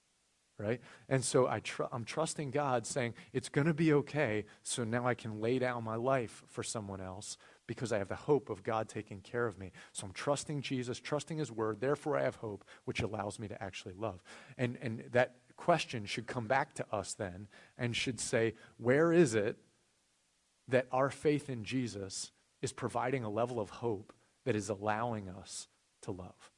right? 0.62 0.80
And 1.08 1.24
so 1.24 1.46
I 1.46 1.60
I'm 1.90 2.04
trusting 2.04 2.50
God 2.50 2.86
saying, 2.86 3.14
it's 3.32 3.48
going 3.48 3.66
to 3.66 3.74
be 3.74 3.92
okay, 3.94 4.44
so 4.62 4.84
now 4.84 5.06
I 5.06 5.14
can 5.14 5.40
lay 5.40 5.58
down 5.58 5.84
my 5.84 5.96
life 5.96 6.42
for 6.48 6.62
someone 6.62 7.00
else 7.00 7.36
because 7.66 7.92
I 7.92 7.98
have 7.98 8.08
the 8.08 8.14
hope 8.14 8.50
of 8.50 8.62
God 8.62 8.88
taking 8.88 9.20
care 9.20 9.46
of 9.46 9.58
me. 9.58 9.72
So 9.92 10.06
I'm 10.06 10.12
trusting 10.12 10.62
Jesus, 10.62 11.00
trusting 11.00 11.38
His 11.38 11.50
word, 11.50 11.80
therefore 11.80 12.16
I 12.16 12.22
have 12.22 12.36
hope, 12.36 12.64
which 12.84 13.00
allows 13.00 13.38
me 13.38 13.48
to 13.48 13.62
actually 13.62 13.94
love. 13.94 14.22
And, 14.58 14.78
and 14.80 15.04
that 15.12 15.36
question 15.56 16.04
should 16.04 16.26
come 16.26 16.46
back 16.46 16.74
to 16.74 16.86
us 16.92 17.14
then 17.14 17.48
and 17.78 17.94
should 17.96 18.20
say, 18.20 18.54
where 18.78 19.12
is 19.12 19.34
it 19.34 19.56
that 20.68 20.86
our 20.92 21.10
faith 21.10 21.48
in 21.48 21.64
Jesus 21.64 22.32
is 22.60 22.72
providing 22.72 23.24
a 23.24 23.30
level 23.30 23.58
of 23.60 23.70
hope 23.70 24.12
that 24.44 24.56
is 24.56 24.68
allowing 24.68 25.28
us 25.28 25.68
to 26.02 26.10
love? 26.10 26.50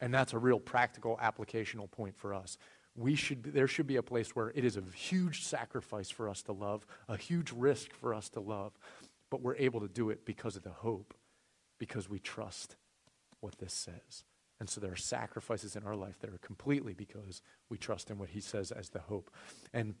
And 0.00 0.12
that's 0.12 0.34
a 0.34 0.38
real 0.38 0.60
practical 0.60 1.18
applicational 1.22 1.90
point 1.90 2.16
for 2.16 2.34
us 2.34 2.58
we 2.96 3.14
should, 3.14 3.44
there 3.44 3.68
should 3.68 3.86
be 3.86 3.96
a 3.96 4.02
place 4.02 4.34
where 4.34 4.50
it 4.54 4.64
is 4.64 4.76
a 4.76 4.82
huge 4.94 5.44
sacrifice 5.44 6.10
for 6.10 6.28
us 6.28 6.42
to 6.44 6.52
love, 6.52 6.86
a 7.08 7.16
huge 7.16 7.52
risk 7.52 7.92
for 7.92 8.14
us 8.14 8.28
to 8.30 8.40
love, 8.40 8.72
but 9.30 9.42
we're 9.42 9.56
able 9.56 9.80
to 9.80 9.88
do 9.88 10.10
it 10.10 10.24
because 10.24 10.56
of 10.56 10.62
the 10.62 10.70
hope, 10.70 11.14
because 11.78 12.08
we 12.08 12.18
trust 12.18 12.76
what 13.40 13.58
this 13.58 13.74
says. 13.74 14.24
And 14.58 14.70
so 14.70 14.80
there 14.80 14.92
are 14.92 14.96
sacrifices 14.96 15.76
in 15.76 15.84
our 15.84 15.94
life 15.94 16.18
that 16.20 16.30
are 16.30 16.38
completely 16.38 16.94
because 16.94 17.42
we 17.68 17.76
trust 17.76 18.10
in 18.10 18.18
what 18.18 18.30
he 18.30 18.40
says 18.40 18.72
as 18.72 18.88
the 18.88 19.00
hope. 19.00 19.30
And 19.74 19.94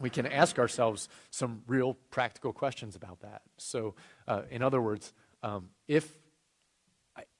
we 0.00 0.10
can 0.10 0.26
ask 0.26 0.58
ourselves 0.58 1.08
some 1.30 1.62
real 1.68 1.94
practical 2.10 2.52
questions 2.52 2.96
about 2.96 3.20
that. 3.20 3.42
So, 3.58 3.94
uh, 4.26 4.42
in 4.50 4.62
other 4.62 4.80
words, 4.80 5.12
um, 5.44 5.68
if, 5.86 6.12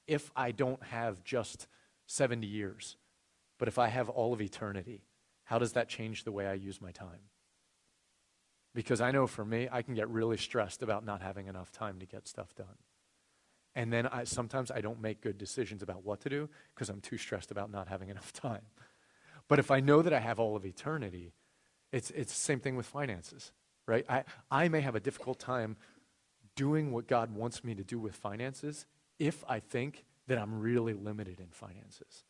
if 0.07 0.31
I 0.35 0.51
don't 0.51 0.81
have 0.83 1.23
just 1.25 1.67
70 2.07 2.47
years, 2.47 2.95
but 3.63 3.69
if 3.69 3.79
I 3.79 3.87
have 3.87 4.09
all 4.09 4.33
of 4.33 4.41
eternity, 4.41 5.05
how 5.45 5.57
does 5.57 5.71
that 5.71 5.87
change 5.87 6.25
the 6.25 6.33
way 6.33 6.45
I 6.45 6.51
use 6.51 6.81
my 6.81 6.91
time? 6.91 7.29
Because 8.75 8.99
I 8.99 9.11
know 9.11 9.25
for 9.25 9.45
me, 9.45 9.69
I 9.71 9.81
can 9.81 9.93
get 9.93 10.09
really 10.09 10.35
stressed 10.35 10.83
about 10.83 11.05
not 11.05 11.21
having 11.21 11.47
enough 11.47 11.71
time 11.71 11.97
to 11.99 12.05
get 12.05 12.27
stuff 12.27 12.53
done. 12.55 12.75
And 13.73 13.93
then 13.93 14.05
I, 14.07 14.25
sometimes 14.25 14.69
I 14.69 14.81
don't 14.81 14.99
make 15.01 15.21
good 15.21 15.37
decisions 15.37 15.81
about 15.81 16.03
what 16.03 16.19
to 16.23 16.29
do 16.29 16.49
because 16.75 16.89
I'm 16.89 16.99
too 16.99 17.17
stressed 17.17 17.51
about 17.51 17.71
not 17.71 17.87
having 17.87 18.09
enough 18.09 18.33
time. 18.33 18.63
But 19.47 19.59
if 19.59 19.71
I 19.71 19.79
know 19.79 20.01
that 20.01 20.11
I 20.11 20.19
have 20.19 20.41
all 20.41 20.57
of 20.57 20.65
eternity, 20.65 21.31
it's, 21.93 22.11
it's 22.11 22.33
the 22.33 22.41
same 22.41 22.59
thing 22.59 22.75
with 22.75 22.85
finances. 22.85 23.53
right? 23.87 24.05
I, 24.09 24.25
I 24.51 24.67
may 24.67 24.81
have 24.81 24.95
a 24.95 24.99
difficult 24.99 25.39
time 25.39 25.77
doing 26.57 26.91
what 26.91 27.07
God 27.07 27.33
wants 27.33 27.63
me 27.63 27.75
to 27.75 27.83
do 27.85 27.97
with 27.97 28.13
finances 28.13 28.87
if 29.19 29.41
I 29.47 29.61
think 29.61 30.03
that 30.27 30.37
I'm 30.37 30.59
really 30.59 30.93
limited 30.93 31.39
in 31.39 31.47
finances. 31.47 32.25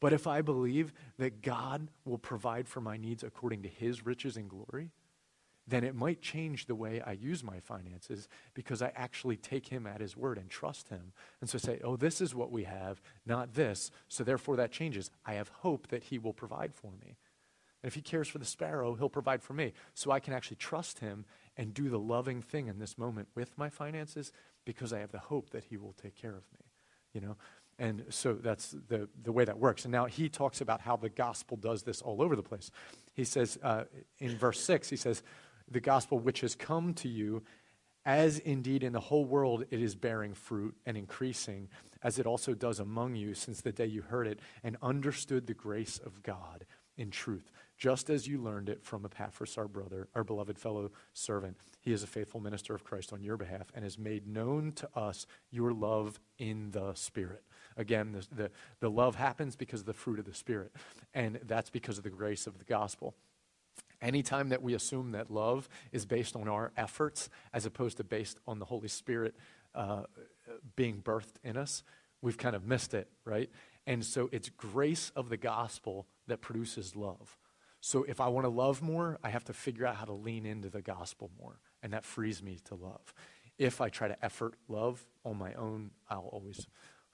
But 0.00 0.12
if 0.12 0.26
I 0.26 0.42
believe 0.42 0.92
that 1.18 1.42
God 1.42 1.88
will 2.04 2.18
provide 2.18 2.68
for 2.68 2.80
my 2.80 2.96
needs 2.96 3.22
according 3.22 3.62
to 3.62 3.68
his 3.68 4.06
riches 4.06 4.36
and 4.36 4.48
glory, 4.48 4.90
then 5.68 5.84
it 5.84 5.94
might 5.94 6.22
change 6.22 6.64
the 6.64 6.74
way 6.74 7.02
I 7.04 7.12
use 7.12 7.44
my 7.44 7.60
finances 7.60 8.26
because 8.54 8.80
I 8.80 8.90
actually 8.96 9.36
take 9.36 9.68
him 9.68 9.86
at 9.86 10.00
his 10.00 10.16
word 10.16 10.38
and 10.38 10.48
trust 10.48 10.88
him. 10.88 11.12
And 11.42 11.50
so 11.50 11.58
say, 11.58 11.78
oh, 11.84 11.96
this 11.96 12.22
is 12.22 12.34
what 12.34 12.50
we 12.50 12.64
have, 12.64 13.02
not 13.26 13.52
this. 13.52 13.90
So 14.08 14.24
therefore 14.24 14.56
that 14.56 14.72
changes. 14.72 15.10
I 15.26 15.34
have 15.34 15.48
hope 15.48 15.88
that 15.88 16.04
he 16.04 16.18
will 16.18 16.32
provide 16.32 16.74
for 16.74 16.92
me. 16.92 17.18
And 17.82 17.88
if 17.88 17.94
he 17.94 18.00
cares 18.00 18.28
for 18.28 18.38
the 18.38 18.46
sparrow, 18.46 18.94
he'll 18.94 19.10
provide 19.10 19.42
for 19.42 19.52
me. 19.52 19.74
So 19.92 20.10
I 20.10 20.20
can 20.20 20.32
actually 20.32 20.56
trust 20.56 21.00
him 21.00 21.26
and 21.56 21.74
do 21.74 21.90
the 21.90 21.98
loving 21.98 22.40
thing 22.40 22.68
in 22.68 22.78
this 22.78 22.96
moment 22.96 23.28
with 23.34 23.58
my 23.58 23.68
finances 23.68 24.32
because 24.64 24.92
I 24.92 25.00
have 25.00 25.12
the 25.12 25.18
hope 25.18 25.50
that 25.50 25.64
he 25.64 25.76
will 25.76 25.92
take 25.92 26.14
care 26.14 26.34
of 26.34 26.44
me. 26.52 26.64
You 27.12 27.20
know? 27.20 27.36
And 27.78 28.04
so 28.08 28.34
that's 28.34 28.74
the, 28.88 29.08
the 29.22 29.32
way 29.32 29.44
that 29.44 29.58
works. 29.58 29.84
And 29.84 29.92
now 29.92 30.06
he 30.06 30.28
talks 30.28 30.60
about 30.60 30.80
how 30.80 30.96
the 30.96 31.08
gospel 31.08 31.56
does 31.56 31.82
this 31.82 32.02
all 32.02 32.20
over 32.20 32.34
the 32.34 32.42
place. 32.42 32.70
He 33.14 33.24
says 33.24 33.58
uh, 33.62 33.84
in 34.18 34.36
verse 34.36 34.60
6, 34.60 34.90
he 34.90 34.96
says, 34.96 35.22
The 35.70 35.80
gospel 35.80 36.18
which 36.18 36.40
has 36.40 36.54
come 36.54 36.92
to 36.94 37.08
you, 37.08 37.44
as 38.04 38.38
indeed 38.40 38.82
in 38.82 38.92
the 38.92 39.00
whole 39.00 39.24
world 39.24 39.64
it 39.70 39.80
is 39.80 39.94
bearing 39.94 40.34
fruit 40.34 40.76
and 40.86 40.96
increasing, 40.96 41.68
as 42.02 42.18
it 42.18 42.26
also 42.26 42.54
does 42.54 42.80
among 42.80 43.14
you 43.14 43.34
since 43.34 43.60
the 43.60 43.72
day 43.72 43.86
you 43.86 44.02
heard 44.02 44.26
it 44.26 44.40
and 44.64 44.76
understood 44.82 45.46
the 45.46 45.54
grace 45.54 45.98
of 45.98 46.22
God 46.22 46.66
in 46.96 47.10
truth 47.10 47.52
just 47.78 48.10
as 48.10 48.26
you 48.26 48.42
learned 48.42 48.68
it 48.68 48.82
from 48.82 49.04
Epaphras, 49.04 49.56
our 49.56 49.68
brother, 49.68 50.08
our 50.14 50.24
beloved 50.24 50.58
fellow 50.58 50.90
servant. 51.14 51.56
He 51.80 51.92
is 51.92 52.02
a 52.02 52.08
faithful 52.08 52.40
minister 52.40 52.74
of 52.74 52.84
Christ 52.84 53.12
on 53.12 53.22
your 53.22 53.36
behalf 53.36 53.70
and 53.72 53.84
has 53.84 53.96
made 53.96 54.26
known 54.26 54.72
to 54.72 54.88
us 54.96 55.26
your 55.50 55.72
love 55.72 56.18
in 56.38 56.72
the 56.72 56.92
Spirit. 56.94 57.44
Again, 57.78 58.12
the, 58.12 58.42
the, 58.42 58.50
the 58.80 58.90
love 58.90 59.14
happens 59.14 59.56
because 59.56 59.80
of 59.80 59.86
the 59.86 59.94
fruit 59.94 60.18
of 60.18 60.24
the 60.24 60.34
Spirit, 60.34 60.72
and 61.14 61.38
that's 61.46 61.70
because 61.70 61.96
of 61.96 62.04
the 62.04 62.10
grace 62.10 62.46
of 62.46 62.58
the 62.58 62.64
gospel. 62.64 63.14
Anytime 64.02 64.50
that 64.50 64.62
we 64.62 64.74
assume 64.74 65.12
that 65.12 65.30
love 65.30 65.68
is 65.92 66.04
based 66.04 66.36
on 66.36 66.48
our 66.48 66.72
efforts 66.76 67.30
as 67.52 67.66
opposed 67.66 67.96
to 67.96 68.04
based 68.04 68.38
on 68.46 68.58
the 68.58 68.64
Holy 68.64 68.88
Spirit 68.88 69.34
uh, 69.74 70.02
being 70.76 71.00
birthed 71.02 71.36
in 71.42 71.56
us, 71.56 71.82
we've 72.20 72.36
kind 72.36 72.54
of 72.54 72.66
missed 72.66 72.94
it, 72.94 73.08
right? 73.24 73.48
And 73.86 74.04
so 74.04 74.28
it's 74.32 74.50
grace 74.50 75.10
of 75.16 75.28
the 75.28 75.36
gospel 75.36 76.06
that 76.26 76.40
produces 76.40 76.94
love. 76.94 77.38
So 77.80 78.02
if 78.04 78.20
I 78.20 78.28
want 78.28 78.44
to 78.44 78.50
love 78.50 78.82
more, 78.82 79.18
I 79.22 79.30
have 79.30 79.44
to 79.44 79.52
figure 79.52 79.86
out 79.86 79.96
how 79.96 80.04
to 80.04 80.12
lean 80.12 80.46
into 80.46 80.68
the 80.68 80.82
gospel 80.82 81.30
more, 81.40 81.60
and 81.82 81.92
that 81.92 82.04
frees 82.04 82.42
me 82.42 82.58
to 82.64 82.74
love. 82.74 83.14
If 83.56 83.80
I 83.80 83.88
try 83.88 84.08
to 84.08 84.24
effort 84.24 84.54
love 84.68 85.04
on 85.24 85.38
my 85.38 85.54
own, 85.54 85.90
I'll 86.10 86.28
always 86.32 86.66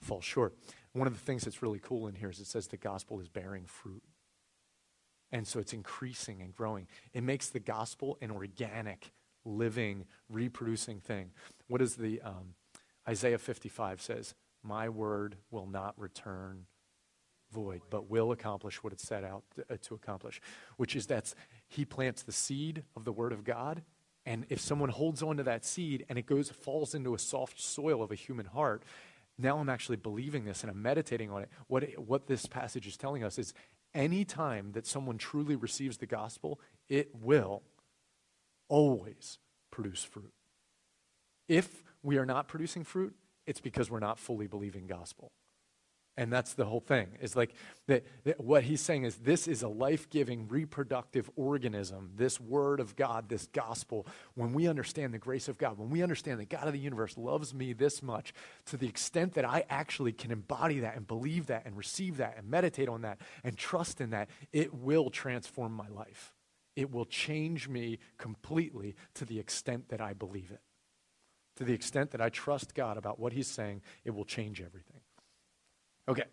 fall 0.04 0.20
short. 0.20 0.54
One 0.92 1.06
of 1.06 1.14
the 1.14 1.20
things 1.20 1.44
that's 1.44 1.62
really 1.62 1.80
cool 1.80 2.06
in 2.06 2.14
here 2.14 2.30
is 2.30 2.38
it 2.38 2.46
says 2.46 2.68
the 2.68 2.76
gospel 2.76 3.20
is 3.20 3.28
bearing 3.28 3.66
fruit. 3.66 4.02
And 5.32 5.46
so 5.46 5.58
it's 5.58 5.72
increasing 5.72 6.40
and 6.40 6.54
growing. 6.54 6.86
It 7.12 7.24
makes 7.24 7.48
the 7.48 7.58
gospel 7.58 8.16
an 8.20 8.30
organic, 8.30 9.12
living, 9.44 10.04
reproducing 10.28 11.00
thing. 11.00 11.30
What 11.66 11.78
does 11.78 11.96
the 11.96 12.20
um, 12.22 12.54
Isaiah 13.08 13.38
55 13.38 14.00
says? 14.00 14.34
My 14.62 14.88
word 14.88 15.36
will 15.50 15.66
not 15.66 15.98
return 15.98 16.66
void, 17.52 17.82
but 17.90 18.10
will 18.10 18.32
accomplish 18.32 18.82
what 18.82 18.92
it 18.92 19.00
set 19.00 19.24
out 19.24 19.44
to, 19.56 19.74
uh, 19.74 19.76
to 19.82 19.94
accomplish, 19.94 20.40
which 20.76 20.96
is 20.96 21.06
that 21.06 21.32
he 21.68 21.84
plants 21.84 22.22
the 22.22 22.32
seed 22.32 22.82
of 22.96 23.04
the 23.04 23.12
Word 23.12 23.32
of 23.32 23.44
God. 23.44 23.82
And 24.26 24.46
if 24.48 24.60
someone 24.60 24.88
holds 24.88 25.22
on 25.22 25.36
to 25.36 25.42
that 25.42 25.64
seed 25.64 26.06
and 26.08 26.18
it 26.18 26.26
goes, 26.26 26.50
falls 26.50 26.94
into 26.94 27.14
a 27.14 27.18
soft 27.18 27.60
soil 27.60 28.02
of 28.02 28.10
a 28.10 28.14
human 28.14 28.46
heart, 28.46 28.82
now 29.38 29.58
I'm 29.58 29.68
actually 29.68 29.96
believing 29.96 30.44
this 30.44 30.62
and 30.62 30.70
I'm 30.70 30.82
meditating 30.82 31.30
on 31.30 31.42
it. 31.42 31.48
What, 31.66 31.82
it, 31.82 31.98
what 31.98 32.26
this 32.26 32.46
passage 32.46 32.86
is 32.86 32.96
telling 32.96 33.24
us 33.24 33.38
is 33.38 33.52
any 33.94 34.24
time 34.24 34.72
that 34.72 34.86
someone 34.86 35.18
truly 35.18 35.56
receives 35.56 35.98
the 35.98 36.06
gospel, 36.06 36.60
it 36.88 37.10
will 37.14 37.62
always 38.68 39.38
produce 39.70 40.04
fruit. 40.04 40.32
If 41.48 41.82
we 42.02 42.18
are 42.18 42.26
not 42.26 42.48
producing 42.48 42.84
fruit, 42.84 43.14
it's 43.46 43.60
because 43.60 43.90
we're 43.90 44.00
not 44.00 44.18
fully 44.18 44.46
believing 44.46 44.86
gospel. 44.86 45.32
And 46.16 46.32
that's 46.32 46.54
the 46.54 46.64
whole 46.64 46.80
thing. 46.80 47.08
Is 47.20 47.34
like 47.34 47.54
that, 47.88 48.04
that 48.22 48.40
what 48.40 48.62
he's 48.62 48.80
saying 48.80 49.02
is 49.02 49.16
this 49.16 49.48
is 49.48 49.62
a 49.62 49.68
life 49.68 50.08
giving, 50.10 50.46
reproductive 50.46 51.28
organism, 51.34 52.12
this 52.14 52.40
word 52.40 52.78
of 52.78 52.94
God, 52.94 53.28
this 53.28 53.48
gospel. 53.48 54.06
When 54.34 54.52
we 54.52 54.68
understand 54.68 55.12
the 55.12 55.18
grace 55.18 55.48
of 55.48 55.58
God, 55.58 55.76
when 55.76 55.90
we 55.90 56.04
understand 56.04 56.38
that 56.38 56.48
God 56.48 56.68
of 56.68 56.72
the 56.72 56.78
universe 56.78 57.18
loves 57.18 57.52
me 57.52 57.72
this 57.72 58.00
much, 58.00 58.32
to 58.66 58.76
the 58.76 58.86
extent 58.86 59.34
that 59.34 59.44
I 59.44 59.64
actually 59.68 60.12
can 60.12 60.30
embody 60.30 60.80
that 60.80 60.94
and 60.94 61.04
believe 61.04 61.46
that 61.46 61.66
and 61.66 61.76
receive 61.76 62.18
that 62.18 62.36
and 62.38 62.48
meditate 62.48 62.88
on 62.88 63.02
that 63.02 63.18
and 63.42 63.56
trust 63.56 64.00
in 64.00 64.10
that, 64.10 64.28
it 64.52 64.72
will 64.72 65.10
transform 65.10 65.72
my 65.72 65.88
life. 65.88 66.32
It 66.76 66.92
will 66.92 67.06
change 67.06 67.68
me 67.68 67.98
completely 68.18 68.94
to 69.14 69.24
the 69.24 69.40
extent 69.40 69.88
that 69.88 70.00
I 70.00 70.12
believe 70.12 70.52
it. 70.52 70.60
To 71.56 71.64
the 71.64 71.72
extent 71.72 72.12
that 72.12 72.20
I 72.20 72.28
trust 72.28 72.74
God 72.74 72.96
about 72.96 73.18
what 73.18 73.32
he's 73.32 73.48
saying, 73.48 73.82
it 74.04 74.12
will 74.12 74.24
change 74.24 74.60
everything. 74.60 75.00
Okay. 76.08 76.24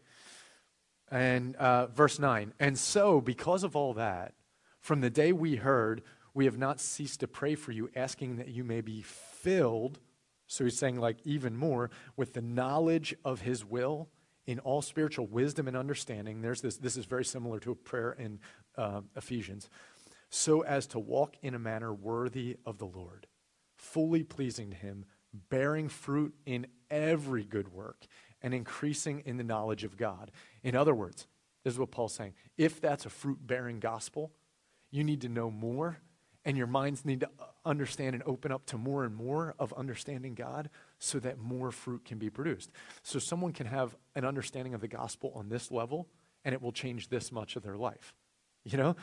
And 1.09 1.55
uh, 1.57 1.87
verse 1.87 2.19
9. 2.19 2.53
And 2.59 2.77
so, 2.77 3.21
because 3.21 3.63
of 3.63 3.75
all 3.75 3.93
that, 3.95 4.33
from 4.79 5.01
the 5.01 5.09
day 5.09 5.31
we 5.31 5.57
heard, 5.57 6.01
we 6.33 6.45
have 6.45 6.57
not 6.57 6.79
ceased 6.79 7.19
to 7.19 7.27
pray 7.27 7.55
for 7.55 7.71
you, 7.71 7.89
asking 7.95 8.37
that 8.37 8.47
you 8.47 8.63
may 8.63 8.81
be 8.81 9.01
filled. 9.01 9.99
So 10.47 10.63
he's 10.63 10.77
saying, 10.77 10.99
like, 10.99 11.17
even 11.25 11.55
more 11.55 11.89
with 12.15 12.33
the 12.33 12.41
knowledge 12.41 13.13
of 13.25 13.41
his 13.41 13.65
will 13.65 14.09
in 14.45 14.59
all 14.59 14.81
spiritual 14.81 15.27
wisdom 15.27 15.67
and 15.67 15.77
understanding. 15.77 16.41
There's 16.41 16.61
this, 16.61 16.77
this 16.77 16.97
is 16.97 17.05
very 17.05 17.25
similar 17.25 17.59
to 17.59 17.71
a 17.71 17.75
prayer 17.75 18.13
in 18.13 18.39
uh, 18.77 19.01
Ephesians. 19.15 19.69
So 20.29 20.61
as 20.61 20.87
to 20.87 20.99
walk 20.99 21.35
in 21.41 21.53
a 21.53 21.59
manner 21.59 21.93
worthy 21.93 22.57
of 22.65 22.77
the 22.77 22.85
Lord, 22.85 23.27
fully 23.75 24.23
pleasing 24.23 24.71
to 24.71 24.75
him, 24.75 25.05
bearing 25.49 25.89
fruit 25.89 26.33
in 26.45 26.67
every 26.89 27.43
good 27.43 27.73
work 27.73 28.07
and 28.41 28.53
increasing 28.53 29.21
in 29.25 29.37
the 29.37 29.43
knowledge 29.43 29.83
of 29.83 29.97
God. 29.97 30.31
In 30.63 30.75
other 30.75 30.93
words, 30.93 31.27
this 31.63 31.73
is 31.73 31.79
what 31.79 31.91
Paul's 31.91 32.13
saying. 32.13 32.33
If 32.57 32.81
that's 32.81 33.05
a 33.05 33.09
fruit 33.09 33.45
bearing 33.45 33.79
gospel, 33.79 34.31
you 34.89 35.03
need 35.03 35.21
to 35.21 35.29
know 35.29 35.51
more, 35.51 35.99
and 36.43 36.57
your 36.57 36.67
minds 36.67 37.05
need 37.05 37.19
to 37.19 37.29
understand 37.65 38.15
and 38.15 38.23
open 38.25 38.51
up 38.51 38.65
to 38.67 38.77
more 38.77 39.03
and 39.03 39.15
more 39.15 39.53
of 39.59 39.71
understanding 39.73 40.33
God 40.33 40.69
so 40.97 41.19
that 41.19 41.37
more 41.37 41.71
fruit 41.71 42.03
can 42.03 42.17
be 42.17 42.29
produced. 42.29 42.71
So 43.03 43.19
someone 43.19 43.53
can 43.53 43.67
have 43.67 43.95
an 44.15 44.25
understanding 44.25 44.73
of 44.73 44.81
the 44.81 44.87
gospel 44.87 45.31
on 45.35 45.49
this 45.49 45.71
level, 45.71 46.07
and 46.43 46.53
it 46.53 46.61
will 46.61 46.71
change 46.71 47.09
this 47.09 47.31
much 47.31 47.55
of 47.55 47.63
their 47.63 47.77
life. 47.77 48.15
You 48.63 48.77
know, 48.77 48.95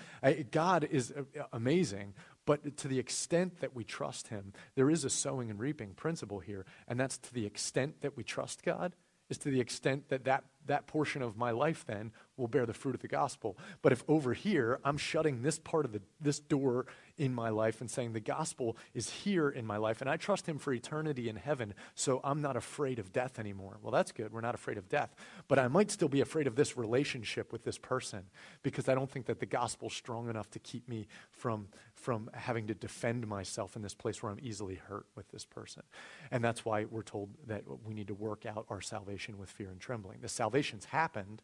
God 0.51 0.87
is 0.89 1.13
uh, 1.13 1.45
amazing, 1.53 2.15
but 2.45 2.77
to 2.79 2.89
the 2.89 2.99
extent 2.99 3.61
that 3.61 3.75
we 3.75 3.83
trust 3.83 4.29
Him, 4.29 4.53
there 4.77 4.89
is 4.89 5.05
a 5.05 5.11
sowing 5.11 5.51
and 5.51 5.59
reaping 5.59 5.95
principle 5.95 6.39
here, 6.39 6.65
and 6.87 6.99
that's 6.99 7.19
to 7.19 7.35
the 7.35 7.45
extent 7.45 8.01
that 8.03 8.17
we 8.17 8.23
trust 8.23 8.63
God 8.63 8.95
is 9.31 9.39
to 9.39 9.51
the 9.51 9.61
extent 9.61 10.09
that 10.09 10.25
that, 10.25 10.45
that 10.67 10.87
portion 10.87 11.23
of 11.23 11.37
my 11.37 11.51
life 11.51 11.85
then 11.87 12.13
will 12.37 12.49
bear 12.49 12.67
the 12.67 12.75
fruit 12.75 12.95
of 12.95 13.01
the 13.01 13.09
gospel. 13.09 13.57
But 13.83 13.93
if 13.93 14.03
over 14.09 14.33
here 14.35 14.81
I'm 14.85 14.97
shutting 14.99 15.43
this 15.43 15.59
part 15.59 15.85
of 15.85 15.93
the, 15.93 16.01
this 16.21 16.39
door 16.39 16.87
in 17.19 17.35
my 17.35 17.51
life 17.51 17.81
and 17.81 17.91
saying 17.91 18.13
the 18.13 18.21
gospel 18.21 18.77
is 18.95 19.11
here 19.11 19.49
in 19.49 19.67
my 19.67 19.77
life 19.77 20.01
and 20.01 20.09
I 20.09 20.17
trust 20.17 20.49
him 20.49 20.59
for 20.59 20.73
eternity 20.73 21.29
in 21.29 21.37
heaven, 21.37 21.75
so 21.95 22.21
I'm 22.25 22.41
not 22.41 22.57
afraid 22.57 22.99
of 22.99 23.13
death 23.13 23.39
anymore. 23.39 23.79
Well, 23.83 23.93
that's 23.93 24.13
good. 24.13 24.33
We're 24.33 24.41
not 24.41 24.55
afraid 24.55 24.79
of 24.79 24.89
death. 24.89 25.15
But 25.49 25.59
I 25.59 25.69
might 25.69 25.91
still 25.91 26.09
be 26.09 26.21
afraid 26.21 26.47
of 26.47 26.55
this 26.57 26.77
relationship 26.77 27.53
with 27.53 27.65
this 27.65 27.79
person 27.79 28.25
because 28.63 28.89
I 28.89 28.95
don't 28.95 29.11
think 29.11 29.27
that 29.27 29.41
the 29.41 29.47
gospel's 29.47 29.95
strong 29.95 30.31
enough 30.31 30.51
to 30.53 30.59
keep 30.59 30.89
me 30.89 31.09
from, 31.31 31.69
from 31.95 32.31
having 32.35 32.67
to 32.69 32.75
defend 32.75 33.27
myself 33.27 33.77
in 33.77 33.83
this 33.83 33.95
place 33.95 34.23
where 34.23 34.31
I'm 34.33 34.41
easily 34.41 34.77
hurt 34.77 35.07
with 35.15 35.29
this 35.31 35.45
person. 35.45 35.83
And 36.31 36.43
that's 36.43 36.65
why 36.65 36.85
we're 36.85 37.03
told 37.03 37.31
that 37.47 37.65
we 37.85 37.95
need 37.95 38.09
to 38.09 38.15
work 38.15 38.47
out 38.47 38.67
our 38.71 38.81
salvation 38.81 39.39
with 39.39 39.51
fear 39.51 39.71
and 39.71 39.81
trembling. 39.81 40.19
The 40.21 40.29
salvation's 40.29 40.87
happened 40.87 41.43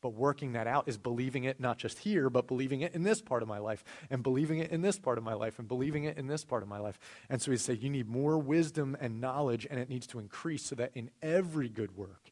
but 0.00 0.10
working 0.10 0.52
that 0.52 0.66
out 0.66 0.88
is 0.88 0.96
believing 0.96 1.44
it 1.44 1.60
not 1.60 1.78
just 1.78 1.98
here, 1.98 2.30
but 2.30 2.46
believing 2.46 2.80
it 2.82 2.94
in 2.94 3.02
this 3.02 3.20
part 3.20 3.42
of 3.42 3.48
my 3.48 3.58
life, 3.58 3.84
and 4.10 4.22
believing 4.22 4.58
it 4.58 4.70
in 4.70 4.82
this 4.82 4.98
part 4.98 5.18
of 5.18 5.24
my 5.24 5.34
life, 5.34 5.58
and 5.58 5.68
believing 5.68 6.04
it 6.04 6.16
in 6.16 6.26
this 6.26 6.44
part 6.44 6.62
of 6.62 6.68
my 6.68 6.78
life. 6.78 6.98
And 7.28 7.40
so 7.40 7.50
he 7.50 7.56
said, 7.56 7.82
You 7.82 7.90
need 7.90 8.08
more 8.08 8.38
wisdom 8.38 8.96
and 9.00 9.20
knowledge, 9.20 9.66
and 9.70 9.78
it 9.78 9.88
needs 9.88 10.06
to 10.08 10.18
increase 10.18 10.64
so 10.64 10.74
that 10.76 10.92
in 10.94 11.10
every 11.22 11.68
good 11.68 11.96
work 11.96 12.30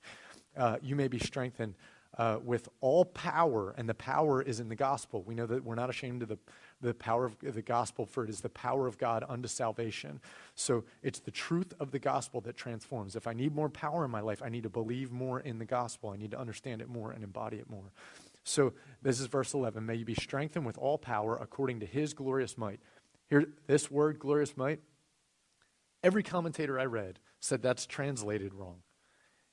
uh, 0.57 0.77
you 0.83 0.97
may 0.97 1.09
be 1.09 1.19
strengthened 1.19 1.75
uh, 2.19 2.39
with 2.43 2.69
all 2.81 3.05
power, 3.05 3.75
and 3.77 3.89
the 3.89 3.95
power 3.95 4.41
is 4.41 4.61
in 4.61 4.69
the 4.69 4.77
gospel. 4.77 5.23
We 5.23 5.35
know 5.35 5.47
that 5.47 5.65
we're 5.65 5.75
not 5.75 5.91
ashamed 5.91 6.23
of 6.23 6.29
the 6.29 6.39
the 6.81 6.95
power 6.95 7.25
of 7.25 7.39
the 7.41 7.63
gospel, 7.63 8.07
for 8.07 8.25
it 8.25 8.31
is 8.31 8.41
the 8.41 8.49
power 8.49 8.87
of 8.87 8.99
God 8.99 9.25
unto 9.29 9.49
salvation. 9.49 10.21
So 10.55 10.85
it's 11.03 11.21
the 11.21 11.31
truth 11.31 11.73
of 11.81 11.91
the 11.91 11.99
gospel 11.99 12.41
that 12.43 12.57
transforms. 12.57 13.17
If 13.17 13.27
I 13.27 13.33
need 13.33 13.55
more 13.55 13.69
power 13.69 14.05
in 14.05 14.11
my 14.11 14.21
life, 14.21 14.43
I 14.45 14.49
need 14.49 14.65
to 14.65 14.69
believe 14.69 15.11
more 15.11 15.41
in 15.41 15.59
the 15.59 15.65
gospel. 15.65 16.11
I 16.11 16.17
need 16.17 16.33
to 16.33 16.39
understand 16.39 16.83
it 16.83 16.89
more 16.89 17.13
and 17.13 17.25
embody 17.25 17.57
it 17.57 17.71
more. 17.71 17.93
So 18.45 18.75
this 19.03 19.21
is 19.21 19.27
verse 19.27 19.55
11. 19.55 19.85
May 19.85 19.97
you 19.97 20.05
be 20.05 20.15
strengthened 20.15 20.67
with 20.67 20.79
all 20.79 20.99
power 20.99 21.37
according 21.37 21.81
to 21.81 21.87
his 21.87 22.15
glorious 22.15 22.57
might 22.57 22.81
Here, 23.29 23.47
this 23.67 23.91
word, 23.91 24.19
glorious 24.19 24.57
might, 24.57 24.81
every 26.03 26.23
commentator 26.23 26.79
I 26.79 26.85
read 26.85 27.19
said 27.41 27.63
that's 27.63 27.87
translated 27.87 28.55
wrong, 28.55 28.83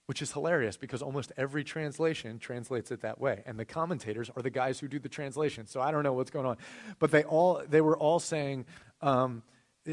which 0.06 0.22
is 0.22 0.32
hilarious 0.32 0.76
because 0.76 1.01
almost 1.01 1.32
every 1.38 1.64
translation 1.64 2.38
translates 2.38 2.91
it 2.91 3.01
that 3.01 3.20
way. 3.20 3.41
And 3.45 3.58
the 3.58 3.66
commentators 3.66 4.30
are 4.36 4.41
the 4.41 4.49
guys 4.49 4.80
who 4.80 4.88
do 4.88 4.99
the 4.99 5.10
translation. 5.10 5.66
So 5.66 5.80
I 5.82 5.91
don't 5.91 6.04
know 6.04 6.14
what's 6.14 6.32
going 6.32 6.45
on. 6.45 6.58
But 6.99 7.12
they, 7.12 7.24
all, 7.24 7.64
they 7.68 7.82
were 7.82 7.97
all 7.97 8.20
saying 8.20 8.66
um, 9.01 9.43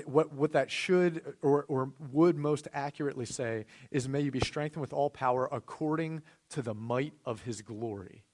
what, 0.05 0.33
what 0.33 0.53
that 0.53 0.71
should 0.71 1.35
or, 1.43 1.65
or 1.69 1.93
would 2.13 2.37
most 2.37 2.67
accurately 2.73 3.27
say 3.27 3.67
is, 3.91 4.09
May 4.09 4.21
you 4.21 4.31
be 4.31 4.41
strengthened 4.41 4.81
with 4.81 4.93
all 4.93 5.11
power 5.11 5.49
according 5.51 6.23
to 6.51 6.63
the 6.63 6.75
might 6.75 7.15
of 7.25 7.43
his 7.43 7.63
glory. 7.63 8.25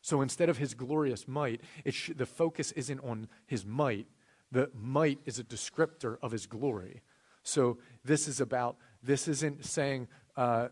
So 0.00 0.20
instead 0.20 0.48
of 0.48 0.58
his 0.58 0.74
glorious 0.74 1.28
might, 1.28 1.60
sh- 1.88 2.10
the 2.16 2.26
focus 2.26 2.72
isn't 2.72 3.00
on 3.00 3.28
his 3.46 3.64
might. 3.64 4.08
The 4.50 4.70
might 4.74 5.20
is 5.24 5.38
a 5.38 5.44
descriptor 5.44 6.16
of 6.20 6.32
his 6.32 6.46
glory. 6.46 7.02
So 7.44 7.78
this 8.04 8.26
is 8.26 8.40
about, 8.40 8.76
this 9.02 9.28
isn't 9.28 9.64
saying, 9.64 10.08
uh, 10.36 10.68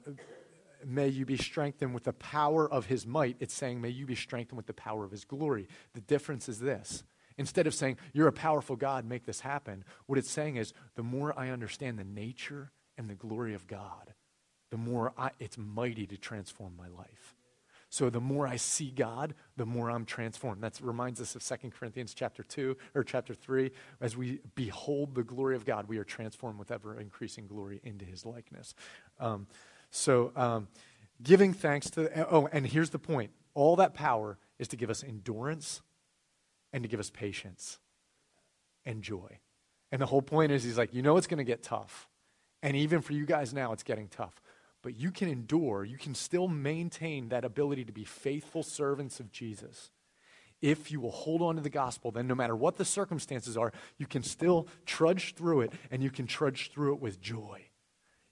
may 0.84 1.08
you 1.08 1.24
be 1.24 1.36
strengthened 1.36 1.94
with 1.94 2.04
the 2.04 2.12
power 2.12 2.70
of 2.70 2.86
his 2.86 3.06
might. 3.06 3.36
It's 3.40 3.54
saying, 3.54 3.80
may 3.80 3.88
you 3.88 4.06
be 4.06 4.14
strengthened 4.14 4.56
with 4.56 4.66
the 4.66 4.74
power 4.74 5.04
of 5.04 5.10
his 5.10 5.24
glory. 5.24 5.68
The 5.94 6.00
difference 6.00 6.48
is 6.48 6.60
this. 6.60 7.04
Instead 7.38 7.66
of 7.66 7.74
saying, 7.74 7.96
you're 8.12 8.28
a 8.28 8.32
powerful 8.32 8.76
God, 8.76 9.04
make 9.04 9.24
this 9.24 9.40
happen, 9.40 9.84
what 10.06 10.18
it's 10.18 10.30
saying 10.30 10.56
is, 10.56 10.74
the 10.94 11.02
more 11.02 11.38
I 11.38 11.48
understand 11.48 11.98
the 11.98 12.04
nature 12.04 12.70
and 12.98 13.08
the 13.08 13.14
glory 13.14 13.54
of 13.54 13.66
God, 13.66 14.12
the 14.70 14.76
more 14.76 15.12
I, 15.16 15.30
it's 15.38 15.56
mighty 15.56 16.06
to 16.06 16.16
transform 16.16 16.76
my 16.76 16.88
life. 16.88 17.34
So 17.88 18.08
the 18.08 18.20
more 18.20 18.46
I 18.46 18.54
see 18.54 18.92
God, 18.92 19.34
the 19.56 19.66
more 19.66 19.90
I'm 19.90 20.04
transformed. 20.04 20.62
That 20.62 20.78
reminds 20.80 21.20
us 21.20 21.34
of 21.34 21.42
2 21.42 21.70
Corinthians 21.70 22.14
chapter 22.14 22.44
2 22.44 22.76
or 22.94 23.02
chapter 23.02 23.34
3. 23.34 23.72
As 24.00 24.16
we 24.16 24.38
behold 24.54 25.16
the 25.16 25.24
glory 25.24 25.56
of 25.56 25.64
God, 25.64 25.88
we 25.88 25.98
are 25.98 26.04
transformed 26.04 26.58
with 26.58 26.70
ever 26.70 27.00
increasing 27.00 27.48
glory 27.48 27.80
into 27.82 28.04
his 28.04 28.24
likeness. 28.24 28.76
Um, 29.18 29.48
so 29.90 30.32
um, 30.36 30.68
giving 31.22 31.52
thanks 31.52 31.90
to, 31.90 32.28
oh, 32.30 32.48
and 32.52 32.66
here's 32.66 32.90
the 32.90 32.98
point 32.98 33.30
all 33.54 33.76
that 33.76 33.94
power 33.94 34.38
is 34.58 34.68
to 34.68 34.76
give 34.76 34.90
us 34.90 35.02
endurance 35.02 35.82
and 36.72 36.82
to 36.84 36.88
give 36.88 37.00
us 37.00 37.10
patience 37.10 37.78
and 38.84 39.02
joy. 39.02 39.38
And 39.92 40.00
the 40.00 40.06
whole 40.06 40.22
point 40.22 40.52
is, 40.52 40.62
he's 40.62 40.78
like, 40.78 40.94
you 40.94 41.02
know 41.02 41.16
it's 41.16 41.26
going 41.26 41.38
to 41.38 41.44
get 41.44 41.62
tough. 41.62 42.08
And 42.62 42.76
even 42.76 43.00
for 43.00 43.12
you 43.12 43.26
guys 43.26 43.52
now, 43.52 43.72
it's 43.72 43.82
getting 43.82 44.08
tough 44.08 44.40
but 44.82 44.96
you 44.96 45.10
can 45.10 45.28
endure, 45.28 45.84
you 45.84 45.98
can 45.98 46.14
still 46.14 46.48
maintain 46.48 47.28
that 47.28 47.44
ability 47.44 47.84
to 47.84 47.92
be 47.92 48.04
faithful 48.04 48.62
servants 48.62 49.20
of 49.20 49.30
Jesus. 49.30 49.90
If 50.62 50.90
you 50.90 51.00
will 51.00 51.10
hold 51.10 51.42
on 51.42 51.56
to 51.56 51.62
the 51.62 51.70
gospel, 51.70 52.10
then 52.10 52.26
no 52.26 52.34
matter 52.34 52.56
what 52.56 52.76
the 52.76 52.84
circumstances 52.84 53.56
are, 53.56 53.72
you 53.98 54.06
can 54.06 54.22
still 54.22 54.68
trudge 54.84 55.34
through 55.34 55.62
it 55.62 55.72
and 55.90 56.02
you 56.02 56.10
can 56.10 56.26
trudge 56.26 56.70
through 56.70 56.94
it 56.94 57.00
with 57.00 57.20
joy. 57.20 57.62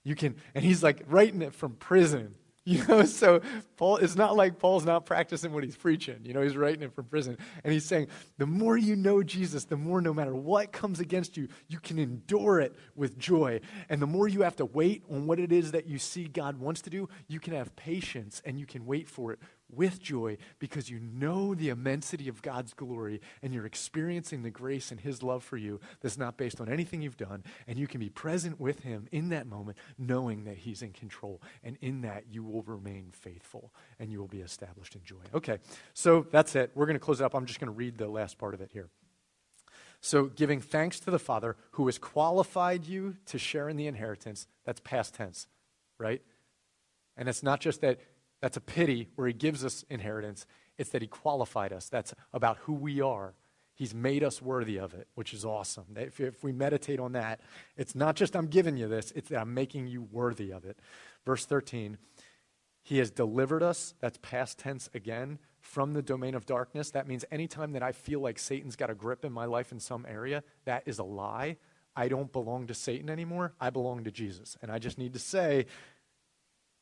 You 0.03 0.15
can, 0.15 0.35
and 0.55 0.63
he's 0.63 0.81
like 0.81 1.03
writing 1.07 1.41
it 1.41 1.53
from 1.53 1.73
prison. 1.73 2.35
You 2.65 2.85
know, 2.85 3.03
so 3.05 3.41
Paul, 3.77 3.97
it's 3.97 4.15
not 4.15 4.35
like 4.35 4.59
Paul's 4.59 4.85
not 4.85 5.03
practicing 5.03 5.53
what 5.53 5.63
he's 5.63 5.77
preaching. 5.77 6.19
You 6.23 6.33
know, 6.33 6.41
he's 6.41 6.55
writing 6.55 6.83
it 6.83 6.93
from 6.93 7.05
prison. 7.05 7.35
And 7.63 7.73
he's 7.73 7.85
saying, 7.85 8.09
the 8.37 8.45
more 8.45 8.77
you 8.77 8.95
know 8.95 9.23
Jesus, 9.23 9.63
the 9.63 9.77
more 9.77 10.01
no 10.01 10.13
matter 10.13 10.35
what 10.35 10.71
comes 10.71 10.99
against 10.99 11.35
you, 11.35 11.47
you 11.67 11.79
can 11.79 11.97
endure 11.97 12.59
it 12.59 12.75
with 12.95 13.17
joy. 13.17 13.61
And 13.87 13.99
the 13.99 14.05
more 14.05 14.27
you 14.27 14.43
have 14.43 14.55
to 14.57 14.65
wait 14.65 15.03
on 15.09 15.25
what 15.25 15.39
it 15.39 15.51
is 15.51 15.71
that 15.71 15.87
you 15.87 15.97
see 15.97 16.25
God 16.25 16.59
wants 16.59 16.81
to 16.81 16.91
do, 16.91 17.09
you 17.27 17.39
can 17.39 17.55
have 17.55 17.75
patience 17.75 18.39
and 18.45 18.59
you 18.59 18.67
can 18.67 18.85
wait 18.85 19.07
for 19.07 19.31
it 19.31 19.39
with 19.71 20.01
joy 20.01 20.37
because 20.59 20.89
you 20.89 20.99
know 20.99 21.53
the 21.53 21.69
immensity 21.69 22.27
of 22.27 22.41
God's 22.41 22.73
glory 22.73 23.21
and 23.41 23.53
you're 23.53 23.65
experiencing 23.65 24.43
the 24.43 24.49
grace 24.49 24.91
and 24.91 24.99
His 24.99 25.21
love 25.23 25.43
for 25.43 25.57
you 25.57 25.79
that's 26.01 26.17
not 26.17 26.37
based 26.37 26.59
on 26.59 26.69
anything 26.69 27.01
you've 27.01 27.17
done. 27.17 27.43
And 27.67 27.77
you 27.77 27.87
can 27.87 27.99
be 27.99 28.09
present 28.09 28.59
with 28.59 28.81
Him 28.81 29.07
in 29.11 29.29
that 29.29 29.47
moment, 29.47 29.77
knowing 29.97 30.45
that 30.45 30.57
He's 30.57 30.81
in 30.81 30.91
control. 30.91 31.41
And 31.63 31.77
in 31.81 32.01
that, 32.01 32.25
you 32.29 32.43
will 32.43 32.63
remain 32.63 33.11
faithful 33.11 33.73
and 33.99 34.11
you 34.11 34.19
will 34.19 34.27
be 34.27 34.41
established 34.41 34.95
in 34.95 35.03
joy. 35.03 35.17
Okay, 35.33 35.59
so 35.93 36.25
that's 36.31 36.55
it. 36.55 36.71
We're 36.75 36.85
going 36.85 36.95
to 36.95 37.03
close 37.03 37.21
it 37.21 37.23
up. 37.23 37.35
I'm 37.35 37.45
just 37.45 37.59
going 37.59 37.71
to 37.71 37.77
read 37.77 37.97
the 37.97 38.07
last 38.07 38.37
part 38.37 38.53
of 38.53 38.61
it 38.61 38.69
here. 38.73 38.89
So, 40.01 40.25
giving 40.25 40.61
thanks 40.61 40.99
to 41.01 41.11
the 41.11 41.19
Father 41.19 41.57
who 41.71 41.85
has 41.87 41.97
qualified 41.97 42.85
you 42.85 43.17
to 43.25 43.37
share 43.37 43.67
in 43.67 43.75
the 43.75 43.87
inheritance, 43.87 44.47
that's 44.63 44.79
past 44.79 45.13
tense, 45.15 45.47
right? 45.97 46.21
And 47.17 47.27
it's 47.27 47.43
not 47.43 47.59
just 47.59 47.81
that 47.81 47.99
that's 48.41 48.57
a 48.57 48.61
pity 48.61 49.09
where 49.15 49.27
he 49.27 49.33
gives 49.33 49.65
us 49.65 49.83
inheritance. 49.89 50.45
It's 50.77 50.89
that 50.91 51.01
he 51.01 51.07
qualified 51.07 51.73
us. 51.73 51.89
That's 51.89 52.13
about 52.33 52.57
who 52.59 52.73
we 52.73 53.01
are. 53.01 53.33
He's 53.75 53.93
made 53.93 54.23
us 54.23 54.41
worthy 54.41 54.77
of 54.77 54.93
it, 54.93 55.07
which 55.15 55.33
is 55.33 55.45
awesome. 55.45 55.85
If, 55.95 56.19
if, 56.19 56.43
we 56.43 56.51
meditate 56.51 56.99
on 56.99 57.13
that, 57.13 57.39
it's 57.77 57.95
not 57.95 58.17
just 58.17 58.35
I'm 58.35 58.47
giving 58.47 58.75
you 58.75 58.89
this, 58.89 59.13
it's 59.15 59.29
that 59.29 59.39
I'm 59.39 59.53
making 59.53 59.87
you 59.87 60.01
worthy 60.11 60.51
of 60.51 60.65
it. 60.65 60.77
Verse 61.25 61.45
13, 61.45 61.97
He 62.83 62.97
has 62.97 63.09
delivered 63.09 63.63
us, 63.63 63.93
that's 64.01 64.19
past 64.21 64.59
tense 64.59 64.89
again, 64.93 65.39
from 65.61 65.93
the 65.93 66.01
domain 66.01 66.35
of 66.35 66.45
darkness. 66.45 66.91
That 66.91 67.07
means 67.07 67.23
anytime 67.31 67.71
that 67.71 67.83
I 67.83 67.93
feel 67.93 68.19
like 68.19 68.37
Satan's 68.37 68.75
got 68.75 68.89
a 68.89 68.95
grip 68.95 69.23
in 69.23 69.31
my 69.31 69.45
life 69.45 69.71
in 69.71 69.79
some 69.79 70.05
area, 70.05 70.43
that 70.65 70.83
is 70.85 70.99
a 70.99 71.03
lie. 71.03 71.55
I 71.95 72.07
don't 72.07 72.31
belong 72.31 72.67
to 72.67 72.73
Satan 72.73 73.09
anymore. 73.09 73.53
I 73.59 73.69
belong 73.69 74.03
to 74.03 74.11
Jesus. 74.11 74.57
And 74.61 74.71
I 74.71 74.79
just 74.79 74.97
need 74.97 75.13
to 75.13 75.19
say, 75.19 75.67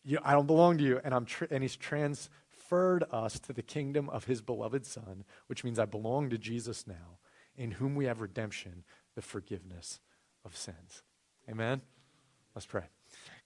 you, 0.08 0.20
I 0.24 0.32
don't 0.32 0.48
belong 0.48 0.78
to 0.78 0.84
you. 0.84 1.02
And, 1.04 1.14
I'm 1.14 1.28
and 1.52 1.62
he's 1.62 1.76
transferred 1.76 3.04
us 3.12 3.40
to 3.42 3.54
the 3.54 3.62
kingdom 3.62 4.10
of 4.10 4.24
his 4.24 4.42
beloved 4.42 4.86
Son, 4.86 5.26
which 5.48 5.64
means 5.64 5.78
I 5.78 5.86
belong 5.86 6.30
to 6.30 6.38
Jesus 6.38 6.88
now, 6.88 7.20
in 7.58 7.72
whom 7.72 7.94
we 7.94 8.06
have 8.06 8.22
redemption, 8.22 8.86
the 9.16 9.22
forgiveness 9.22 10.00
of 10.46 10.56
sins. 10.56 11.04
Amen? 11.50 11.82
Let's 12.56 12.66
pray. 12.66 12.84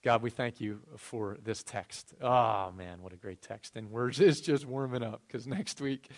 God, 0.03 0.22
we 0.22 0.30
thank 0.30 0.62
you 0.62 0.80
for 0.97 1.38
this 1.43 1.64
text. 1.64 2.14
Oh, 2.22 2.72
man, 2.78 3.01
what 3.01 3.14
a 3.14 3.18
great 3.18 3.41
text. 3.41 3.76
And 3.76 3.89
we're 3.89 4.09
just, 4.12 4.45
just 4.45 4.66
warming 4.66 5.03
up 5.03 5.24
because 5.28 5.47
next 5.47 5.82
week 5.82 6.09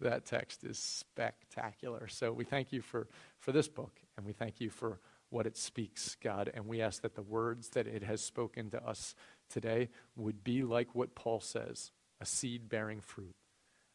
that 0.00 0.26
text 0.26 0.62
is 0.62 0.78
spectacular. 0.78 2.06
So 2.06 2.32
we 2.32 2.44
thank 2.44 2.72
you 2.72 2.82
for, 2.82 3.08
for 3.40 3.50
this 3.50 3.66
book, 3.66 3.98
and 4.16 4.24
we 4.24 4.32
thank 4.32 4.60
you 4.60 4.70
for 4.70 5.00
what 5.30 5.46
it 5.46 5.56
speaks, 5.56 6.16
God. 6.22 6.50
And 6.54 6.66
we 6.66 6.80
ask 6.80 7.02
that 7.02 7.14
the 7.14 7.22
words 7.22 7.70
that 7.70 7.86
it 7.86 8.02
has 8.02 8.22
spoken 8.22 8.70
to 8.70 8.82
us 8.84 9.14
today 9.48 9.88
would 10.16 10.44
be 10.44 10.62
like 10.62 10.94
what 10.94 11.14
Paul 11.14 11.40
says 11.40 11.92
a 12.20 12.26
seed 12.26 12.68
bearing 12.68 13.00
fruit 13.00 13.34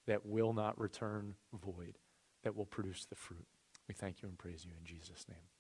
that 0.08 0.26
will 0.26 0.54
not 0.54 0.80
return 0.80 1.36
void, 1.54 1.98
that 2.44 2.56
will 2.56 2.66
produce 2.66 3.06
the 3.06 3.16
fruit. 3.16 3.46
We 3.88 3.94
thank 3.94 4.22
you 4.22 4.30
and 4.30 4.38
praise 4.38 4.66
you 4.66 4.72
in 4.78 4.86
Jesus' 4.86 5.26
name. 5.30 5.53